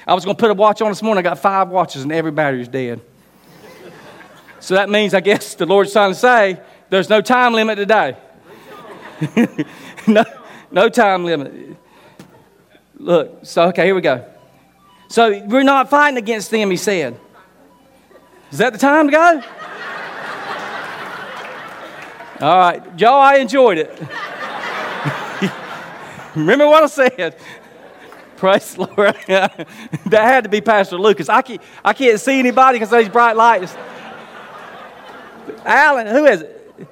I 0.08 0.14
was 0.14 0.26
going 0.26 0.36
to 0.36 0.40
put 0.40 0.52
a 0.52 0.54
watch 0.54 0.82
on 0.82 0.90
this 0.90 1.02
morning. 1.02 1.26
I 1.26 1.30
got 1.30 1.40
five 1.40 1.70
watches, 1.70 2.04
and 2.04 2.12
every 2.12 2.32
battery's 2.32 2.68
dead. 2.68 3.02
so 4.60 4.76
that 4.76 4.90
means, 4.90 5.14
I 5.14 5.20
guess, 5.20 5.56
the 5.56 5.66
Lord's 5.66 5.94
trying 5.94 6.12
to 6.12 6.18
say 6.18 6.60
there's 6.90 7.10
no 7.10 7.22
time 7.22 7.54
limit 7.54 7.78
today. 7.78 8.18
no, 10.08 10.24
no 10.72 10.90
time 10.90 11.26
limit. 11.26 11.78
Look, 12.98 13.46
so, 13.46 13.68
okay, 13.70 13.86
here 13.86 13.96
we 13.96 14.02
go. 14.02 14.26
So 15.08 15.44
we're 15.46 15.64
not 15.64 15.90
fighting 15.90 16.18
against 16.18 16.52
them, 16.52 16.72
he 16.72 16.78
said. 16.78 17.20
Is 18.52 18.58
that 18.58 18.74
the 18.74 18.80
time 18.80 19.08
to 19.08 19.12
go? 19.12 19.44
All 22.42 22.58
right, 22.58 23.00
y'all, 23.00 23.22
I 23.22 23.38
enjoyed 23.38 23.78
it. 23.78 23.92
Remember 26.36 26.68
what 26.68 26.84
I 26.84 26.88
said? 26.88 27.38
Praise 28.42 28.74
the 28.74 28.88
Lord. 28.98 29.16
that 29.28 29.68
had 30.10 30.46
to 30.46 30.50
be 30.50 30.62
Pastor 30.62 30.98
Lucas. 30.98 31.30
I 31.30 31.44
can't, 31.44 31.62
I 31.86 31.94
can't 31.94 32.20
see 32.20 32.40
anybody 32.40 32.80
because 32.80 32.92
of 32.92 32.98
these 32.98 33.08
bright 33.08 33.36
lights. 33.36 33.76
Alan, 35.64 36.08
who 36.08 36.26
is 36.26 36.42
it? 36.42 36.88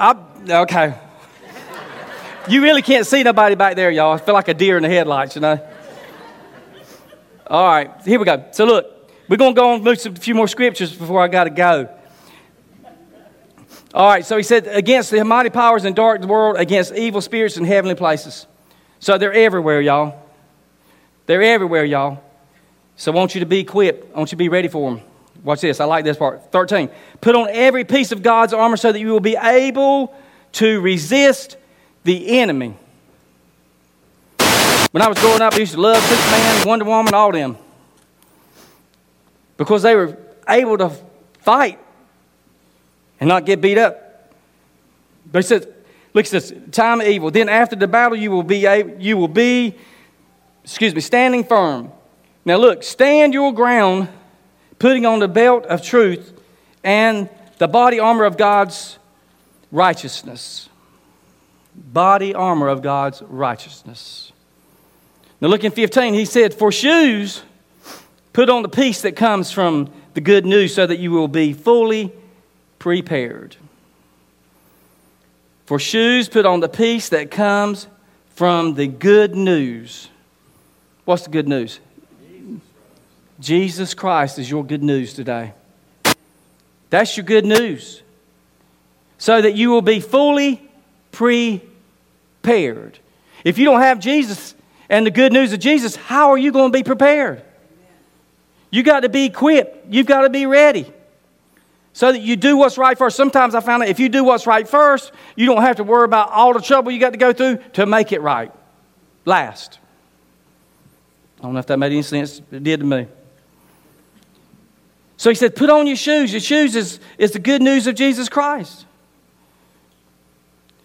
I, 0.00 0.16
okay. 0.48 0.98
You 2.48 2.62
really 2.62 2.80
can't 2.80 3.06
see 3.06 3.22
nobody 3.22 3.54
back 3.54 3.76
there, 3.76 3.90
y'all. 3.90 4.14
I 4.14 4.16
feel 4.16 4.32
like 4.32 4.48
a 4.48 4.54
deer 4.54 4.78
in 4.78 4.84
the 4.84 4.88
headlights, 4.88 5.34
you 5.34 5.42
know. 5.42 5.60
All 7.46 7.68
right, 7.68 7.90
here 8.06 8.18
we 8.18 8.24
go. 8.24 8.42
So 8.52 8.64
look, 8.64 9.10
we're 9.28 9.36
going 9.36 9.54
to 9.54 9.60
go 9.60 9.72
on 9.72 9.82
move 9.82 10.06
a 10.06 10.12
few 10.12 10.34
more 10.34 10.48
scriptures 10.48 10.94
before 10.94 11.22
I 11.22 11.28
got 11.28 11.44
to 11.44 11.50
go. 11.50 11.94
All 13.96 14.06
right, 14.06 14.26
so 14.26 14.36
he 14.36 14.42
said, 14.42 14.66
against 14.66 15.10
the 15.10 15.24
mighty 15.24 15.48
powers 15.48 15.86
in 15.86 15.94
dark 15.94 16.20
world, 16.20 16.58
against 16.58 16.94
evil 16.94 17.22
spirits 17.22 17.56
in 17.56 17.64
heavenly 17.64 17.94
places. 17.94 18.46
So 19.00 19.16
they're 19.16 19.32
everywhere, 19.32 19.80
y'all. 19.80 20.22
They're 21.24 21.42
everywhere, 21.42 21.82
y'all. 21.86 22.22
So 22.96 23.10
I 23.10 23.14
want 23.14 23.34
you 23.34 23.40
to 23.40 23.46
be 23.46 23.60
equipped. 23.60 24.14
I 24.14 24.18
want 24.18 24.32
you 24.32 24.36
to 24.36 24.36
be 24.36 24.50
ready 24.50 24.68
for 24.68 24.90
them. 24.90 25.02
Watch 25.42 25.62
this. 25.62 25.80
I 25.80 25.86
like 25.86 26.04
this 26.04 26.18
part. 26.18 26.52
13. 26.52 26.90
Put 27.22 27.36
on 27.36 27.48
every 27.50 27.84
piece 27.84 28.12
of 28.12 28.22
God's 28.22 28.52
armor 28.52 28.76
so 28.76 28.92
that 28.92 29.00
you 29.00 29.08
will 29.08 29.18
be 29.18 29.36
able 29.36 30.14
to 30.52 30.78
resist 30.82 31.56
the 32.04 32.38
enemy. 32.38 32.76
When 34.90 35.00
I 35.00 35.08
was 35.08 35.18
growing 35.20 35.40
up, 35.40 35.54
I 35.54 35.56
used 35.56 35.72
to 35.72 35.80
love 35.80 36.02
Superman, 36.02 36.68
Wonder 36.68 36.84
Woman, 36.84 37.14
all 37.14 37.32
them. 37.32 37.56
Because 39.56 39.80
they 39.80 39.94
were 39.94 40.18
able 40.46 40.76
to 40.76 40.92
fight 41.40 41.78
and 43.20 43.28
not 43.28 43.46
get 43.46 43.60
beat 43.60 43.78
up. 43.78 44.32
But 45.30 45.44
he 45.44 45.48
says, 45.48 45.66
look 46.14 46.26
at 46.26 46.30
this, 46.30 46.52
time 46.72 47.00
of 47.00 47.06
evil. 47.06 47.30
Then 47.30 47.48
after 47.48 47.76
the 47.76 47.88
battle, 47.88 48.16
you 48.16 48.30
will 48.30 48.42
be, 48.42 48.66
able, 48.66 49.00
you 49.00 49.16
will 49.16 49.28
be, 49.28 49.74
excuse 50.64 50.94
me, 50.94 51.00
standing 51.00 51.44
firm. 51.44 51.92
Now 52.44 52.56
look, 52.56 52.82
stand 52.82 53.34
your 53.34 53.52
ground 53.52 54.08
putting 54.78 55.06
on 55.06 55.18
the 55.18 55.28
belt 55.28 55.66
of 55.66 55.82
truth 55.82 56.32
and 56.84 57.28
the 57.58 57.66
body 57.66 57.98
armor 57.98 58.24
of 58.24 58.36
God's 58.36 58.98
righteousness. 59.72 60.68
Body 61.74 62.34
armor 62.34 62.68
of 62.68 62.82
God's 62.82 63.22
righteousness. 63.22 64.32
Now, 65.40 65.48
look 65.48 65.64
in 65.64 65.72
15, 65.72 66.14
he 66.14 66.24
said, 66.24 66.54
For 66.54 66.72
shoes, 66.72 67.42
put 68.32 68.48
on 68.48 68.62
the 68.62 68.68
peace 68.68 69.02
that 69.02 69.16
comes 69.16 69.50
from 69.50 69.90
the 70.14 70.20
good 70.22 70.46
news 70.46 70.74
so 70.74 70.86
that 70.86 70.98
you 70.98 71.10
will 71.10 71.28
be 71.28 71.52
fully 71.52 72.12
prepared. 72.78 73.56
For 75.66 75.78
shoes, 75.78 76.28
put 76.28 76.46
on 76.46 76.60
the 76.60 76.68
peace 76.68 77.08
that 77.08 77.30
comes 77.30 77.88
from 78.34 78.74
the 78.74 78.86
good 78.86 79.34
news. 79.34 80.08
What's 81.04 81.24
the 81.24 81.30
good 81.30 81.48
news? 81.48 81.80
Jesus 83.40 83.94
Christ 83.94 84.38
is 84.38 84.50
your 84.50 84.64
good 84.64 84.82
news 84.82 85.12
today. 85.12 85.52
That's 86.90 87.16
your 87.16 87.24
good 87.24 87.44
news. 87.44 88.02
So 89.18 89.40
that 89.40 89.54
you 89.54 89.70
will 89.70 89.82
be 89.82 90.00
fully 90.00 90.62
prepared. 91.12 92.98
If 93.44 93.58
you 93.58 93.64
don't 93.64 93.80
have 93.80 93.98
Jesus 93.98 94.54
and 94.88 95.06
the 95.06 95.10
good 95.10 95.32
news 95.32 95.52
of 95.52 95.58
Jesus, 95.58 95.96
how 95.96 96.30
are 96.30 96.38
you 96.38 96.52
going 96.52 96.70
to 96.70 96.78
be 96.78 96.84
prepared? 96.84 97.42
You 98.70 98.82
got 98.82 99.00
to 99.00 99.08
be 99.08 99.24
equipped. 99.24 99.86
You've 99.92 100.06
got 100.06 100.22
to 100.22 100.30
be 100.30 100.46
ready. 100.46 100.92
So 101.96 102.12
that 102.12 102.20
you 102.20 102.36
do 102.36 102.58
what's 102.58 102.76
right 102.76 102.98
first. 102.98 103.16
Sometimes 103.16 103.54
I 103.54 103.60
found 103.60 103.80
that 103.80 103.88
if 103.88 103.98
you 103.98 104.10
do 104.10 104.22
what's 104.22 104.46
right 104.46 104.68
first, 104.68 105.12
you 105.34 105.46
don't 105.46 105.62
have 105.62 105.76
to 105.76 105.82
worry 105.82 106.04
about 106.04 106.30
all 106.30 106.52
the 106.52 106.60
trouble 106.60 106.92
you 106.92 107.00
got 107.00 107.14
to 107.14 107.18
go 107.18 107.32
through 107.32 107.56
to 107.72 107.86
make 107.86 108.12
it 108.12 108.20
right. 108.20 108.52
Last. 109.24 109.78
I 111.38 111.44
don't 111.44 111.54
know 111.54 111.58
if 111.58 111.64
that 111.68 111.78
made 111.78 111.92
any 111.92 112.02
sense. 112.02 112.42
It 112.52 112.62
did 112.62 112.80
to 112.80 112.84
me. 112.86 113.06
So 115.16 115.30
he 115.30 115.34
said, 115.34 115.56
Put 115.56 115.70
on 115.70 115.86
your 115.86 115.96
shoes. 115.96 116.32
Your 116.32 116.42
shoes 116.42 116.76
is, 116.76 117.00
is 117.16 117.30
the 117.30 117.38
good 117.38 117.62
news 117.62 117.86
of 117.86 117.94
Jesus 117.94 118.28
Christ. 118.28 118.84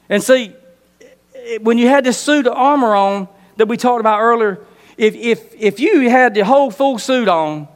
And 0.08 0.24
see, 0.24 0.56
when 1.60 1.78
you 1.78 1.90
had 1.90 2.06
this 2.06 2.18
suit 2.18 2.48
of 2.48 2.54
armor 2.54 2.96
on 2.96 3.28
that 3.58 3.68
we 3.68 3.76
talked 3.76 4.00
about 4.00 4.22
earlier, 4.22 4.66
if, 4.96 5.14
if, 5.16 5.56
if 5.56 5.82
you 5.82 6.10
had 6.10 6.36
the 6.36 6.46
whole 6.46 6.72
full 6.72 6.98
suit 7.00 7.28
on, 7.28 7.68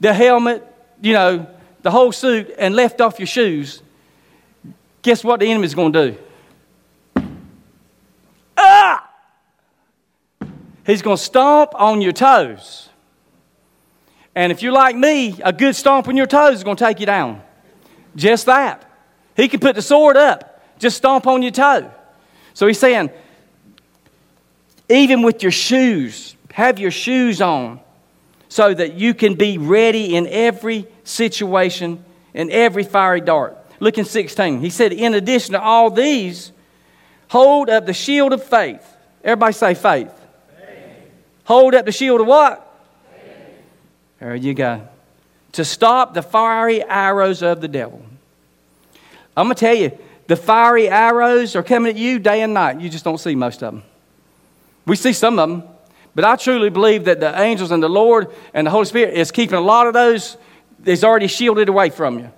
the 0.00 0.12
helmet, 0.12 0.66
you 1.00 1.12
know, 1.12 1.46
the 1.86 1.92
whole 1.92 2.10
suit, 2.10 2.52
and 2.58 2.74
left 2.74 3.00
off 3.00 3.20
your 3.20 3.28
shoes, 3.28 3.80
guess 5.02 5.22
what 5.22 5.38
the 5.38 5.48
enemy's 5.48 5.72
going 5.72 5.92
to 5.92 6.10
do? 6.10 7.24
Ah! 8.56 9.08
He's 10.84 11.00
going 11.00 11.16
to 11.16 11.22
stomp 11.22 11.70
on 11.76 12.02
your 12.02 12.10
toes. 12.10 12.88
And 14.34 14.50
if 14.50 14.64
you're 14.64 14.72
like 14.72 14.96
me, 14.96 15.36
a 15.44 15.52
good 15.52 15.76
stomp 15.76 16.08
on 16.08 16.16
your 16.16 16.26
toes 16.26 16.54
is 16.54 16.64
going 16.64 16.76
to 16.76 16.84
take 16.84 16.98
you 16.98 17.06
down. 17.06 17.40
Just 18.16 18.46
that. 18.46 18.84
He 19.36 19.46
can 19.46 19.60
put 19.60 19.76
the 19.76 19.82
sword 19.82 20.16
up, 20.16 20.60
just 20.80 20.96
stomp 20.96 21.28
on 21.28 21.40
your 21.40 21.52
toe. 21.52 21.88
So 22.52 22.66
he's 22.66 22.80
saying, 22.80 23.10
even 24.88 25.22
with 25.22 25.40
your 25.40 25.52
shoes, 25.52 26.34
have 26.52 26.80
your 26.80 26.90
shoes 26.90 27.40
on 27.40 27.78
so 28.48 28.74
that 28.74 28.94
you 28.94 29.14
can 29.14 29.36
be 29.36 29.56
ready 29.56 30.16
in 30.16 30.26
every 30.26 30.88
situation, 31.06 32.04
in 32.34 32.50
every 32.50 32.84
fiery 32.84 33.20
dart. 33.20 33.56
Look 33.80 33.98
in 33.98 34.04
16. 34.04 34.60
He 34.60 34.70
said, 34.70 34.92
In 34.92 35.14
addition 35.14 35.52
to 35.52 35.60
all 35.60 35.90
these, 35.90 36.52
hold 37.28 37.70
up 37.70 37.86
the 37.86 37.94
shield 37.94 38.32
of 38.32 38.44
faith. 38.44 38.84
Everybody 39.24 39.52
say 39.54 39.74
faith. 39.74 40.12
faith. 40.58 40.78
Hold 41.44 41.74
up 41.74 41.86
the 41.86 41.92
shield 41.92 42.20
of 42.20 42.26
what? 42.26 42.62
There 44.20 44.34
you 44.34 44.54
go. 44.54 44.86
To 45.52 45.64
stop 45.64 46.14
the 46.14 46.22
fiery 46.22 46.82
arrows 46.82 47.42
of 47.42 47.60
the 47.60 47.68
devil. 47.68 48.02
I'm 49.36 49.46
going 49.46 49.56
to 49.56 49.60
tell 49.60 49.74
you, 49.74 49.98
the 50.26 50.36
fiery 50.36 50.88
arrows 50.88 51.54
are 51.56 51.62
coming 51.62 51.90
at 51.90 51.96
you 51.96 52.18
day 52.18 52.42
and 52.42 52.52
night. 52.54 52.80
You 52.80 52.88
just 52.88 53.04
don't 53.04 53.18
see 53.18 53.34
most 53.34 53.62
of 53.62 53.74
them. 53.74 53.82
We 54.86 54.96
see 54.96 55.12
some 55.12 55.38
of 55.38 55.48
them, 55.48 55.68
but 56.14 56.24
I 56.24 56.36
truly 56.36 56.70
believe 56.70 57.04
that 57.04 57.20
the 57.20 57.38
angels 57.40 57.70
and 57.70 57.82
the 57.82 57.88
Lord 57.88 58.28
and 58.54 58.66
the 58.66 58.70
Holy 58.70 58.84
Spirit 58.86 59.14
is 59.14 59.30
keeping 59.30 59.56
a 59.56 59.60
lot 59.60 59.86
of 59.86 59.94
those 59.94 60.36
that's 60.78 61.04
already 61.04 61.26
shielded 61.26 61.68
away 61.68 61.90
from 61.90 62.18
you. 62.18 62.30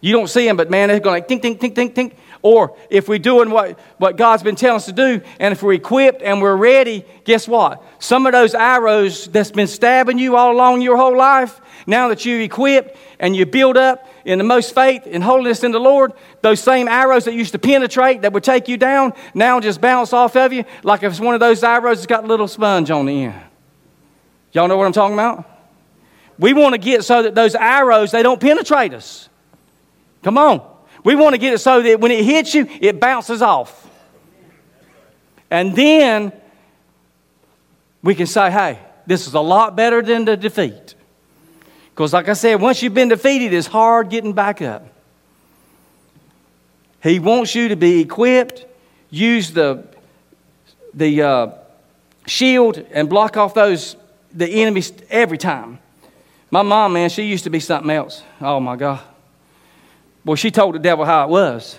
You 0.00 0.12
don't 0.12 0.28
see 0.28 0.44
them, 0.46 0.56
but 0.56 0.70
man, 0.70 0.88
they're 0.88 1.00
going 1.00 1.14
like 1.14 1.28
think, 1.28 1.42
think, 1.42 1.60
think, 1.60 1.74
think, 1.74 1.94
tink. 1.94 2.14
Or 2.42 2.76
if 2.90 3.08
we're 3.08 3.18
doing 3.18 3.50
what, 3.50 3.78
what 3.98 4.16
God's 4.16 4.42
been 4.42 4.54
telling 4.54 4.76
us 4.76 4.86
to 4.86 4.92
do, 4.92 5.20
and 5.40 5.52
if 5.52 5.62
we're 5.62 5.72
equipped 5.72 6.22
and 6.22 6.40
we're 6.40 6.54
ready, 6.54 7.04
guess 7.24 7.48
what? 7.48 7.82
Some 7.98 8.26
of 8.26 8.32
those 8.32 8.54
arrows 8.54 9.26
that's 9.26 9.50
been 9.50 9.66
stabbing 9.66 10.18
you 10.18 10.36
all 10.36 10.52
along 10.52 10.82
your 10.82 10.96
whole 10.96 11.16
life, 11.16 11.60
now 11.88 12.08
that 12.08 12.24
you're 12.24 12.40
equipped 12.40 12.96
and 13.18 13.34
you 13.34 13.46
build 13.46 13.76
up 13.76 14.06
in 14.24 14.38
the 14.38 14.44
most 14.44 14.74
faith 14.74 15.02
and 15.06 15.24
holiness 15.24 15.64
in 15.64 15.72
the 15.72 15.80
Lord, 15.80 16.12
those 16.42 16.60
same 16.60 16.88
arrows 16.88 17.24
that 17.24 17.34
used 17.34 17.52
to 17.52 17.58
penetrate, 17.58 18.22
that 18.22 18.32
would 18.32 18.44
take 18.44 18.68
you 18.68 18.76
down, 18.76 19.12
now 19.34 19.58
just 19.58 19.80
bounce 19.80 20.12
off 20.12 20.36
of 20.36 20.52
you 20.52 20.64
like 20.84 21.02
if 21.02 21.10
it's 21.10 21.20
one 21.20 21.34
of 21.34 21.40
those 21.40 21.64
arrows 21.64 21.98
that's 21.98 22.06
got 22.06 22.22
a 22.22 22.26
little 22.26 22.48
sponge 22.48 22.90
on 22.90 23.06
the 23.06 23.24
end. 23.24 23.42
Y'all 24.52 24.68
know 24.68 24.76
what 24.76 24.86
I'm 24.86 24.92
talking 24.92 25.14
about? 25.14 25.55
We 26.38 26.52
want 26.52 26.74
to 26.74 26.78
get 26.78 27.04
so 27.04 27.22
that 27.22 27.34
those 27.34 27.54
arrows, 27.54 28.10
they 28.10 28.22
don't 28.22 28.40
penetrate 28.40 28.92
us. 28.92 29.28
Come 30.22 30.38
on. 30.38 30.60
We 31.04 31.14
want 31.14 31.34
to 31.34 31.38
get 31.38 31.54
it 31.54 31.58
so 31.58 31.82
that 31.82 32.00
when 32.00 32.10
it 32.10 32.24
hits 32.24 32.54
you, 32.54 32.68
it 32.80 33.00
bounces 33.00 33.40
off. 33.40 33.88
And 35.50 35.74
then 35.74 36.32
we 38.02 38.14
can 38.14 38.26
say, 38.26 38.50
hey, 38.50 38.80
this 39.06 39.26
is 39.26 39.34
a 39.34 39.40
lot 39.40 39.76
better 39.76 40.02
than 40.02 40.24
the 40.24 40.36
defeat. 40.36 40.94
Because, 41.90 42.12
like 42.12 42.28
I 42.28 42.34
said, 42.34 42.60
once 42.60 42.82
you've 42.82 42.92
been 42.92 43.08
defeated, 43.08 43.52
it's 43.54 43.68
hard 43.68 44.10
getting 44.10 44.32
back 44.32 44.60
up. 44.60 44.86
He 47.02 47.20
wants 47.20 47.54
you 47.54 47.68
to 47.68 47.76
be 47.76 48.00
equipped, 48.00 48.66
use 49.10 49.52
the, 49.52 49.86
the 50.92 51.22
uh, 51.22 51.50
shield, 52.26 52.84
and 52.90 53.08
block 53.08 53.36
off 53.36 53.54
those 53.54 53.96
the 54.34 54.46
enemies 54.46 54.92
every 55.08 55.38
time. 55.38 55.78
My 56.56 56.62
mom, 56.62 56.94
man, 56.94 57.10
she 57.10 57.24
used 57.24 57.44
to 57.44 57.50
be 57.50 57.60
something 57.60 57.90
else. 57.90 58.22
Oh 58.40 58.58
my 58.60 58.76
God. 58.76 59.00
Boy, 60.24 60.36
she 60.36 60.50
told 60.50 60.74
the 60.74 60.78
devil 60.78 61.04
how 61.04 61.24
it 61.24 61.28
was. 61.28 61.78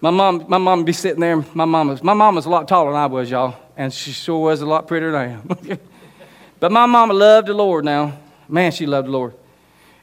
My 0.00 0.10
mom, 0.10 0.44
my 0.46 0.58
mom 0.58 0.78
would 0.78 0.86
be 0.86 0.92
sitting 0.92 1.18
there. 1.18 1.44
My 1.52 1.64
mom 1.64 1.88
was, 1.88 2.04
my 2.04 2.14
mom 2.14 2.36
was 2.36 2.46
a 2.46 2.50
lot 2.50 2.68
taller 2.68 2.92
than 2.92 3.00
I 3.00 3.06
was, 3.06 3.28
y'all, 3.28 3.56
and 3.76 3.92
she 3.92 4.12
sure 4.12 4.38
was 4.38 4.60
a 4.60 4.66
lot 4.66 4.86
prettier 4.86 5.10
than 5.10 5.20
I 5.20 5.24
am. 5.32 5.80
but 6.60 6.70
my 6.70 6.86
mama 6.86 7.14
loved 7.14 7.48
the 7.48 7.54
Lord 7.54 7.84
now. 7.84 8.16
Man, 8.48 8.70
she 8.70 8.86
loved 8.86 9.08
the 9.08 9.12
Lord. 9.12 9.34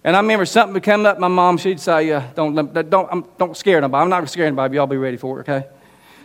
And 0.04 0.18
I 0.18 0.20
remember 0.20 0.46
something 0.46 0.74
would 0.74 0.84
come 0.84 1.06
up. 1.06 1.18
My 1.18 1.30
mom, 1.30 1.58
she'd 1.58 1.80
say, 1.80 2.12
uh, 2.12 2.24
"Don't, 2.36 2.74
don't, 2.90 3.08
I'm, 3.10 3.26
don't 3.38 3.56
scare 3.56 3.80
nobody. 3.80 4.02
I'm 4.04 4.10
not 4.10 4.30
scaring 4.30 4.48
anybody. 4.48 4.76
Y'all 4.76 4.86
be 4.86 4.98
ready 4.98 5.16
for 5.16 5.40
it, 5.40 5.48
okay?" 5.48 5.66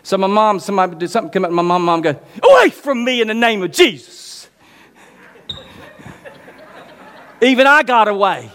So 0.03 0.19
my 0.19 0.27
mom, 0.27 0.59
somebody 0.59 0.97
did 0.97 1.11
something 1.11 1.31
come 1.31 1.45
up. 1.45 1.53
My 1.53 1.63
mom, 1.63 1.85
mom 1.85 2.01
go, 2.01 2.19
"Away 2.43 2.71
from 2.71 3.05
me 3.05 3.21
in 3.21 3.29
the 3.29 3.35
name 3.35 3.63
of 3.63 3.71
Jesus." 3.71 4.18
Even 7.41 7.67
I 7.67 7.83
got 7.83 8.09
away. 8.09 8.51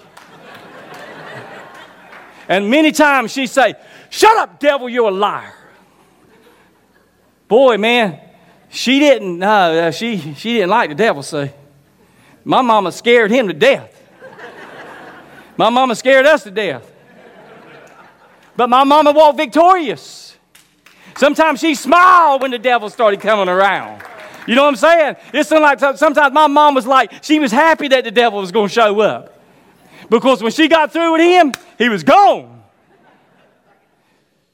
and 2.47 2.69
many 2.69 2.91
times 2.91 3.31
she'd 3.31 3.47
say, 3.47 3.75
"Shut 4.09 4.35
up, 4.37 4.59
devil! 4.59 4.89
You're 4.89 5.09
a 5.09 5.11
liar." 5.11 5.53
Boy, 7.47 7.77
man, 7.77 8.19
she 8.69 8.99
didn't. 8.99 9.41
Uh, 9.41 9.91
she 9.91 10.33
she 10.35 10.55
didn't 10.55 10.69
like 10.69 10.89
the 10.89 10.95
devil. 10.95 11.23
See, 11.23 11.49
my 12.43 12.61
mama 12.61 12.91
scared 12.91 13.31
him 13.31 13.47
to 13.47 13.53
death. 13.53 13.89
My 15.55 15.69
mama 15.69 15.95
scared 15.95 16.25
us 16.25 16.43
to 16.43 16.51
death. 16.51 16.89
But 18.55 18.69
my 18.69 18.83
mama 18.83 19.11
walked 19.11 19.37
victorious. 19.37 20.35
Sometimes 21.15 21.59
she 21.59 21.75
smiled 21.75 22.41
when 22.41 22.51
the 22.51 22.59
devil 22.59 22.89
started 22.89 23.19
coming 23.21 23.49
around. 23.49 24.01
You 24.47 24.55
know 24.55 24.63
what 24.63 24.69
I'm 24.69 24.75
saying? 24.75 25.15
It's 25.33 25.51
like 25.51 25.79
sometimes 25.79 26.33
my 26.33 26.47
mom 26.47 26.75
was 26.75 26.85
like, 26.85 27.23
she 27.23 27.39
was 27.39 27.51
happy 27.51 27.87
that 27.89 28.03
the 28.03 28.11
devil 28.11 28.39
was 28.39 28.51
going 28.51 28.67
to 28.67 28.73
show 28.73 28.99
up. 28.99 29.41
Because 30.09 30.43
when 30.43 30.51
she 30.51 30.67
got 30.67 30.91
through 30.91 31.13
with 31.13 31.21
him, 31.21 31.53
he 31.77 31.89
was 31.89 32.03
gone. 32.03 32.63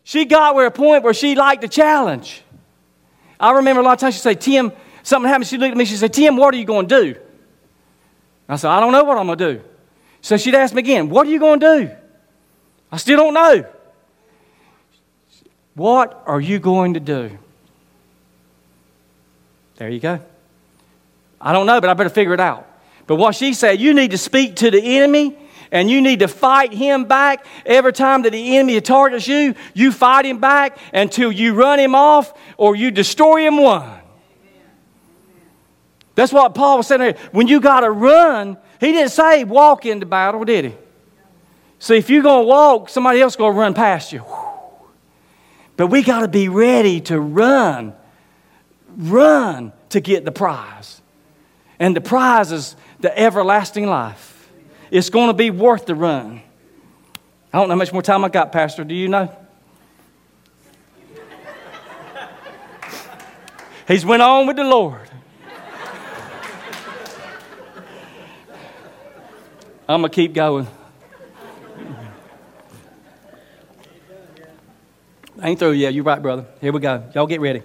She 0.04 0.26
got 0.26 0.54
to 0.54 0.60
a 0.60 0.72
point 0.72 1.04
where 1.04 1.14
she 1.14 1.36
liked 1.36 1.62
the 1.62 1.68
challenge. 1.68 2.44
I 3.40 3.52
remember 3.52 3.82
a 3.82 3.86
lot 3.86 3.94
of 3.94 4.00
times 4.00 4.16
she'd 4.16 4.22
say, 4.22 4.36
Tim, 4.36 4.72
something 5.04 5.28
happened. 5.30 5.48
She 5.48 5.58
looked 5.58 5.72
at 5.72 5.78
me, 5.78 5.86
she 5.86 5.96
said, 5.96 6.14
Tim, 6.14 6.36
what 6.36 6.54
are 6.54 6.58
you 6.58 6.66
going 6.66 6.88
to 6.88 7.04
do? 7.04 7.20
I 8.48 8.56
said, 8.56 8.72
I 8.72 8.80
don't 8.80 8.92
know 8.92 9.04
what 9.04 9.18
I'm 9.18 9.28
going 9.28 9.38
to 9.38 9.54
do. 9.54 9.62
So 10.22 10.38
she'd 10.38 10.56
ask 10.56 10.74
me 10.74 10.80
again, 10.80 11.10
What 11.10 11.28
are 11.28 11.30
you 11.30 11.40
going 11.40 11.60
to 11.60 11.80
do? 11.80 11.92
I 12.92 12.98
still 12.98 13.18
don't 13.18 13.34
know. 13.34 13.66
What 15.76 16.24
are 16.26 16.42
you 16.42 16.60
going 16.60 16.96
to 16.96 17.00
do? 17.00 17.38
There 19.80 19.90
you 19.90 20.02
go. 20.02 20.20
I 21.42 21.54
don't 21.54 21.66
know, 21.66 21.80
but 21.80 21.90
I 21.90 21.94
better 21.94 22.10
figure 22.10 22.34
it 22.34 22.40
out. 22.42 22.68
But 23.08 23.16
what 23.16 23.34
she 23.34 23.54
said, 23.54 23.80
you 23.80 23.94
need 23.94 24.12
to 24.12 24.18
speak 24.18 24.58
to 24.58 24.70
the 24.70 24.98
enemy 24.98 25.36
and 25.72 25.90
you 25.90 26.02
need 26.02 26.20
to 26.20 26.28
fight 26.28 26.74
him 26.74 27.06
back. 27.06 27.46
Every 27.66 27.94
time 27.94 28.24
that 28.24 28.32
the 28.32 28.58
enemy 28.58 28.80
targets 28.82 29.26
you, 29.26 29.56
you 29.74 29.94
fight 29.94 30.26
him 30.26 30.40
back 30.40 30.78
until 30.94 31.32
you 31.32 31.54
run 31.54 31.80
him 31.80 31.96
off 31.96 32.34
or 32.58 32.76
you 32.76 32.92
destroy 32.92 33.48
him 33.48 33.58
one. 33.58 33.90
That's 36.14 36.34
what 36.34 36.54
Paul 36.54 36.78
was 36.78 36.88
saying. 36.88 37.16
When 37.32 37.48
you 37.48 37.62
got 37.62 37.80
to 37.80 37.92
run, 37.92 38.58
he 38.82 38.92
didn't 38.92 39.12
say 39.12 39.46
walk 39.46 39.86
into 39.86 40.06
battle, 40.06 40.44
did 40.44 40.66
he? 40.66 40.74
See, 41.80 41.96
if 41.96 42.10
you're 42.10 42.24
going 42.24 42.44
to 42.44 42.48
walk, 42.48 42.90
somebody 42.90 43.22
else 43.22 43.38
going 43.38 43.54
to 43.54 43.60
run 43.60 43.74
past 43.74 44.12
you. 44.12 44.26
But 45.78 45.88
we 45.88 46.04
got 46.04 46.20
to 46.20 46.28
be 46.28 46.50
ready 46.50 47.00
to 47.02 47.18
run, 47.18 47.96
run 48.98 49.74
to 49.90 50.00
get 50.00 50.26
the 50.26 50.32
prize. 50.32 51.02
And 51.80 51.96
the 51.96 52.02
prize 52.02 52.52
is 52.52 52.76
the 53.00 53.18
everlasting 53.18 53.88
life. 53.88 54.50
It's 54.92 55.10
going 55.10 55.28
to 55.28 55.34
be 55.34 55.50
worth 55.50 55.86
the 55.86 55.96
run. 55.96 56.42
I 57.54 57.58
don't 57.58 57.68
know 57.68 57.74
how 57.74 57.80
much 57.80 57.94
more 57.94 58.02
time 58.02 58.26
I 58.26 58.30
got, 58.30 58.52
Pastor. 58.52 58.84
Do 58.84 58.94
you 58.94 59.08
know? 59.08 59.36
He's 63.88 64.06
went 64.06 64.22
on 64.22 64.46
with 64.46 64.58
the 64.58 64.64
Lord. 64.64 65.10
I'm 69.88 70.02
going 70.02 70.12
to 70.12 70.16
keep 70.16 70.34
going. 70.34 70.68
I 75.42 75.50
ain't 75.50 75.60
through 75.60 75.72
yet. 75.72 75.94
You're 75.94 76.04
right, 76.04 76.22
brother. 76.22 76.46
Here 76.62 76.72
we 76.72 76.80
go. 76.80 77.04
Y'all 77.16 77.26
get 77.26 77.42
ready. 77.42 77.64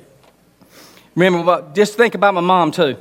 Remember, 1.15 1.71
just 1.75 1.97
think 1.97 2.15
about 2.15 2.35
my 2.35 2.41
mom, 2.41 2.73
too. 2.73 2.97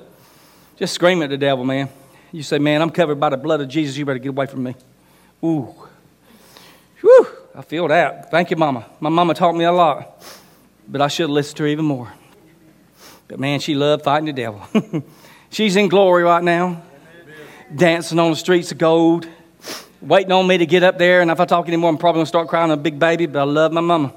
Just 0.77 0.93
scream 0.93 1.21
at 1.23 1.29
the 1.29 1.37
devil, 1.37 1.65
man. 1.65 1.89
You 2.31 2.43
say, 2.43 2.59
man, 2.59 2.81
I'm 2.81 2.89
covered 2.89 3.19
by 3.19 3.29
the 3.29 3.37
blood 3.37 3.61
of 3.61 3.67
Jesus. 3.67 3.97
You 3.97 4.05
better 4.05 4.19
get 4.19 4.29
away 4.29 4.45
from 4.45 4.63
me. 4.63 4.75
Ooh. 5.43 5.73
Whew. 7.01 7.27
I 7.55 7.61
feel 7.61 7.87
that. 7.87 8.31
Thank 8.31 8.49
you, 8.51 8.57
mama. 8.57 8.85
My 8.99 9.09
mama 9.09 9.33
taught 9.33 9.55
me 9.55 9.65
a 9.65 9.71
lot, 9.71 10.23
but 10.87 11.01
I 11.01 11.07
should 11.07 11.23
have 11.23 11.29
listened 11.29 11.57
to 11.57 11.63
her 11.63 11.69
even 11.69 11.85
more. 11.85 12.11
But 13.27 13.39
man, 13.39 13.59
she 13.59 13.75
loved 13.75 14.03
fighting 14.03 14.25
the 14.25 14.33
devil. 14.33 14.61
She's 15.49 15.75
in 15.75 15.87
glory 15.87 16.23
right 16.23 16.43
now 16.43 16.81
dancing 17.75 18.19
on 18.19 18.31
the 18.31 18.35
streets 18.35 18.71
of 18.71 18.77
gold, 18.77 19.27
waiting 20.01 20.31
on 20.31 20.45
me 20.45 20.57
to 20.57 20.65
get 20.65 20.83
up 20.83 20.97
there. 20.97 21.21
And 21.21 21.31
if 21.31 21.39
I 21.39 21.45
talk 21.45 21.67
anymore, 21.67 21.89
I'm 21.89 21.97
probably 21.97 22.19
going 22.19 22.25
to 22.25 22.29
start 22.29 22.47
crying 22.47 22.71
a 22.71 22.77
big 22.77 22.99
baby, 22.99 23.25
but 23.25 23.39
I 23.39 23.43
love 23.43 23.71
my 23.71 23.81
mama. 23.81 24.13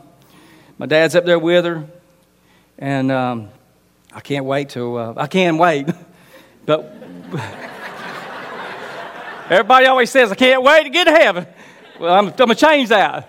My 0.79 0.87
dad's 0.87 1.17
up 1.17 1.25
there 1.25 1.39
with 1.39 1.65
her, 1.65 1.87
and 2.79 3.11
um, 3.11 3.49
I 4.17 4.21
can't 4.21 4.47
wait 4.47 4.71
to, 4.71 4.97
uh, 4.97 5.15
I 5.15 5.27
can't 5.27 5.59
wait. 5.59 5.89
but 6.65 6.91
everybody 9.51 9.85
always 9.85 10.11
says, 10.11 10.33
I 10.33 10.35
can't 10.35 10.63
wait 10.63 10.85
to 10.85 10.89
get 10.89 11.05
to 11.05 11.11
heaven. 11.11 11.47
Well, 12.01 12.15
I'm, 12.15 12.29
I'm 12.29 12.35
going 12.35 12.49
to 12.49 12.55
change 12.55 12.89
that. 12.89 13.29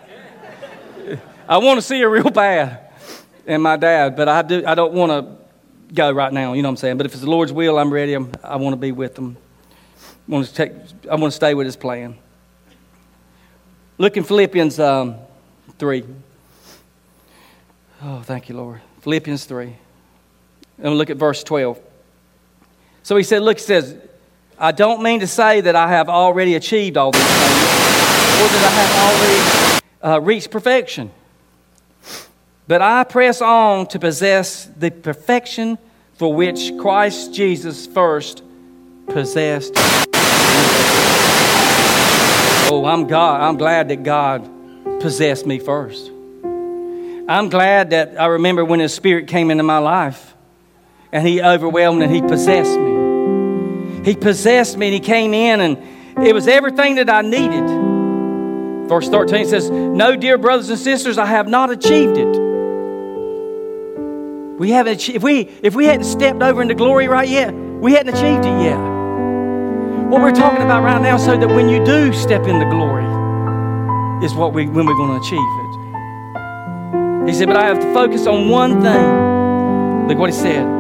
I 1.49 1.57
want 1.57 1.77
to 1.77 1.81
see 1.81 1.99
her 1.99 2.09
real 2.09 2.29
bad, 2.29 2.89
and 3.45 3.61
my 3.61 3.75
dad, 3.75 4.15
but 4.15 4.29
I, 4.29 4.41
do, 4.43 4.65
I 4.65 4.75
don't 4.75 4.93
want 4.93 5.11
to 5.11 5.93
go 5.93 6.09
right 6.09 6.31
now, 6.31 6.53
you 6.53 6.61
know 6.61 6.69
what 6.69 6.71
I'm 6.71 6.77
saying? 6.77 6.95
But 6.95 7.05
if 7.05 7.11
it's 7.11 7.21
the 7.21 7.29
Lord's 7.29 7.51
will, 7.51 7.77
I'm 7.79 7.91
ready. 7.91 8.13
I'm, 8.13 8.31
I 8.41 8.55
want 8.55 8.71
to 8.71 8.77
be 8.77 8.93
with 8.93 9.15
them. 9.15 9.35
I 9.99 10.31
want 10.31 10.47
to, 10.47 10.53
take, 10.53 10.71
I 11.11 11.15
want 11.15 11.33
to 11.33 11.35
stay 11.35 11.53
with 11.53 11.65
his 11.65 11.75
plan. 11.75 12.17
Look 13.97 14.15
in 14.15 14.23
Philippians 14.23 14.79
um, 14.79 15.15
3. 15.79 16.05
Oh, 18.03 18.21
thank 18.21 18.47
you, 18.47 18.55
Lord. 18.55 18.79
Philippians 19.01 19.43
3. 19.43 19.75
And 20.79 20.97
look 20.97 21.09
at 21.09 21.17
verse 21.17 21.43
12. 21.43 21.79
So 23.03 23.15
he 23.15 23.23
said, 23.23 23.41
Look, 23.41 23.57
he 23.57 23.63
says, 23.63 23.95
I 24.59 24.71
don't 24.71 25.01
mean 25.01 25.19
to 25.21 25.27
say 25.27 25.61
that 25.61 25.75
I 25.75 25.89
have 25.89 26.09
already 26.09 26.55
achieved 26.55 26.97
all 26.97 27.11
these 27.11 27.21
things 27.21 27.33
or 27.33 28.47
that 28.47 28.63
I 28.65 28.73
have 28.81 30.11
already 30.11 30.15
uh, 30.15 30.19
reached 30.25 30.51
perfection. 30.51 31.11
But 32.67 32.81
I 32.81 33.03
press 33.03 33.41
on 33.41 33.87
to 33.87 33.99
possess 33.99 34.65
the 34.65 34.91
perfection 34.91 35.77
for 36.15 36.33
which 36.33 36.73
Christ 36.79 37.33
Jesus 37.33 37.87
first 37.87 38.43
possessed 39.07 39.73
Oh, 42.69 42.83
I'm 42.85 43.07
God. 43.07 43.39
I'm 43.39 43.55
glad 43.55 43.87
that 43.87 44.03
God 44.03 44.49
possessed 44.99 45.45
me 45.45 45.57
first. 45.57 46.11
I'm 47.29 47.47
glad 47.47 47.91
that 47.91 48.19
I 48.19 48.25
remember 48.25 48.65
when 48.65 48.81
His 48.81 48.93
Spirit 48.93 49.27
came 49.27 49.51
into 49.51 49.63
my 49.63 49.77
life 49.77 50.26
and 51.17 51.27
He 51.27 51.41
overwhelmed 51.41 52.03
and 52.03 52.13
He 52.13 52.21
possessed 52.21 52.77
me. 52.77 54.05
He 54.05 54.15
possessed 54.15 54.77
me 54.77 54.87
and 54.87 54.93
He 54.93 54.99
came 54.99 55.33
in 55.33 55.59
and 55.61 56.25
it 56.25 56.33
was 56.33 56.47
everything 56.47 56.95
that 56.95 57.09
I 57.09 57.21
needed. 57.21 57.67
Verse 58.87 59.09
13 59.09 59.47
says, 59.47 59.69
No, 59.71 60.15
dear 60.15 60.37
brothers 60.37 60.69
and 60.69 60.77
sisters, 60.77 61.17
I 61.17 61.25
have 61.25 61.47
not 61.47 61.71
achieved 61.71 62.17
it. 62.17 62.47
We 64.59 64.69
haven't, 64.71 65.09
if 65.09 65.23
we, 65.23 65.49
if 65.61 65.75
we 65.75 65.85
hadn't 65.85 66.05
stepped 66.05 66.41
over 66.41 66.61
into 66.61 66.75
glory 66.75 67.07
right 67.07 67.27
yet, 67.27 67.53
we 67.53 67.93
hadn't 67.93 68.15
achieved 68.15 68.45
it 68.45 68.61
yet. 68.61 68.77
What 70.09 70.21
we're 70.21 70.31
talking 70.31 70.63
about 70.63 70.83
right 70.83 71.01
now, 71.01 71.17
so 71.17 71.35
that 71.35 71.47
when 71.47 71.67
you 71.67 71.83
do 71.83 72.13
step 72.13 72.43
into 72.47 72.65
glory, 72.69 73.05
is 74.23 74.33
what 74.33 74.53
we 74.53 74.67
when 74.67 74.85
we're 74.85 74.95
going 74.95 75.19
to 75.19 75.25
achieve 75.25 75.39
it. 75.39 77.29
He 77.29 77.33
said, 77.37 77.47
But 77.47 77.57
I 77.57 77.65
have 77.65 77.79
to 77.79 77.93
focus 77.93 78.25
on 78.27 78.49
one 78.49 78.81
thing. 78.81 80.07
Look 80.07 80.17
what 80.17 80.29
he 80.29 80.35
said. 80.35 80.76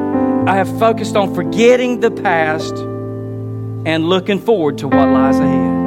I 0.47 0.55
have 0.55 0.79
focused 0.79 1.17
on 1.17 1.35
forgetting 1.35 1.99
the 1.99 2.09
past 2.09 2.73
and 2.73 4.07
looking 4.07 4.39
forward 4.39 4.77
to 4.77 4.87
what 4.87 5.09
lies 5.09 5.39
ahead. 5.39 5.77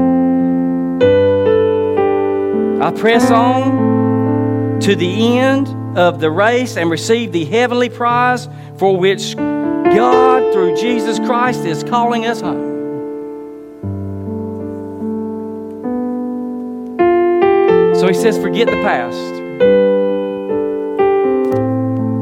I 2.83 2.91
press 2.91 3.31
on 3.31 4.81
to 4.81 4.95
the 4.95 5.39
end 5.39 5.69
of 5.97 6.21
the 6.21 6.31
race 6.31 6.77
and 6.77 6.91
receive 6.91 7.33
the 7.33 7.47
heavenly 7.47 7.89
prize 7.89 8.49
for 8.77 8.99
which 8.99 9.35
God, 9.35 10.53
through 10.53 10.77
Jesus 10.77 11.19
Christ, 11.21 11.65
is 11.65 11.83
calling 11.83 12.27
us 12.27 12.43
home. 12.43 12.69
So 17.95 18.09
he 18.09 18.15
says, 18.15 18.37
forget 18.37 18.67
the 18.67 18.83
past. 18.83 19.17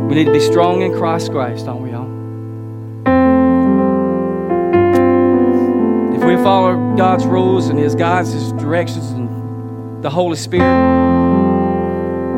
We 0.08 0.14
need 0.14 0.26
to 0.26 0.32
be 0.32 0.40
strong 0.40 0.82
in 0.82 0.92
Christ's 0.92 1.30
grace, 1.30 1.62
don't 1.64 1.82
we, 1.82 1.90
follow 6.42 6.96
God's 6.96 7.26
rules 7.26 7.68
and 7.68 7.78
His 7.78 7.94
guidance, 7.94 8.32
His 8.32 8.52
directions, 8.52 9.10
and 9.10 10.02
the 10.02 10.10
Holy 10.10 10.36
Spirit, 10.36 10.64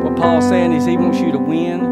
what 0.03 0.15
Paul's 0.15 0.47
saying 0.47 0.73
is 0.73 0.85
He 0.85 0.97
wants 0.97 1.19
you 1.19 1.31
to 1.31 1.37
win 1.37 1.90